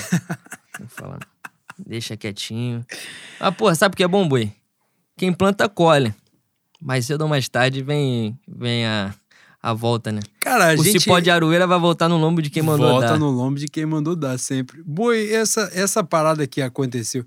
[0.80, 1.84] Não vou falar não.
[1.86, 2.84] Deixa quietinho.
[3.38, 4.52] Ah, porra, sabe o que é bom, boi?
[5.16, 6.14] quem planta colhe.
[6.80, 9.14] Mais cedo ou mais tarde vem, vem a,
[9.62, 10.20] a volta, né?
[10.40, 13.08] Cara, a o gente cipó de aroeira vai voltar no lombo de quem mandou volta
[13.08, 13.18] dar.
[13.18, 14.82] no lombo de quem mandou dar sempre.
[14.84, 17.24] Boi, essa, essa parada que aconteceu.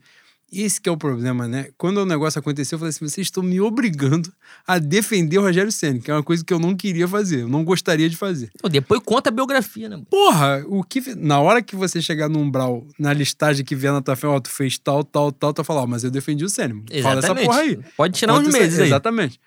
[0.51, 1.67] Esse que é o problema, né?
[1.77, 4.31] Quando o negócio aconteceu, eu falei assim: vocês estão me obrigando
[4.65, 7.47] a defender o Rogério Senna, que é uma coisa que eu não queria fazer, eu
[7.47, 8.49] não gostaria de fazer.
[8.59, 10.01] Pô, depois conta a biografia, né?
[10.09, 11.15] Porra, o que.
[11.15, 14.39] Na hora que você chegar no umbral, na listagem que vier na tua frente, ó,
[14.39, 16.75] tu fez tal, tal, tal, tu vai falar, ó, mas eu defendi o Senna.
[17.01, 17.79] Fala essa porra aí.
[17.95, 18.87] Pode tirar Conta uns meses aí.
[18.87, 19.39] Exatamente.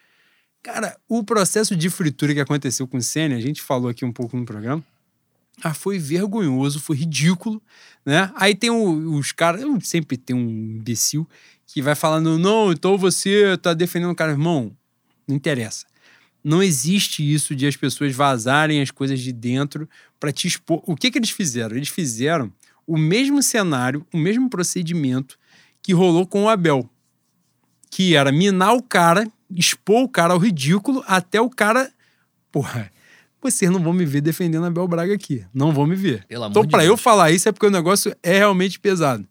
[0.63, 4.13] Cara, o processo de fritura que aconteceu com o Senna, a gente falou aqui um
[4.13, 4.83] pouco no programa.
[5.63, 7.61] Ah, foi vergonhoso, foi ridículo,
[8.05, 8.31] né?
[8.35, 10.49] Aí tem o- os caras, sempre tem um
[10.79, 11.29] imbecil
[11.67, 14.33] que vai falando, não, então você tá defendendo o cara.
[14.33, 14.73] Irmão,
[15.27, 15.87] não interessa.
[16.43, 19.89] Não existe isso de as pessoas vazarem as coisas de dentro
[20.19, 20.83] para te expor.
[20.87, 21.77] O que que eles fizeram?
[21.77, 22.53] Eles fizeram
[22.87, 25.39] o mesmo cenário, o mesmo procedimento
[25.81, 26.89] que rolou com o Abel.
[27.91, 31.93] Que era minar o cara, expor o cara ao ridículo, até o cara.
[32.51, 32.91] Porra,
[33.43, 35.45] vocês não vão me ver defendendo Abel Braga aqui.
[35.53, 36.25] Não vão me ver.
[36.27, 39.27] Pelo Então, de pra eu falar isso é porque o negócio é realmente pesado.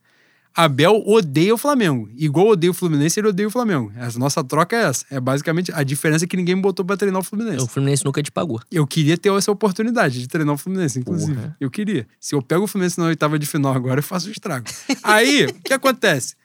[0.54, 2.10] Abel odeia o Flamengo.
[2.14, 3.92] Igual odeia o Fluminense, ele odeia o Flamengo.
[3.96, 5.06] A nossa troca é essa.
[5.10, 7.64] É basicamente a diferença é que ninguém me botou pra treinar o Fluminense.
[7.64, 8.60] O Fluminense nunca te pagou.
[8.70, 11.36] Eu queria ter essa oportunidade de treinar o Fluminense, inclusive.
[11.36, 11.56] Porra.
[11.60, 12.06] Eu queria.
[12.20, 14.66] Se eu pego o Fluminense na oitava de final agora, eu faço um estrago.
[15.04, 16.36] Aí, o que acontece?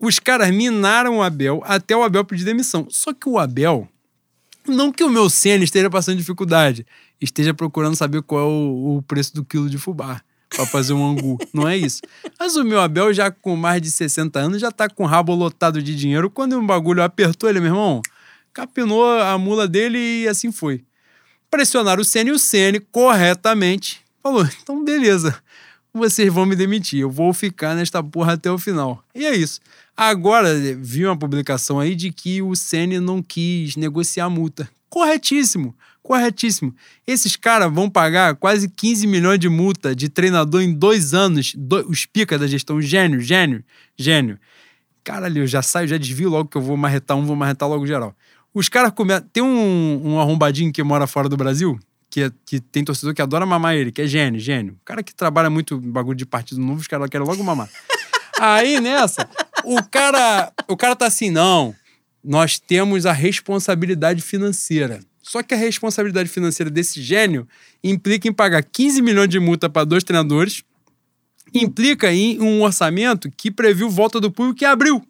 [0.00, 2.86] Os caras minaram o Abel até o Abel pedir demissão.
[2.88, 3.88] Só que o Abel,
[4.68, 6.86] não que o meu Senna esteja passando dificuldade,
[7.20, 11.06] esteja procurando saber qual é o, o preço do quilo de fubá pra fazer um
[11.06, 11.38] angu.
[11.52, 12.00] Não é isso.
[12.38, 15.34] Mas o meu Abel, já com mais de 60 anos, já tá com o rabo
[15.34, 16.30] lotado de dinheiro.
[16.30, 18.02] Quando um bagulho apertou ele, meu irmão,
[18.52, 20.84] capinou a mula dele e assim foi
[21.50, 25.36] pressionaram o Senna e o Senna corretamente falou: então beleza,
[25.92, 29.02] vocês vão me demitir, eu vou ficar nesta porra até o final.
[29.14, 29.60] E é isso.
[29.96, 34.68] Agora, vi uma publicação aí de que o Senna não quis negociar a multa.
[34.88, 35.74] Corretíssimo,
[36.08, 36.74] corretíssimo.
[37.06, 41.52] Esses caras vão pagar quase 15 milhões de multa de treinador em dois anos.
[41.54, 43.62] Do- os pica da gestão, gênio, gênio,
[43.96, 44.38] gênio.
[45.04, 47.86] Caralho, eu já saio, já desvio logo que eu vou marretar um, vou marretar logo
[47.86, 48.16] geral.
[48.54, 49.26] Os caras começam.
[49.32, 51.78] Tem um, um arrombadinho que mora fora do Brasil,
[52.10, 54.74] que, é- que tem torcedor que adora mamar ele, que é gênio, gênio.
[54.80, 57.68] O cara que trabalha muito bagulho de partido novo, os caras querem logo mamar.
[58.40, 59.28] Aí nessa,
[59.64, 61.74] o cara, o cara tá assim, não,
[62.24, 65.00] nós temos a responsabilidade financeira.
[65.28, 67.46] Só que a responsabilidade financeira desse gênio
[67.84, 70.64] implica em pagar 15 milhões de multa para dois treinadores,
[71.52, 75.04] implica em um orçamento que previu volta do público em abril.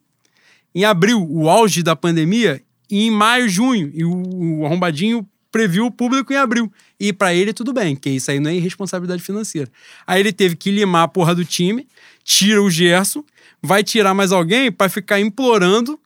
[0.75, 3.93] Em abril, o auge da pandemia, e em maio, junho.
[3.95, 6.73] E o, o arrombadinho previu o público em abril.
[6.99, 9.71] E para ele tudo bem, que isso aí não é irresponsabilidade financeira.
[10.05, 11.87] Aí ele teve que limar a porra do time,
[12.25, 13.23] tira o Gerson,
[13.63, 15.97] vai tirar mais alguém para ficar implorando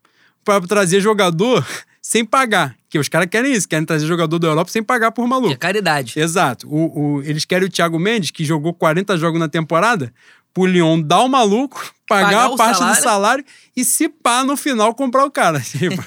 [0.44, 1.66] para trazer jogador
[2.02, 2.74] sem pagar.
[2.90, 5.52] Que os caras querem isso, querem trazer jogador da Europa sem pagar por maluco.
[5.52, 6.18] É caridade.
[6.18, 6.68] Exato.
[6.68, 10.12] O, o- eles querem o Thiago Mendes, que jogou 40 jogos na temporada,
[10.52, 13.00] pro Lyon dar o maluco, pagar, Pagar a parte salário.
[13.00, 13.44] do salário
[13.76, 15.60] e se pá no final comprar o cara.
[15.64, 16.04] Tipo,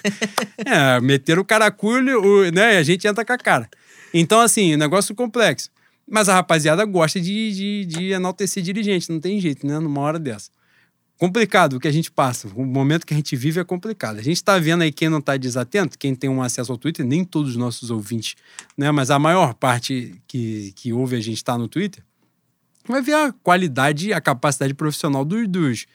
[0.64, 2.76] é, meter o caraculho, o, né?
[2.76, 3.70] E a gente entra com a cara.
[4.14, 5.70] Então, assim, negócio complexo.
[6.08, 9.80] Mas a rapaziada gosta de, de, de enaltecer dirigente, não tem jeito, né?
[9.80, 10.52] Numa hora dessa.
[11.18, 12.50] Complicado o que a gente passa.
[12.56, 14.20] O momento que a gente vive é complicado.
[14.20, 17.06] A gente tá vendo aí quem não tá desatento, quem tem um acesso ao Twitter,
[17.06, 18.36] nem todos os nossos ouvintes,
[18.78, 18.92] né?
[18.92, 22.04] Mas a maior parte que, que ouve a gente tá no Twitter,
[22.86, 25.86] vai ver a qualidade, a capacidade profissional dos, dos,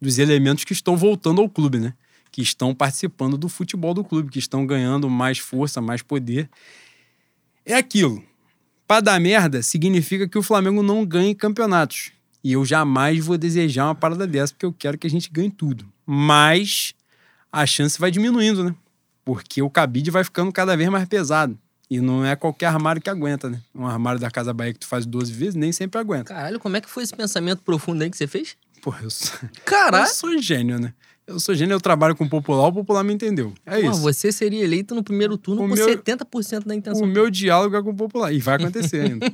[0.00, 1.92] dos elementos que estão voltando ao clube, né?
[2.32, 6.48] Que estão participando do futebol do clube, que estão ganhando mais força, mais poder.
[7.66, 8.24] É aquilo.
[8.86, 12.12] Pra dar merda, significa que o Flamengo não ganhe campeonatos.
[12.42, 15.50] E eu jamais vou desejar uma parada dessa, porque eu quero que a gente ganhe
[15.50, 15.86] tudo.
[16.06, 16.94] Mas
[17.52, 18.74] a chance vai diminuindo, né?
[19.24, 21.58] Porque o cabide vai ficando cada vez mais pesado.
[21.90, 23.60] E não é qualquer armário que aguenta, né?
[23.74, 26.32] Um armário da Casa Bahia que tu faz 12 vezes, nem sempre aguenta.
[26.32, 28.56] Caralho, como é que foi esse pensamento profundo aí que você fez?
[28.80, 30.06] Pô, eu sou, eu Caralho!
[30.08, 30.94] sou gênio, né?
[31.26, 33.52] Eu sou gênio, eu trabalho com o popular, o popular me entendeu.
[33.66, 34.00] É Pô, isso.
[34.00, 37.02] você seria eleito no primeiro turno O com meu- 70% da intenção.
[37.04, 38.32] O meu diálogo é com o popular.
[38.32, 39.26] E vai acontecer ainda.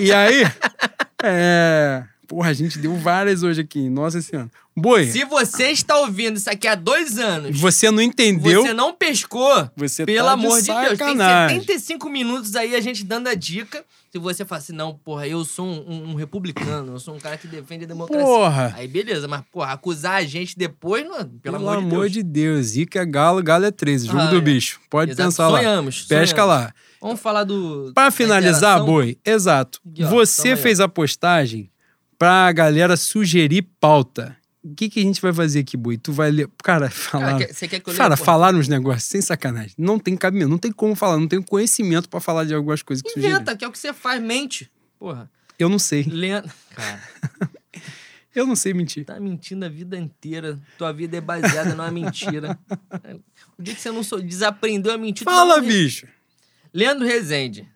[0.00, 0.42] e aí,
[1.22, 2.04] é.
[2.30, 3.88] Porra, a gente deu várias hoje aqui.
[3.90, 4.48] Nossa senhora.
[4.76, 8.62] Boi, Se você está ouvindo isso aqui há dois anos, você não entendeu.
[8.62, 11.58] você não pescou, Você pelo tá amor de, Deus, tem sacanagem.
[11.60, 13.84] 75 minutos aí a gente dando a dica.
[14.12, 17.18] Se você fala assim, não, porra, eu sou um, um- um republicano, eu sou um
[17.18, 18.24] cara que defende a democracia.
[18.24, 18.74] Porra.
[18.76, 22.30] Aí beleza, mas, porra, acusar a gente depois, não, pelo, Pelo amor de Deus.
[22.60, 22.66] Deus.
[22.68, 24.06] Zica é galo, galo é 13.
[24.06, 24.40] Jogo Ah, do é.
[24.40, 24.80] bicho.
[24.88, 25.28] Pode Exato.
[25.30, 25.58] pensar lá.
[25.58, 26.64] Sonhamos, Pesca sonhamos.
[26.64, 26.74] lá.
[27.02, 27.92] Vamos falar do.
[27.94, 28.82] Pra da finalizar?
[28.84, 29.80] Boi, exato.
[29.90, 31.69] Aqui, ó, Você fez a postagem
[32.20, 34.36] pra galera sugerir pauta.
[34.62, 35.96] o que, que a gente vai fazer aqui, Boi?
[35.96, 36.48] Tu vai ler.
[36.62, 37.32] Cara, falar.
[37.38, 37.94] Cara, quer- quer que?
[37.94, 39.72] Cara, falar uns negócios sem sacanagem.
[39.78, 43.02] Não tem cabimento, não tem como falar, não tenho conhecimento pra falar de algumas coisas
[43.02, 43.18] que.
[43.18, 44.70] Inventa, que é o que você faz, mente.
[44.98, 45.30] Porra.
[45.58, 46.02] Eu não sei.
[46.04, 46.50] Lendo.
[46.76, 47.00] Cara,
[48.34, 49.04] Eu não sei mentir.
[49.04, 50.60] tá mentindo a vida inteira.
[50.78, 52.56] Tua vida é baseada numa mentira.
[53.58, 55.24] O dia que você não sou, desaprendeu a mentir...
[55.24, 56.06] Fala, não- bicho.
[56.72, 57.68] Leandro Rezende.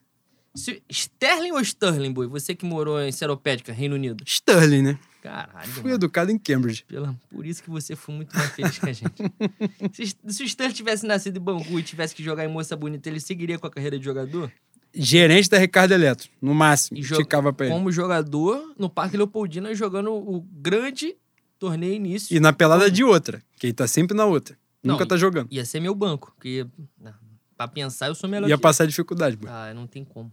[0.54, 2.26] Se- Sterling ou Sterling, boy?
[2.28, 4.22] Você que morou em Seropédica, Reino Unido.
[4.26, 4.98] Sterling, né?
[5.22, 5.94] Caralho, Fui mano.
[5.96, 6.84] educado em Cambridge.
[6.86, 9.14] Pela- Por isso que você foi muito mais feliz que a gente.
[9.92, 13.08] se, se o Sterling tivesse nascido em Bangu e tivesse que jogar em Moça Bonita,
[13.08, 14.52] ele seguiria com a carreira de jogador?
[14.96, 16.96] Gerente da Ricardo Eletro, no máximo.
[16.98, 17.74] E Esticava pra ele.
[17.74, 21.16] Como jogador no Parque Leopoldina, jogando o grande
[21.58, 22.36] torneio início.
[22.36, 24.56] E na pelada de outra, que ele tá sempre na outra.
[24.84, 25.48] Não, Nunca tá jogando.
[25.50, 26.64] Ia ser meu banco, porque
[27.00, 27.12] não,
[27.56, 29.48] pra pensar eu sou melhor Ia que passar dificuldade, Boi.
[29.50, 30.30] Ah, não tem como.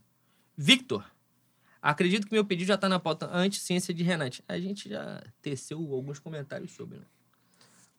[0.57, 1.06] Victor.
[1.82, 4.44] Acredito que meu pedido já tá na pauta antes ciência de Renate.
[4.48, 7.06] A gente já teceu alguns comentários sobre, né?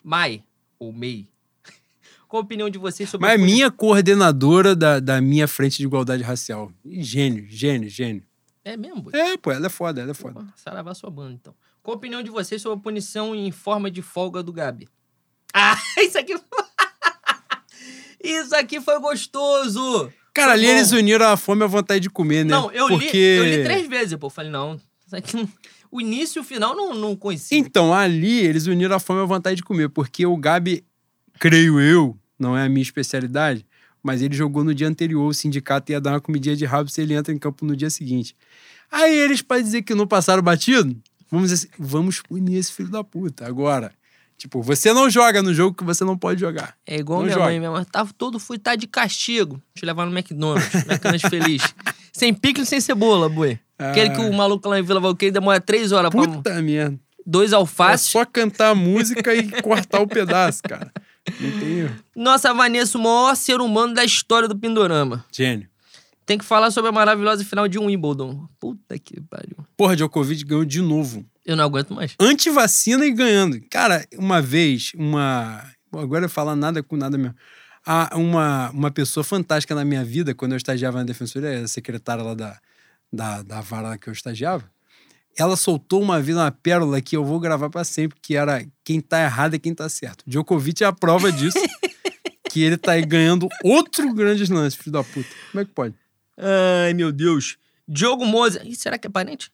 [0.03, 0.45] Mai,
[0.79, 1.29] ou Mei.
[2.29, 5.79] Qual a opinião de vocês sobre Mas a é minha coordenadora da, da minha frente
[5.79, 6.73] de igualdade racial.
[6.85, 8.25] Gênio, gênio, gênio.
[8.65, 9.03] É mesmo?
[9.03, 9.13] boy?
[9.15, 10.41] É, pô, ela é foda, ela é foda.
[10.41, 11.55] Opa, Saravá sua banda, então.
[11.83, 14.89] Qual a opinião de vocês sobre a punição em forma de folga do Gabi?
[15.53, 16.35] Ah, isso aqui...
[18.23, 20.13] isso aqui foi gostoso!
[20.35, 20.73] Cara, ali bom.
[20.73, 22.51] eles uniram a fome a vontade de comer, né?
[22.53, 23.13] Não, eu, Porque...
[23.13, 24.31] li, eu li três vezes, pô.
[24.31, 25.49] Falei, não, isso aqui não-
[25.91, 27.59] O início e o final não, não coincidem.
[27.59, 30.85] Então, ali eles uniram a fome a vontade de comer, porque o Gabi,
[31.39, 33.67] creio eu, não é a minha especialidade,
[34.03, 37.01] mas ele jogou no dia anterior, o sindicato ia dar uma comidinha de rabo se
[37.03, 38.35] ele entra em campo no dia seguinte.
[38.91, 40.97] Aí eles, pra dizer que não passaram batido,
[41.31, 43.93] vamos dizer assim, vamos punir esse filho da puta agora.
[44.43, 46.75] Tipo, você não joga no jogo que você não pode jogar.
[46.85, 47.47] É igual Não minha joga.
[47.47, 47.85] mãe mesmo.
[47.85, 49.63] Tava todo fui tá de castigo.
[49.73, 51.63] Te levar no McDonald's, McDonald's feliz.
[52.13, 53.57] Sem pico e sem cebola, boi.
[53.79, 56.99] Aquele que o maluco lá em Vila Valqueire demora três horas pra Puta merda.
[57.25, 58.09] dois É alfaces.
[58.11, 60.91] só cantar a música e cortar o pedaço, cara.
[61.41, 61.95] Não tem erro.
[62.17, 65.25] Nossa, Vanessa, o maior ser humano da história do Pindorama.
[65.31, 65.69] Gênio.
[66.27, 68.49] Tem que falar sobre a maravilhosa final de Wimbledon.
[68.59, 69.57] Puta que pariu.
[69.77, 71.25] Porra, Djokovic ganhou de novo.
[71.45, 72.15] Eu não aguento mais.
[72.21, 73.61] antivacina e ganhando.
[73.71, 75.65] Cara, uma vez, uma.
[75.93, 77.35] Agora eu falar nada com nada mesmo.
[77.85, 82.23] Ah, uma, uma pessoa fantástica na minha vida, quando eu estagiava na Defensoria, a secretária
[82.23, 82.61] lá da,
[83.13, 84.71] da, da vara que eu estagiava,
[85.37, 89.01] ela soltou uma vez uma pérola que eu vou gravar pra sempre, que era quem
[89.01, 90.23] tá errado é quem tá certo.
[90.27, 91.59] Djokovic é a prova disso.
[92.53, 95.29] que ele tá aí ganhando outro grande lance, filho da puta.
[95.51, 95.95] Como é que pode?
[96.37, 97.57] Ai, meu Deus.
[97.89, 98.63] Diogo Moza.
[98.63, 99.51] Ih, será que é parente?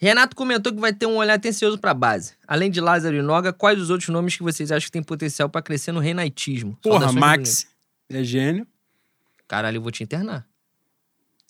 [0.00, 2.32] Renato comentou que vai ter um olhar atencioso pra base.
[2.48, 5.48] Além de Lázaro e Noga, quais os outros nomes que vocês acham que tem potencial
[5.48, 6.76] pra crescer no renaitismo?
[6.82, 7.66] Porra, Saudações Max
[8.08, 8.66] é gênio.
[9.46, 10.46] Caralho, eu vou te internar.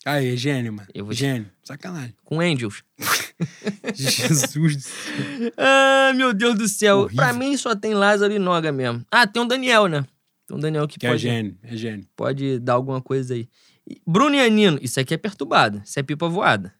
[0.03, 0.87] Aí, gênio, mano.
[0.93, 1.49] Eu vou te- Gênio.
[1.63, 2.13] Sacanagem.
[2.25, 2.83] Com Angels.
[3.93, 4.75] Jesus.
[4.75, 5.51] do céu.
[5.57, 6.97] Ai, meu Deus do céu.
[7.01, 7.15] Horrível.
[7.15, 9.05] Pra mim só tem Lázaro e Noga mesmo.
[9.09, 10.05] Ah, tem um Daniel, né?
[10.47, 12.05] Tem um Daniel que, Que é pode, gênio, é gênio.
[12.15, 13.47] pode dar alguma coisa aí.
[14.05, 14.77] Bruno e Anino.
[14.81, 15.81] Isso aqui é perturbado.
[15.85, 16.73] Isso é pipa voada.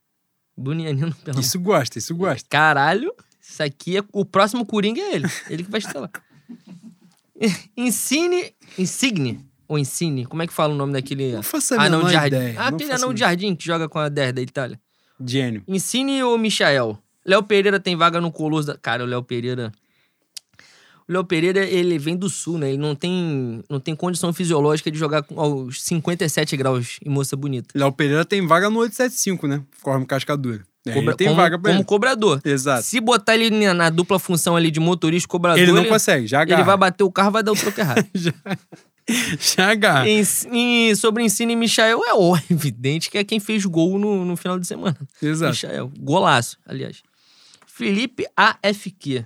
[0.57, 2.47] Bruno e Anino, pelo Isso gosta, isso gosta.
[2.49, 4.03] Caralho, isso aqui é.
[4.11, 5.27] O próximo Coringa é ele.
[5.49, 6.09] Ele que vai estar lá.
[7.75, 8.53] Ensine.
[8.77, 9.45] Insigne.
[9.67, 10.25] Ou Ensine.
[10.25, 11.33] Como é que fala o nome daquele.
[11.33, 12.35] Não faço a anão de jardim.
[12.35, 12.55] ideia.
[12.59, 14.79] Ah, aquele anão de jardim que joga com a 10 da Itália.
[15.25, 15.63] Gênio.
[15.67, 16.97] Ensine ou Michael?
[17.25, 18.77] Léo Pereira tem vaga no Colosso da.
[18.77, 19.71] Cara, o Léo Pereira.
[21.11, 22.69] O Léo Pereira, ele vem do sul, né?
[22.69, 27.35] Ele não tem, não tem condição fisiológica de jogar com- aos 57 graus em moça
[27.35, 27.67] bonita.
[27.77, 29.61] Léo Pereira tem vaga no 875, né?
[29.81, 30.63] Corme Cascadura.
[30.85, 31.85] É, Cobra- ele tem como, vaga pra como ele.
[31.85, 32.41] cobrador.
[32.45, 32.83] Exato.
[32.83, 36.25] Se botar ele na, na dupla função ali de motorista e cobrador, Ele não consegue,
[36.27, 36.61] já agarra.
[36.61, 38.07] ele vai bater o carro vai dar o troco errado.
[38.15, 38.33] já,
[39.39, 40.07] já agarra.
[40.09, 44.23] Em- em- sobre ensino e Michael, é ó, evidente que é quem fez gol no,
[44.23, 44.97] no final de semana.
[45.21, 45.51] Exato.
[45.51, 45.91] Michael.
[45.99, 47.03] Golaço, aliás.
[47.67, 49.25] Felipe AFQ.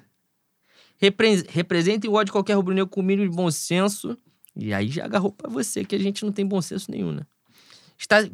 [0.97, 4.17] Repre representa igual de qualquer rubro-negro com o mínimo de bom senso.
[4.55, 7.23] E aí já agarrou pra você, que a gente não tem bom senso nenhum, né?
[7.97, 8.25] Está,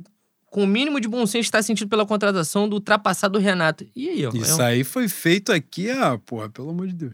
[0.45, 3.85] com o mínimo de bom senso está sentido pela contratação do ultrapassado Renato.
[3.95, 4.31] E aí, ó.
[4.33, 7.13] é Isso um- aí foi feito aqui, ah, porra, pelo amor de Deus.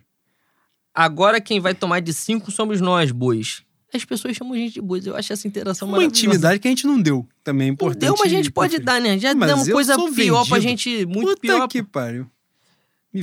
[0.94, 3.64] Agora quem vai tomar de cinco somos nós, bois.
[3.94, 5.06] As pessoas chamam a gente de bois.
[5.08, 7.26] Eu acho essa interação Uma intimidade que a gente não deu.
[7.44, 8.02] Também é Não importante.
[8.02, 9.18] deu, mas a gente pode dar, né?
[9.18, 10.70] Já Mas demos eu coisa pior pra vendido.
[10.92, 11.68] gente, muito Puta pior.
[11.70, 12.30] que pariu.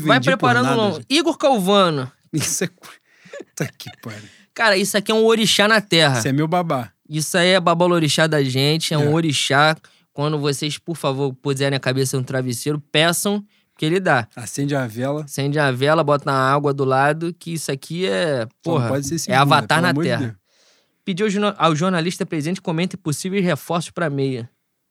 [0.01, 0.95] Vai preparando nada, o nome.
[0.97, 1.07] gente.
[1.11, 2.11] Igor Calvano.
[2.33, 2.69] Isso é...
[2.69, 4.23] Puta que pariu.
[4.53, 6.19] Cara, isso aqui é um orixá na terra.
[6.19, 6.91] Isso é meu babá.
[7.09, 9.15] Isso aí é babalorixá da gente, é, um É.
[9.15, 9.77] orixá.
[10.13, 13.45] Quando vocês, por favor, puserem a cabeça no travesseiro, peçam
[13.77, 14.29] que ele dá.
[14.37, 15.25] Acende a vela.
[15.25, 18.47] Acende a vela, bota na água do lado, que isso aqui é.
[18.63, 20.21] Porra, pode ser é segunda, avatar pelo na de terra.
[20.21, 20.35] Deus.
[21.05, 24.49] Pediu ao jorna- ao jornalista presente comentem possíveis reforços pra meia.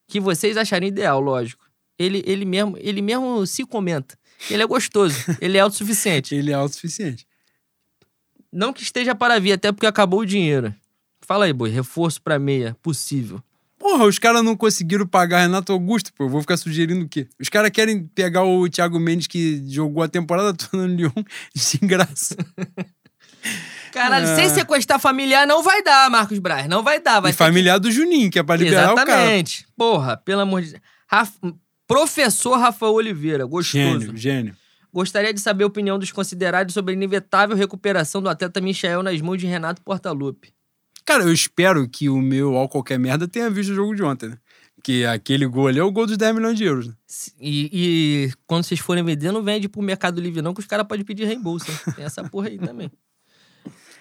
[0.10, 1.64] Que vocês acharem ideal, lógico.
[1.98, 4.18] Ele, ele, mesmo, ele mesmo se comenta.
[4.50, 6.36] Ele é gostoso, ele é autossuficiente.
[6.36, 7.26] Ele é autossuficiente.
[8.52, 10.74] Não que esteja para vir, até porque acabou o dinheiro.
[11.22, 13.42] Fala aí, boi, reforço pra meia, possível.
[13.80, 16.26] Porra, os caras não conseguiram pagar Renato Augusto, pô.
[16.26, 17.28] Eu vou ficar sugerindo o quê?
[17.40, 21.12] Os caras querem pegar o Thiago Mendes que jogou a temporada toda no Lyon
[21.54, 22.36] de graça.
[23.92, 24.36] Caralho, É.
[24.36, 26.68] sem sequestrar familiar não vai dar, Marcos Braz.
[26.68, 27.20] Não vai dar.
[27.20, 28.64] Vai e familiar do Juninho, que é pra que...
[28.64, 29.10] liberar o cara.
[29.12, 29.66] Exatamente.
[29.76, 30.82] Porra, pelo amor de Deus.
[31.08, 31.38] Raf-
[31.88, 34.00] Professor Rafael Oliveira, gostoso.
[34.00, 34.58] Gênio, gênio.
[34.92, 39.20] Gostaria de saber a opinião dos considerados sobre a inevitável recuperação do atleta Michael nas
[39.22, 40.54] mãos de Renato Portaluppi.
[41.06, 44.30] Cara, eu espero que o meu All Qualquer Merda tenha visto o jogo de ontem,
[44.30, 44.38] né?
[44.76, 46.88] Porque aquele gol ali é o gol dos 10 milhões de euros.
[46.88, 46.94] Né?
[47.40, 50.86] E, e quando vocês forem vender, não vende pro Mercado Livre, não, que os caras
[50.86, 51.72] podem pedir reembolso.
[51.72, 51.78] hein?
[51.96, 52.92] Tem essa porra aí também.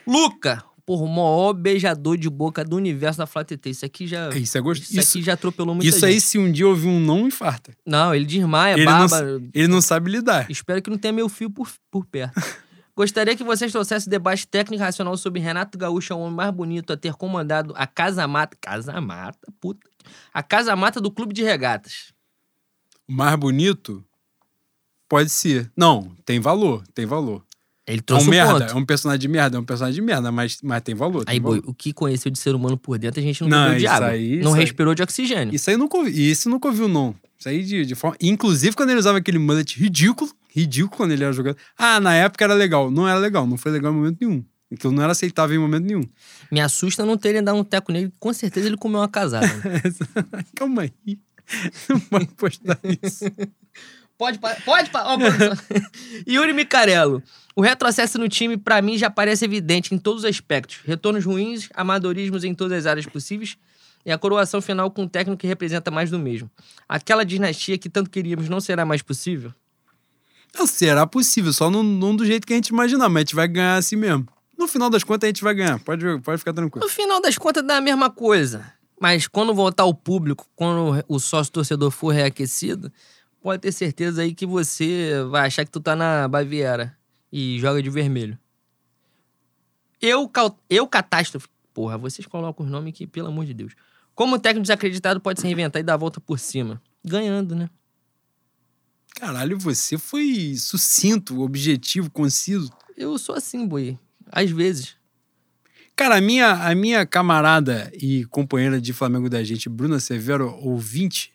[0.06, 3.70] Luca, porra, o maior beijador de boca do universo da Flá TT.
[3.70, 4.30] Isso aqui já.
[4.30, 4.90] Isso é gostoso.
[4.90, 6.24] Isso, Isso, aqui já atropelou muita isso aí, gente.
[6.24, 7.72] se um dia ouvir um não, infarta.
[7.86, 9.42] Não, ele desmaia, Ele não baba.
[9.54, 10.50] Ele não sabe lidar.
[10.50, 12.34] Espero que não tenha meu fio por, por perto.
[12.94, 16.50] Gostaria que vocês trouxessem debate técnico e racional sobre Renato Gaúcho, é o homem mais
[16.50, 18.56] bonito a ter comandado a Casa Mata.
[18.60, 19.88] Casa Mata, puta.
[20.32, 22.12] A Casa Mata do Clube de Regatas.
[23.08, 24.04] O mais bonito
[25.08, 25.72] pode ser.
[25.74, 27.42] Não, tem valor, tem valor.
[27.86, 28.72] Ele É um trouxe um merda, ponto.
[28.72, 31.24] é um personagem de merda, é um personagem de merda, mas, mas tem valor.
[31.24, 31.70] tem Aí, boi, valor.
[31.70, 34.08] o que conheceu de ser humano por dentro, a gente não, Não, bebeu de água.
[34.08, 35.54] aí- não isso aí- respirou de oxigênio.
[35.54, 36.30] Isso aí nunca ouvi.
[36.30, 37.14] Isso nunca ouviu, não.
[37.38, 38.16] Isso aí de, de forma.
[38.20, 41.58] Inclusive, quando ele usava aquele mullet ridículo, ridículo quando ele era jogador.
[41.76, 42.88] Ah, na época era legal.
[42.88, 44.44] Não era legal, não foi legal em momento nenhum.
[44.72, 46.04] Aquilo não era aceitável em momento nenhum.
[46.52, 49.46] Me assusta não terem dado um teco nele, com certeza ele comeu uma casada.
[50.54, 51.18] Calma aí.
[51.88, 53.24] Não pode postar isso.
[54.18, 55.56] Pode, pode, ó, produção.
[56.28, 57.20] Yuri Micarello.
[57.54, 60.80] O retrocesso no time, pra mim, já parece evidente em todos os aspectos.
[60.84, 63.56] Retornos ruins, amadorismos em todas as áreas possíveis
[64.04, 66.50] e a coroação final com um técnico que representa mais do mesmo.
[66.88, 69.52] Aquela dinastia que tanto queríamos não será mais possível?
[70.58, 73.34] Não, será possível, só não, não do jeito que a gente imaginar, mas a gente
[73.34, 74.26] vai ganhar assim mesmo.
[74.58, 75.78] No final das contas, a gente vai ganhar.
[75.80, 76.84] Pode, pode ficar tranquilo.
[76.84, 78.72] No final das contas, dá a mesma coisa.
[79.00, 82.92] Mas quando voltar o público, quando o sócio torcedor for reaquecido,
[83.40, 86.96] pode ter certeza aí que você vai achar que tu tá na Baviera
[87.32, 88.38] e joga de vermelho.
[90.00, 90.30] Eu,
[90.68, 91.48] eu catástrofe.
[91.72, 93.72] Porra, vocês colocam os nomes aqui, pelo amor de Deus.
[94.14, 96.82] Como o técnico desacreditado pode se reinventar e dar a volta por cima?
[97.02, 97.70] Ganhando, né?
[99.14, 102.70] Caralho, você foi sucinto, objetivo, conciso.
[102.96, 103.98] Eu sou assim, boi.
[104.30, 104.96] Às vezes.
[105.94, 111.32] Cara, a minha, a minha camarada e companheira de Flamengo da gente, Bruna Severo, ouvinte,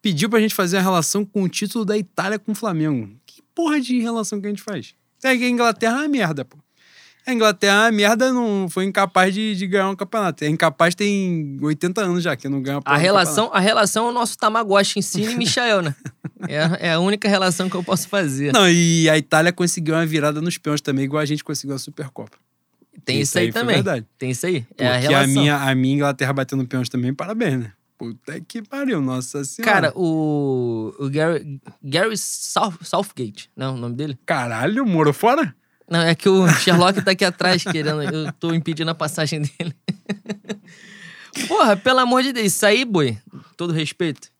[0.00, 3.18] pediu pra gente fazer a relação com o título da Itália com o Flamengo.
[3.26, 4.94] Que porra de relação que a gente faz?
[5.24, 6.56] É que a Inglaterra é uma merda, pô.
[7.26, 10.44] A Inglaterra é uma merda, não foi incapaz de, de ganhar um campeonato.
[10.44, 14.12] É incapaz tem 80 anos já que não ganha A relação, a relação é o
[14.12, 15.94] nosso Tamagotchi Ensine e Michael, né?
[16.48, 18.52] É, é a única relação que eu posso fazer.
[18.52, 21.78] Não, e a Itália conseguiu uma virada nos peões também, igual a gente conseguiu a
[21.78, 22.36] Supercopa.
[23.06, 23.76] Tem isso, aí, foi também.
[23.76, 24.06] verdade.
[24.18, 24.60] Tem isso aí.
[24.60, 25.32] Porque É a relação.
[25.32, 27.72] minha, a minha Inglaterra batendo peões também, parabéns, né?
[27.98, 29.72] Puta que pariu, nossa senhora.
[29.72, 34.18] Cara, o, o Gary, Gary South, Southgate, não, o nome dele?
[34.26, 35.54] Caralho, morou fora?
[35.88, 38.02] Não, é que o Sherlock tá aqui atrás querendo.
[38.02, 39.74] Eu tô impedindo a passagem dele.
[41.46, 43.16] Porra, pelo amor de Deus, isso aí, boi,
[43.56, 44.30] todo respeito.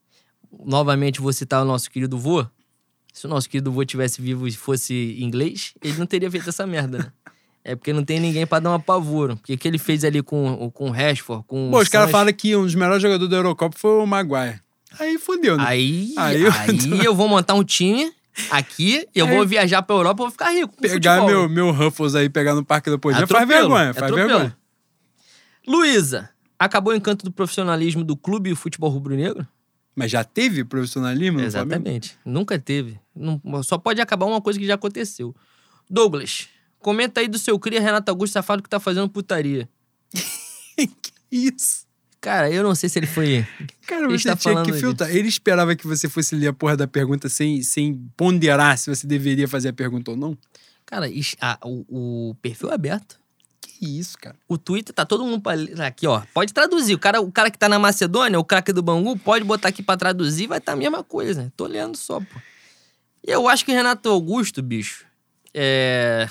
[0.64, 2.44] Novamente vou citar o nosso querido vô.
[3.12, 6.66] Se o nosso querido vô tivesse vivo e fosse inglês, ele não teria feito essa
[6.66, 7.12] merda, né?
[7.68, 9.36] É porque não tem ninguém pra dar um apavoro.
[9.36, 12.10] Porque o que ele fez ali com, com o Rashford, com Pô, o os caras
[12.12, 14.60] falaram que um dos melhores jogadores da Eurocopa foi o Maguire.
[15.01, 15.64] Aí fodeu, né?
[15.66, 17.14] Aí, Aí aí, eu- eu...
[17.14, 18.12] vou montar um time
[18.51, 20.74] aqui, eu Aí- vou viajar pra Europa, eu vou ficar rico.
[20.80, 21.26] pegar futebol.
[21.26, 24.28] meu, meu Ruffles aí, pegar no Parque da Poesia, faz vergonha, faz atropelo.
[24.28, 24.56] vergonha.
[25.66, 29.47] Luísa, acabou o encanto do profissionalismo do clube e o futebol rubro-negro?
[29.94, 31.40] Mas já teve profissionalismo?
[31.40, 32.16] Exatamente.
[32.24, 32.98] Nunca teve.
[33.14, 35.34] Não- só pode acabar uma coisa que já aconteceu.
[35.90, 36.48] Douglas,
[36.80, 39.68] comenta aí do seu cria Renato Augusto Safado que tá fazendo putaria.
[40.76, 41.86] que isso?
[42.20, 43.46] Cara, eu não sei se ele foi.
[43.86, 45.14] Cara, Ele você tá tinha que filtrar.
[45.14, 49.06] Ele esperava que você fosse ler a porra da pergunta sem, sem ponderar se você
[49.06, 50.36] deveria fazer a pergunta ou não.
[50.84, 51.06] Cara,
[51.40, 53.20] ah, o, o perfil é aberto.
[53.60, 54.34] Que isso, cara.
[54.48, 55.54] O Twitter tá todo mundo pra...
[55.86, 56.22] aqui, ó.
[56.34, 56.94] Pode traduzir.
[56.94, 59.82] O cara, o cara que tá na Macedônia, o craque do Bangu, pode botar aqui
[59.82, 61.52] pra traduzir, vai tá a mesma coisa.
[61.56, 62.40] Tô lendo só, pô.
[63.24, 65.04] E eu acho que o Renato Augusto, bicho,
[65.52, 66.28] é.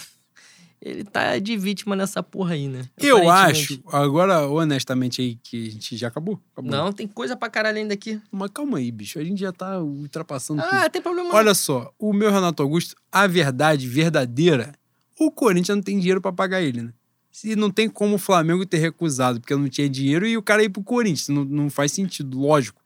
[0.85, 2.87] Ele tá de vítima nessa porra aí, né?
[2.99, 6.39] Eu acho, agora, honestamente, aí, que a gente já acabou.
[6.53, 6.69] acabou.
[6.69, 8.21] Não, tem coisa pra caralho ainda aqui.
[8.31, 9.17] Mas calma aí, bicho.
[9.17, 10.71] A gente já tá ultrapassando tudo.
[10.71, 11.33] Ah, tem problema.
[11.33, 14.73] Olha só, o meu Renato Augusto, a verdade verdadeira,
[15.19, 16.93] o Corinthians não tem dinheiro pra pagar ele, né?
[17.31, 20.63] Se não tem como o Flamengo ter recusado, porque não tinha dinheiro, e o cara
[20.63, 21.29] ir pro Corinthians.
[21.29, 22.79] Não, não faz sentido, lógico.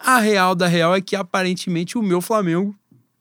[0.00, 2.74] A real da real é que aparentemente o meu Flamengo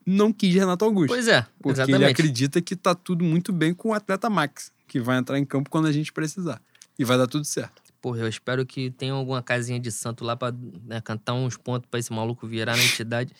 [0.06, 1.08] não quis Renato Augusto.
[1.08, 2.04] Pois é, porque exatamente.
[2.04, 5.46] ele acredita que tá tudo muito bem com o atleta Max, que vai entrar em
[5.46, 6.62] campo quando a gente precisar.
[6.98, 7.82] E vai dar tudo certo.
[8.02, 10.54] Porra, eu espero que tenha alguma casinha de santo lá pra
[10.86, 13.34] né, cantar uns pontos pra esse maluco virar na entidade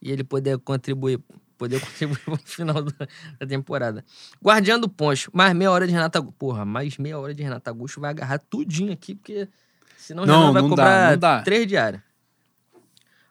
[0.00, 1.18] e ele poder contribuir,
[1.56, 2.92] poder contribuir pro final da,
[3.38, 4.04] da temporada.
[4.44, 6.36] Guardião do Poncho, mais meia hora de Renato Augusto.
[6.36, 9.48] Porra, mais meia hora de Renato Augusto vai agarrar tudinho aqui, porque
[9.96, 11.42] senão o Não, Renan vai não dá, cobrar não dá.
[11.42, 12.02] três diárias.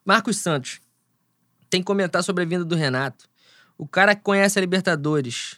[0.03, 0.81] Marcos Santos,
[1.69, 3.25] tem que comentar sobre a vinda do Renato.
[3.77, 5.55] O cara que conhece a Libertadores.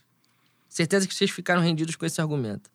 [0.70, 2.70] Certeza que vocês ficaram rendidos com esse argumento.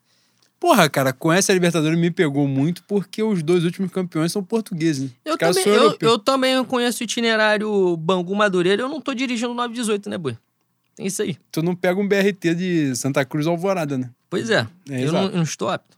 [0.58, 5.10] Porra, cara, com essa Libertadores me pegou muito porque os dois últimos campeões são portugueses.
[5.24, 8.82] Eu também, eu, eu também conheço o itinerário Bangu Madureira.
[8.82, 10.36] Eu não tô dirigindo 918, né, Boi?
[10.94, 11.36] Tem isso aí.
[11.52, 14.10] Tu não pega um BRT de Santa Cruz Alvorada, né?
[14.30, 14.66] Pois é.
[14.88, 15.96] É, eu, não, não estou apto.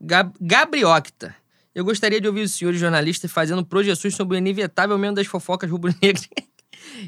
[0.00, 1.34] Gab Gabriocta.
[1.72, 5.70] Eu gostaria de ouvir os senhores jornalistas fazendo projeções sobre o inevitável aumento das fofocas
[5.70, 6.28] rubro-negras.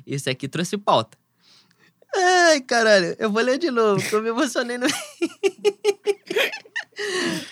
[0.06, 1.16] Esse aqui trouxe pauta.
[2.14, 3.14] Ai, caralho.
[3.18, 4.86] Eu vou ler de novo, porque eu me emocionei no...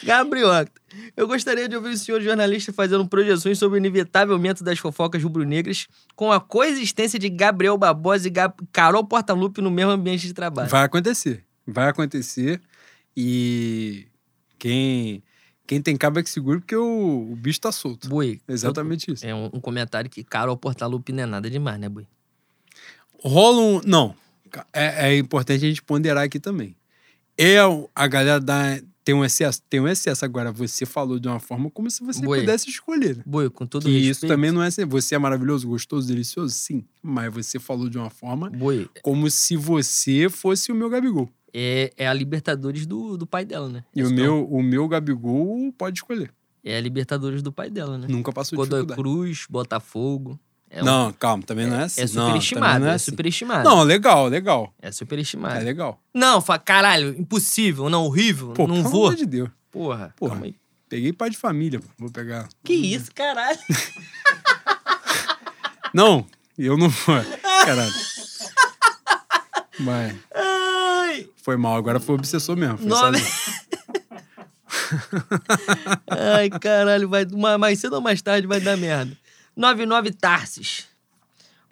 [0.02, 0.81] Gabriocta.
[1.16, 5.23] Eu gostaria de ouvir os senhores jornalistas fazendo projeções sobre o inevitável aumento das fofocas
[5.23, 8.55] rubro-negras com a coexistência de Gabriel Barbosa e Gab...
[8.73, 10.70] Carol Portalupe no mesmo ambiente de trabalho.
[10.70, 11.44] Vai acontecer.
[11.66, 12.61] Vai acontecer.
[13.16, 14.06] E
[14.59, 15.23] quem,
[15.66, 18.09] quem tem cabo é que segura porque o, o bicho tá solto.
[18.09, 18.40] Boi.
[18.48, 19.27] Exatamente isso.
[19.27, 22.06] É um, um comentário que Carol Portalupe não é nada demais, né, Boi?
[23.24, 23.80] Rola um.
[23.84, 24.14] Não.
[24.72, 26.76] É, é importante a gente ponderar aqui também.
[27.70, 28.80] O- a galera da.
[29.05, 29.60] Tem um excesso?
[29.68, 30.24] Tem um excesso.
[30.24, 32.40] Agora, você falou de uma forma como se você Boi.
[32.40, 33.22] pudesse escolher.
[33.26, 34.10] Boi, com todo Que respeito.
[34.12, 34.84] isso também não é assim.
[34.86, 36.55] Você é maravilhoso, gostoso, delicioso?
[36.55, 36.84] Sim.
[37.02, 41.28] Mas você falou de uma forma Boi, como se você fosse o meu Gabigol.
[41.52, 43.84] é, é a Libertadores do, do pai dela, né?
[43.94, 46.32] E o Isso meu, o meu Gabigol pode escolher.
[46.64, 48.06] É a Libertadores do pai dela, né?
[48.09, 49.02] Nunca passou Godoy dificuldade.
[49.02, 50.40] Cruz, Botafogo.
[50.76, 52.01] É um- Não, calma, também não é assim.
[52.01, 53.10] É superestimado, não é, é assim.
[53.12, 53.62] superestimado.
[53.68, 54.74] Não, legal, legal.
[54.82, 55.55] É superestimado.
[55.56, 56.01] É legal.
[56.12, 59.06] Não, fala, caralho, impossível, não, horrível, Pô, não pelo vou.
[59.06, 59.48] amor de Deus.
[59.70, 60.32] Porra, Porra.
[60.32, 60.56] calma aí.
[60.88, 62.48] Peguei pai de família, vou pegar.
[62.64, 63.59] Que isso, caralho?
[65.94, 66.26] Não,
[66.59, 67.14] eu não vou.
[67.64, 67.92] Caralho.
[69.78, 72.78] Mas Ai, foi mal, agora foi obsessor mesmo.
[72.78, 73.22] Foi Nove-.
[76.10, 79.16] Ai, caralho, vai, ma- mais cedo ou mais tarde vai dar merda.
[79.56, 80.86] 99 Tarsis.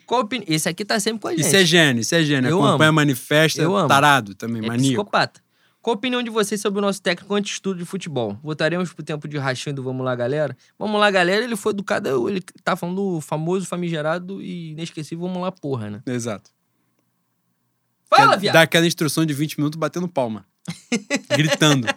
[0.09, 1.47] Opini- Esse aqui tá sempre com a gente.
[1.47, 2.51] Isso é gênio, isso é gênio.
[2.51, 2.97] Eu Acompanha, amo.
[2.97, 3.89] manifesta, Eu amo.
[3.89, 4.89] tarado também, É maníaco.
[4.89, 5.41] psicopata.
[5.81, 8.39] Qual a opinião de vocês sobre o nosso técnico anti-estudo de futebol?
[8.43, 10.55] Votaremos pro tempo de rachinho do Vamos Lá, Galera?
[10.79, 15.41] Vamos Lá, Galera, ele foi educado, ele tá falando do famoso, famigerado e inesquecível Vamos
[15.43, 16.03] Lá, porra, né?
[16.07, 16.51] Exato.
[18.09, 18.53] Fala, viado!
[18.53, 20.45] Dá aquela instrução de 20 minutos batendo palma.
[21.37, 21.89] Gritando.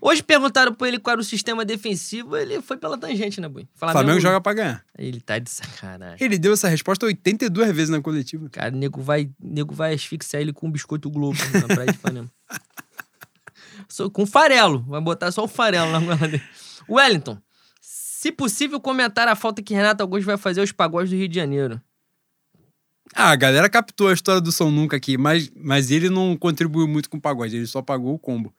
[0.00, 3.68] Hoje perguntaram pra ele qual era o sistema defensivo, ele foi pela tangente, né, Bui?
[3.74, 4.84] Flamengo joga pra ganhar.
[4.98, 6.18] Ele tá de sacanagem.
[6.20, 8.48] Ele deu essa resposta 82 vezes na coletiva.
[8.50, 11.96] Cara, o nego vai, nego vai asfixiar ele com um biscoito Globo na praia de
[11.98, 12.28] Ipanema.
[13.88, 14.84] Só- com farelo.
[14.88, 16.42] Vai botar só o farelo na goela dele.
[16.88, 17.38] Wellington,
[17.80, 21.34] se possível, comentar a falta que Renato Augusto vai fazer aos pagodes do Rio de
[21.36, 21.80] Janeiro.
[23.14, 26.88] Ah, a galera captou a história do São Nunca aqui, mas, mas ele não contribuiu
[26.88, 28.54] muito com o pagode, ele só pagou o combo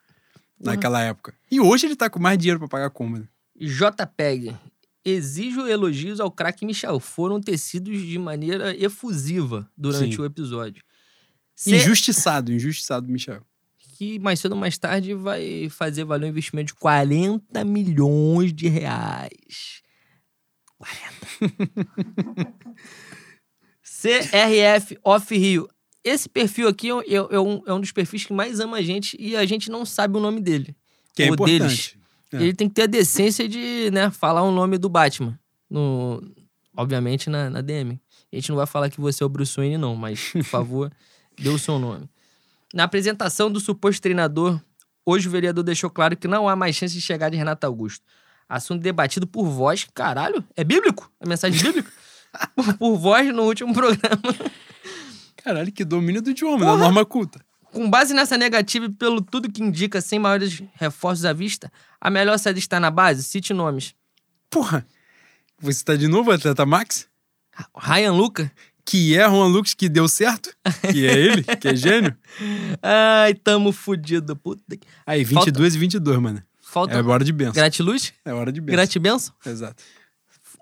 [0.59, 1.33] naquela época.
[1.51, 3.17] E hoje ele tá com mais dinheiro pra pagar combo.
[3.17, 3.27] Né?
[3.59, 4.55] JPEG,
[5.03, 6.99] exijo elogios ao craque Michel.
[6.99, 10.21] Foram tecidos de maneira efusiva durante Sim.
[10.21, 10.83] o episódio.
[11.55, 13.41] Se- Injustiçado, injustiçado, Michel.
[13.97, 18.67] que mais cedo ou mais tarde vai fazer valer um investimento de 40 milhões de
[18.67, 19.81] reais.
[20.77, 22.53] 40.
[24.03, 25.69] CRF Off Rio.
[26.03, 28.81] Esse perfil aqui é, é- é um, é um dos perfis que mais ama a
[28.81, 30.75] gente e a gente não sabe o nome dele.
[31.15, 31.59] Que é Ou importante.
[31.59, 31.95] deles.
[32.33, 32.37] É.
[32.43, 35.39] Ele tem que ter a decência de né, falar o nome do Batman.
[35.69, 36.21] No,
[36.75, 37.99] obviamente na, na DM.
[38.31, 40.91] A gente não vai falar que você é o Bruce Wayne, não, mas, por favor,
[41.39, 42.09] dê o seu nome.
[42.73, 44.59] Na apresentação do suposto treinador,
[45.05, 48.03] hoje o vereador deixou claro que não há mais chance de chegar de Renato Augusto.
[48.49, 51.09] Assunto debatido por voz, caralho, é bíblico?
[51.19, 51.91] É mensagem bíblica?
[52.79, 54.21] por, voz no último programa.
[55.37, 57.39] Caralho, que domínio do idioma, da norma culta.
[57.71, 62.09] Com base nessa negativa e pelo tudo que indica, sem maiores reforços à vista, a
[62.09, 63.23] melhor saída está na base?
[63.23, 63.95] Cite nomes.
[64.49, 64.85] Porra,
[65.59, 67.07] você tá de novo, atleta Max?
[67.75, 68.51] Ryan Luca?
[68.85, 70.53] Que é Juan Lucas que deu certo?
[70.91, 72.15] Que é ele, que é gênio?
[72.83, 74.35] Ai, tamo fudido.
[74.35, 74.61] Puta.
[75.05, 76.43] Aí, 22 e 22, mano.
[76.61, 77.53] Falta É hora de benção.
[77.53, 78.13] gratiluz?
[78.25, 78.75] É hora de benção.
[78.75, 79.33] Gratibenção?
[79.45, 79.81] Exato.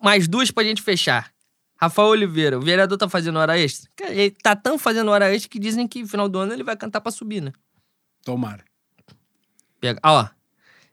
[0.01, 1.31] Mais duas pra gente fechar.
[1.81, 3.89] Rafael Oliveira, o vereador tá fazendo hora extra?
[4.09, 6.77] Ele tá tão fazendo hora extra que dizem que no final do ano ele vai
[6.77, 7.51] cantar pra subir, né?
[8.23, 8.63] Tomara.
[9.79, 10.27] Pega, ó,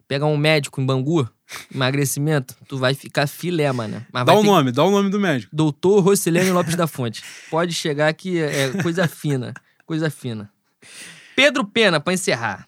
[0.07, 1.29] pega um médico em Bangu,
[1.75, 4.05] emagrecimento, tu vai ficar filé, mano.
[4.11, 5.55] Mas Dá o ter- nome, dá o nome do médico.
[5.55, 7.23] Doutor Rocilene Lopes da Fonte.
[7.51, 9.53] Pode chegar que é coisa fina.
[9.85, 10.51] Coisa fina.
[11.37, 12.67] Pedro Pena, pra encerrar.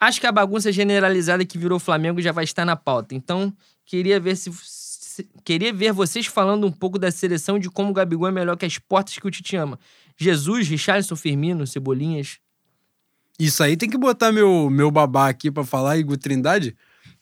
[0.00, 3.14] Acho que a bagunça generalizada que virou o Flamengo já vai estar na pauta.
[3.14, 3.52] Então,
[3.86, 4.50] queria ver se.
[5.44, 8.64] Queria ver vocês falando um pouco da seleção de como o Gabigol é melhor que
[8.66, 9.78] as portas que o Tite ama.
[10.16, 12.38] Jesus, Richarlison, Firmino, Cebolinhas.
[13.38, 16.76] Isso aí tem que botar meu, meu babá aqui pra falar, Igor Trindade,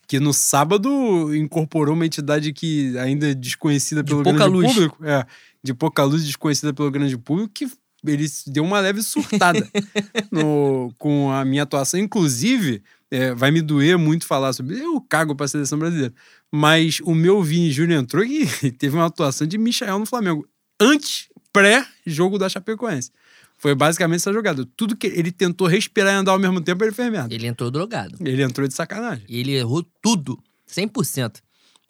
[0.07, 4.73] que no sábado incorporou uma entidade que ainda é desconhecida De pelo pouca grande luz.
[4.75, 5.05] público.
[5.05, 5.25] É,
[5.63, 7.69] de pouca luz, desconhecida pelo grande público, que
[8.05, 9.67] ele deu uma leve surtada
[10.33, 12.01] no- com a minha atuação.
[12.01, 14.79] Inclusive, é, vai me doer muito falar sobre.
[14.79, 16.15] Eu cago pra seleção brasileira.
[16.51, 18.47] Mas o meu Vini Júnior entrou e
[18.79, 20.47] teve uma atuação de Michael no Flamengo.
[20.81, 23.11] Antes, pré-jogo da Chapecoense.
[23.59, 24.67] Foi basicamente essa jogada.
[24.77, 27.35] Tudo que ele tentou respirar e andar ao mesmo tempo, ele fez merda.
[27.35, 28.17] Ele entrou drogado.
[28.21, 29.25] Ele entrou de sacanagem.
[29.29, 30.43] E ele errou tudo.
[30.67, 31.41] 100%.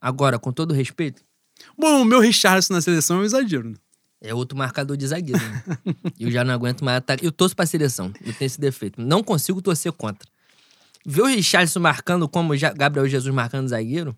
[0.01, 1.23] Agora, com todo respeito,
[1.79, 3.71] Bom, o meu Richardson na seleção é um exagero.
[3.71, 3.77] né?
[4.21, 5.41] É outro marcador de zagueiro.
[5.41, 5.95] Né?
[6.19, 7.25] eu já não aguento mais ataque.
[7.25, 8.13] Eu torço pra seleção.
[8.25, 9.01] Eu tenho esse defeito.
[9.01, 10.29] Não consigo torcer contra.
[11.07, 14.17] Ver o Richardson marcando como Gabriel Jesus marcando zagueiro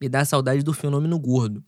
[0.00, 1.62] me dá saudade do fenômeno gordo.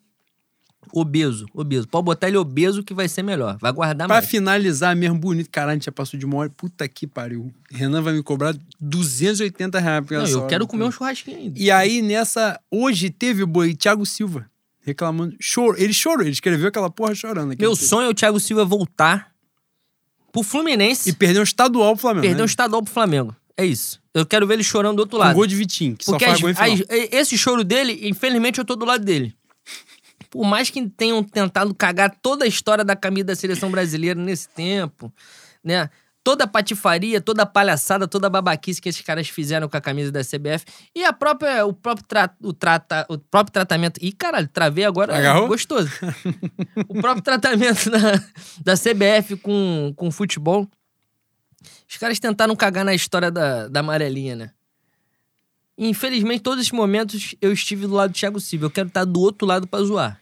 [0.92, 1.86] Obeso, obeso.
[1.86, 3.56] Pode botar ele obeso que vai ser melhor.
[3.60, 4.26] Vai guardar Pra mais.
[4.28, 5.48] finalizar mesmo, bonito.
[5.48, 6.50] Caralho, a gente já passou de uma hora.
[6.50, 7.52] Puta que pariu.
[7.70, 10.04] Renan vai me cobrar 280 reais.
[10.04, 10.48] por Não, eu hora.
[10.48, 11.58] quero comer um churrasquinho ainda.
[11.58, 12.60] E aí, nessa.
[12.70, 15.36] Hoje teve o boi Thiago Silva reclamando.
[15.40, 15.76] Chorou.
[15.78, 16.22] Ele chorou.
[16.22, 17.54] Ele escreveu aquela porra chorando.
[17.58, 19.32] Meu sonho é o Thiago Silva voltar
[20.32, 22.22] pro Fluminense E perdeu um estadual pro Flamengo.
[22.22, 22.42] perder né?
[22.42, 23.36] um estadual pro Flamengo.
[23.56, 24.01] É isso.
[24.14, 25.34] Eu quero ver ele chorando do outro lado.
[25.34, 26.70] gol de Vitinho, que Porque só faz gol em final.
[26.72, 29.34] as- esse choro dele, infelizmente, eu tô do lado dele.
[30.30, 34.48] Por mais que tenham tentado cagar toda a história da camisa da seleção brasileira nesse
[34.48, 35.12] tempo,
[35.62, 35.88] né?
[36.24, 39.80] Toda a patifaria, toda a palhaçada, toda a babaquice que esses caras fizeram com a
[39.80, 40.64] camisa da CBF.
[40.94, 43.98] E a própria, o, próprio tra, o, trata, o próprio tratamento.
[44.00, 45.16] Ih, caralho, travei agora.
[45.16, 45.48] Agarrou?
[45.48, 45.90] Gostoso.
[46.88, 48.22] o próprio tratamento da,
[48.62, 50.68] da CBF com, com o futebol.
[51.92, 54.50] Os caras tentaram cagar na história da, da amarelinha, né?
[55.76, 58.64] E, infelizmente, todos esses momentos eu estive do lado do Thiago Silva.
[58.64, 60.18] Eu quero estar do outro lado pra zoar.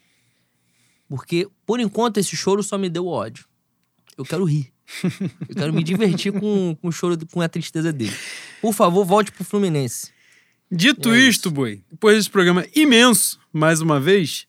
[1.09, 3.44] Porque, por enquanto, esse choro só me deu ódio.
[4.18, 4.72] Eu quero rir.
[5.48, 8.16] Eu quero me divertir com, com o choro, com a tristeza dele.
[8.60, 10.10] Por favor, volte pro Fluminense.
[10.68, 14.47] Dito É isto, boi, depois desse programa imenso, mais uma vez,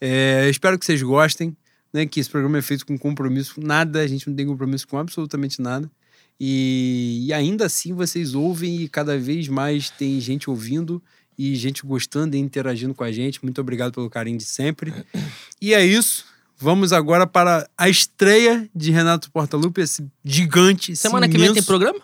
[0.00, 1.54] é, espero que vocês gostem,
[1.92, 2.06] né?
[2.06, 5.60] Que esse programa é feito com compromisso, nada, a gente não tem compromisso com absolutamente
[5.60, 5.90] nada.
[6.38, 11.02] E, e ainda assim vocês ouvem e cada vez mais tem gente ouvindo
[11.38, 13.42] e gente gostando e interagindo com a gente.
[13.42, 14.92] Muito obrigado pelo carinho de sempre.
[15.60, 16.24] E é isso.
[16.56, 20.94] Vamos agora para a estreia de Renato Portaluppi, esse gigante.
[20.94, 22.00] Semana que vem tem programa?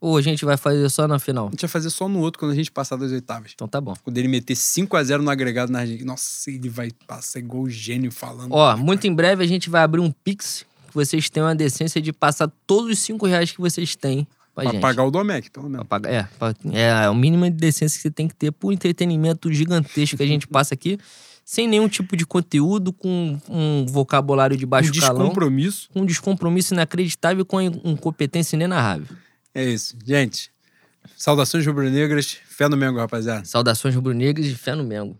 [0.00, 1.48] Ou a gente vai fazer só na final?
[1.48, 3.52] A gente vai fazer só no outro quando a gente passar das oitavas.
[3.54, 3.94] Então tá bom.
[4.02, 6.06] Quando ele meter 5x0 no agregado na Argentina.
[6.06, 8.52] Nossa, ele vai passar igual o gênio falando.
[8.52, 12.00] Ó, muito em breve a gente vai abrir um Pix que vocês tenham a decência
[12.02, 14.80] de passar todos os 5 reais que vocês têm pra, pra gente.
[14.82, 15.86] pagar o Domec, pelo menos.
[15.86, 18.72] Pra pagar- É, pra- é o mínimo de decência que você tem que ter por
[18.72, 20.98] entretenimento gigantesco que a gente passa aqui,
[21.44, 25.88] sem nenhum tipo de conteúdo, com um vocabulário de baixo um calão, descompromisso.
[25.92, 29.06] com um descompromisso inacreditável e com incompetência inenarrável.
[29.54, 29.96] É isso.
[30.04, 30.50] Gente,
[31.16, 32.36] saudações rubro-negras.
[32.48, 33.44] Fé no Mengo, rapaziada.
[33.44, 35.16] Saudações rubro-negras e fé no Mengo.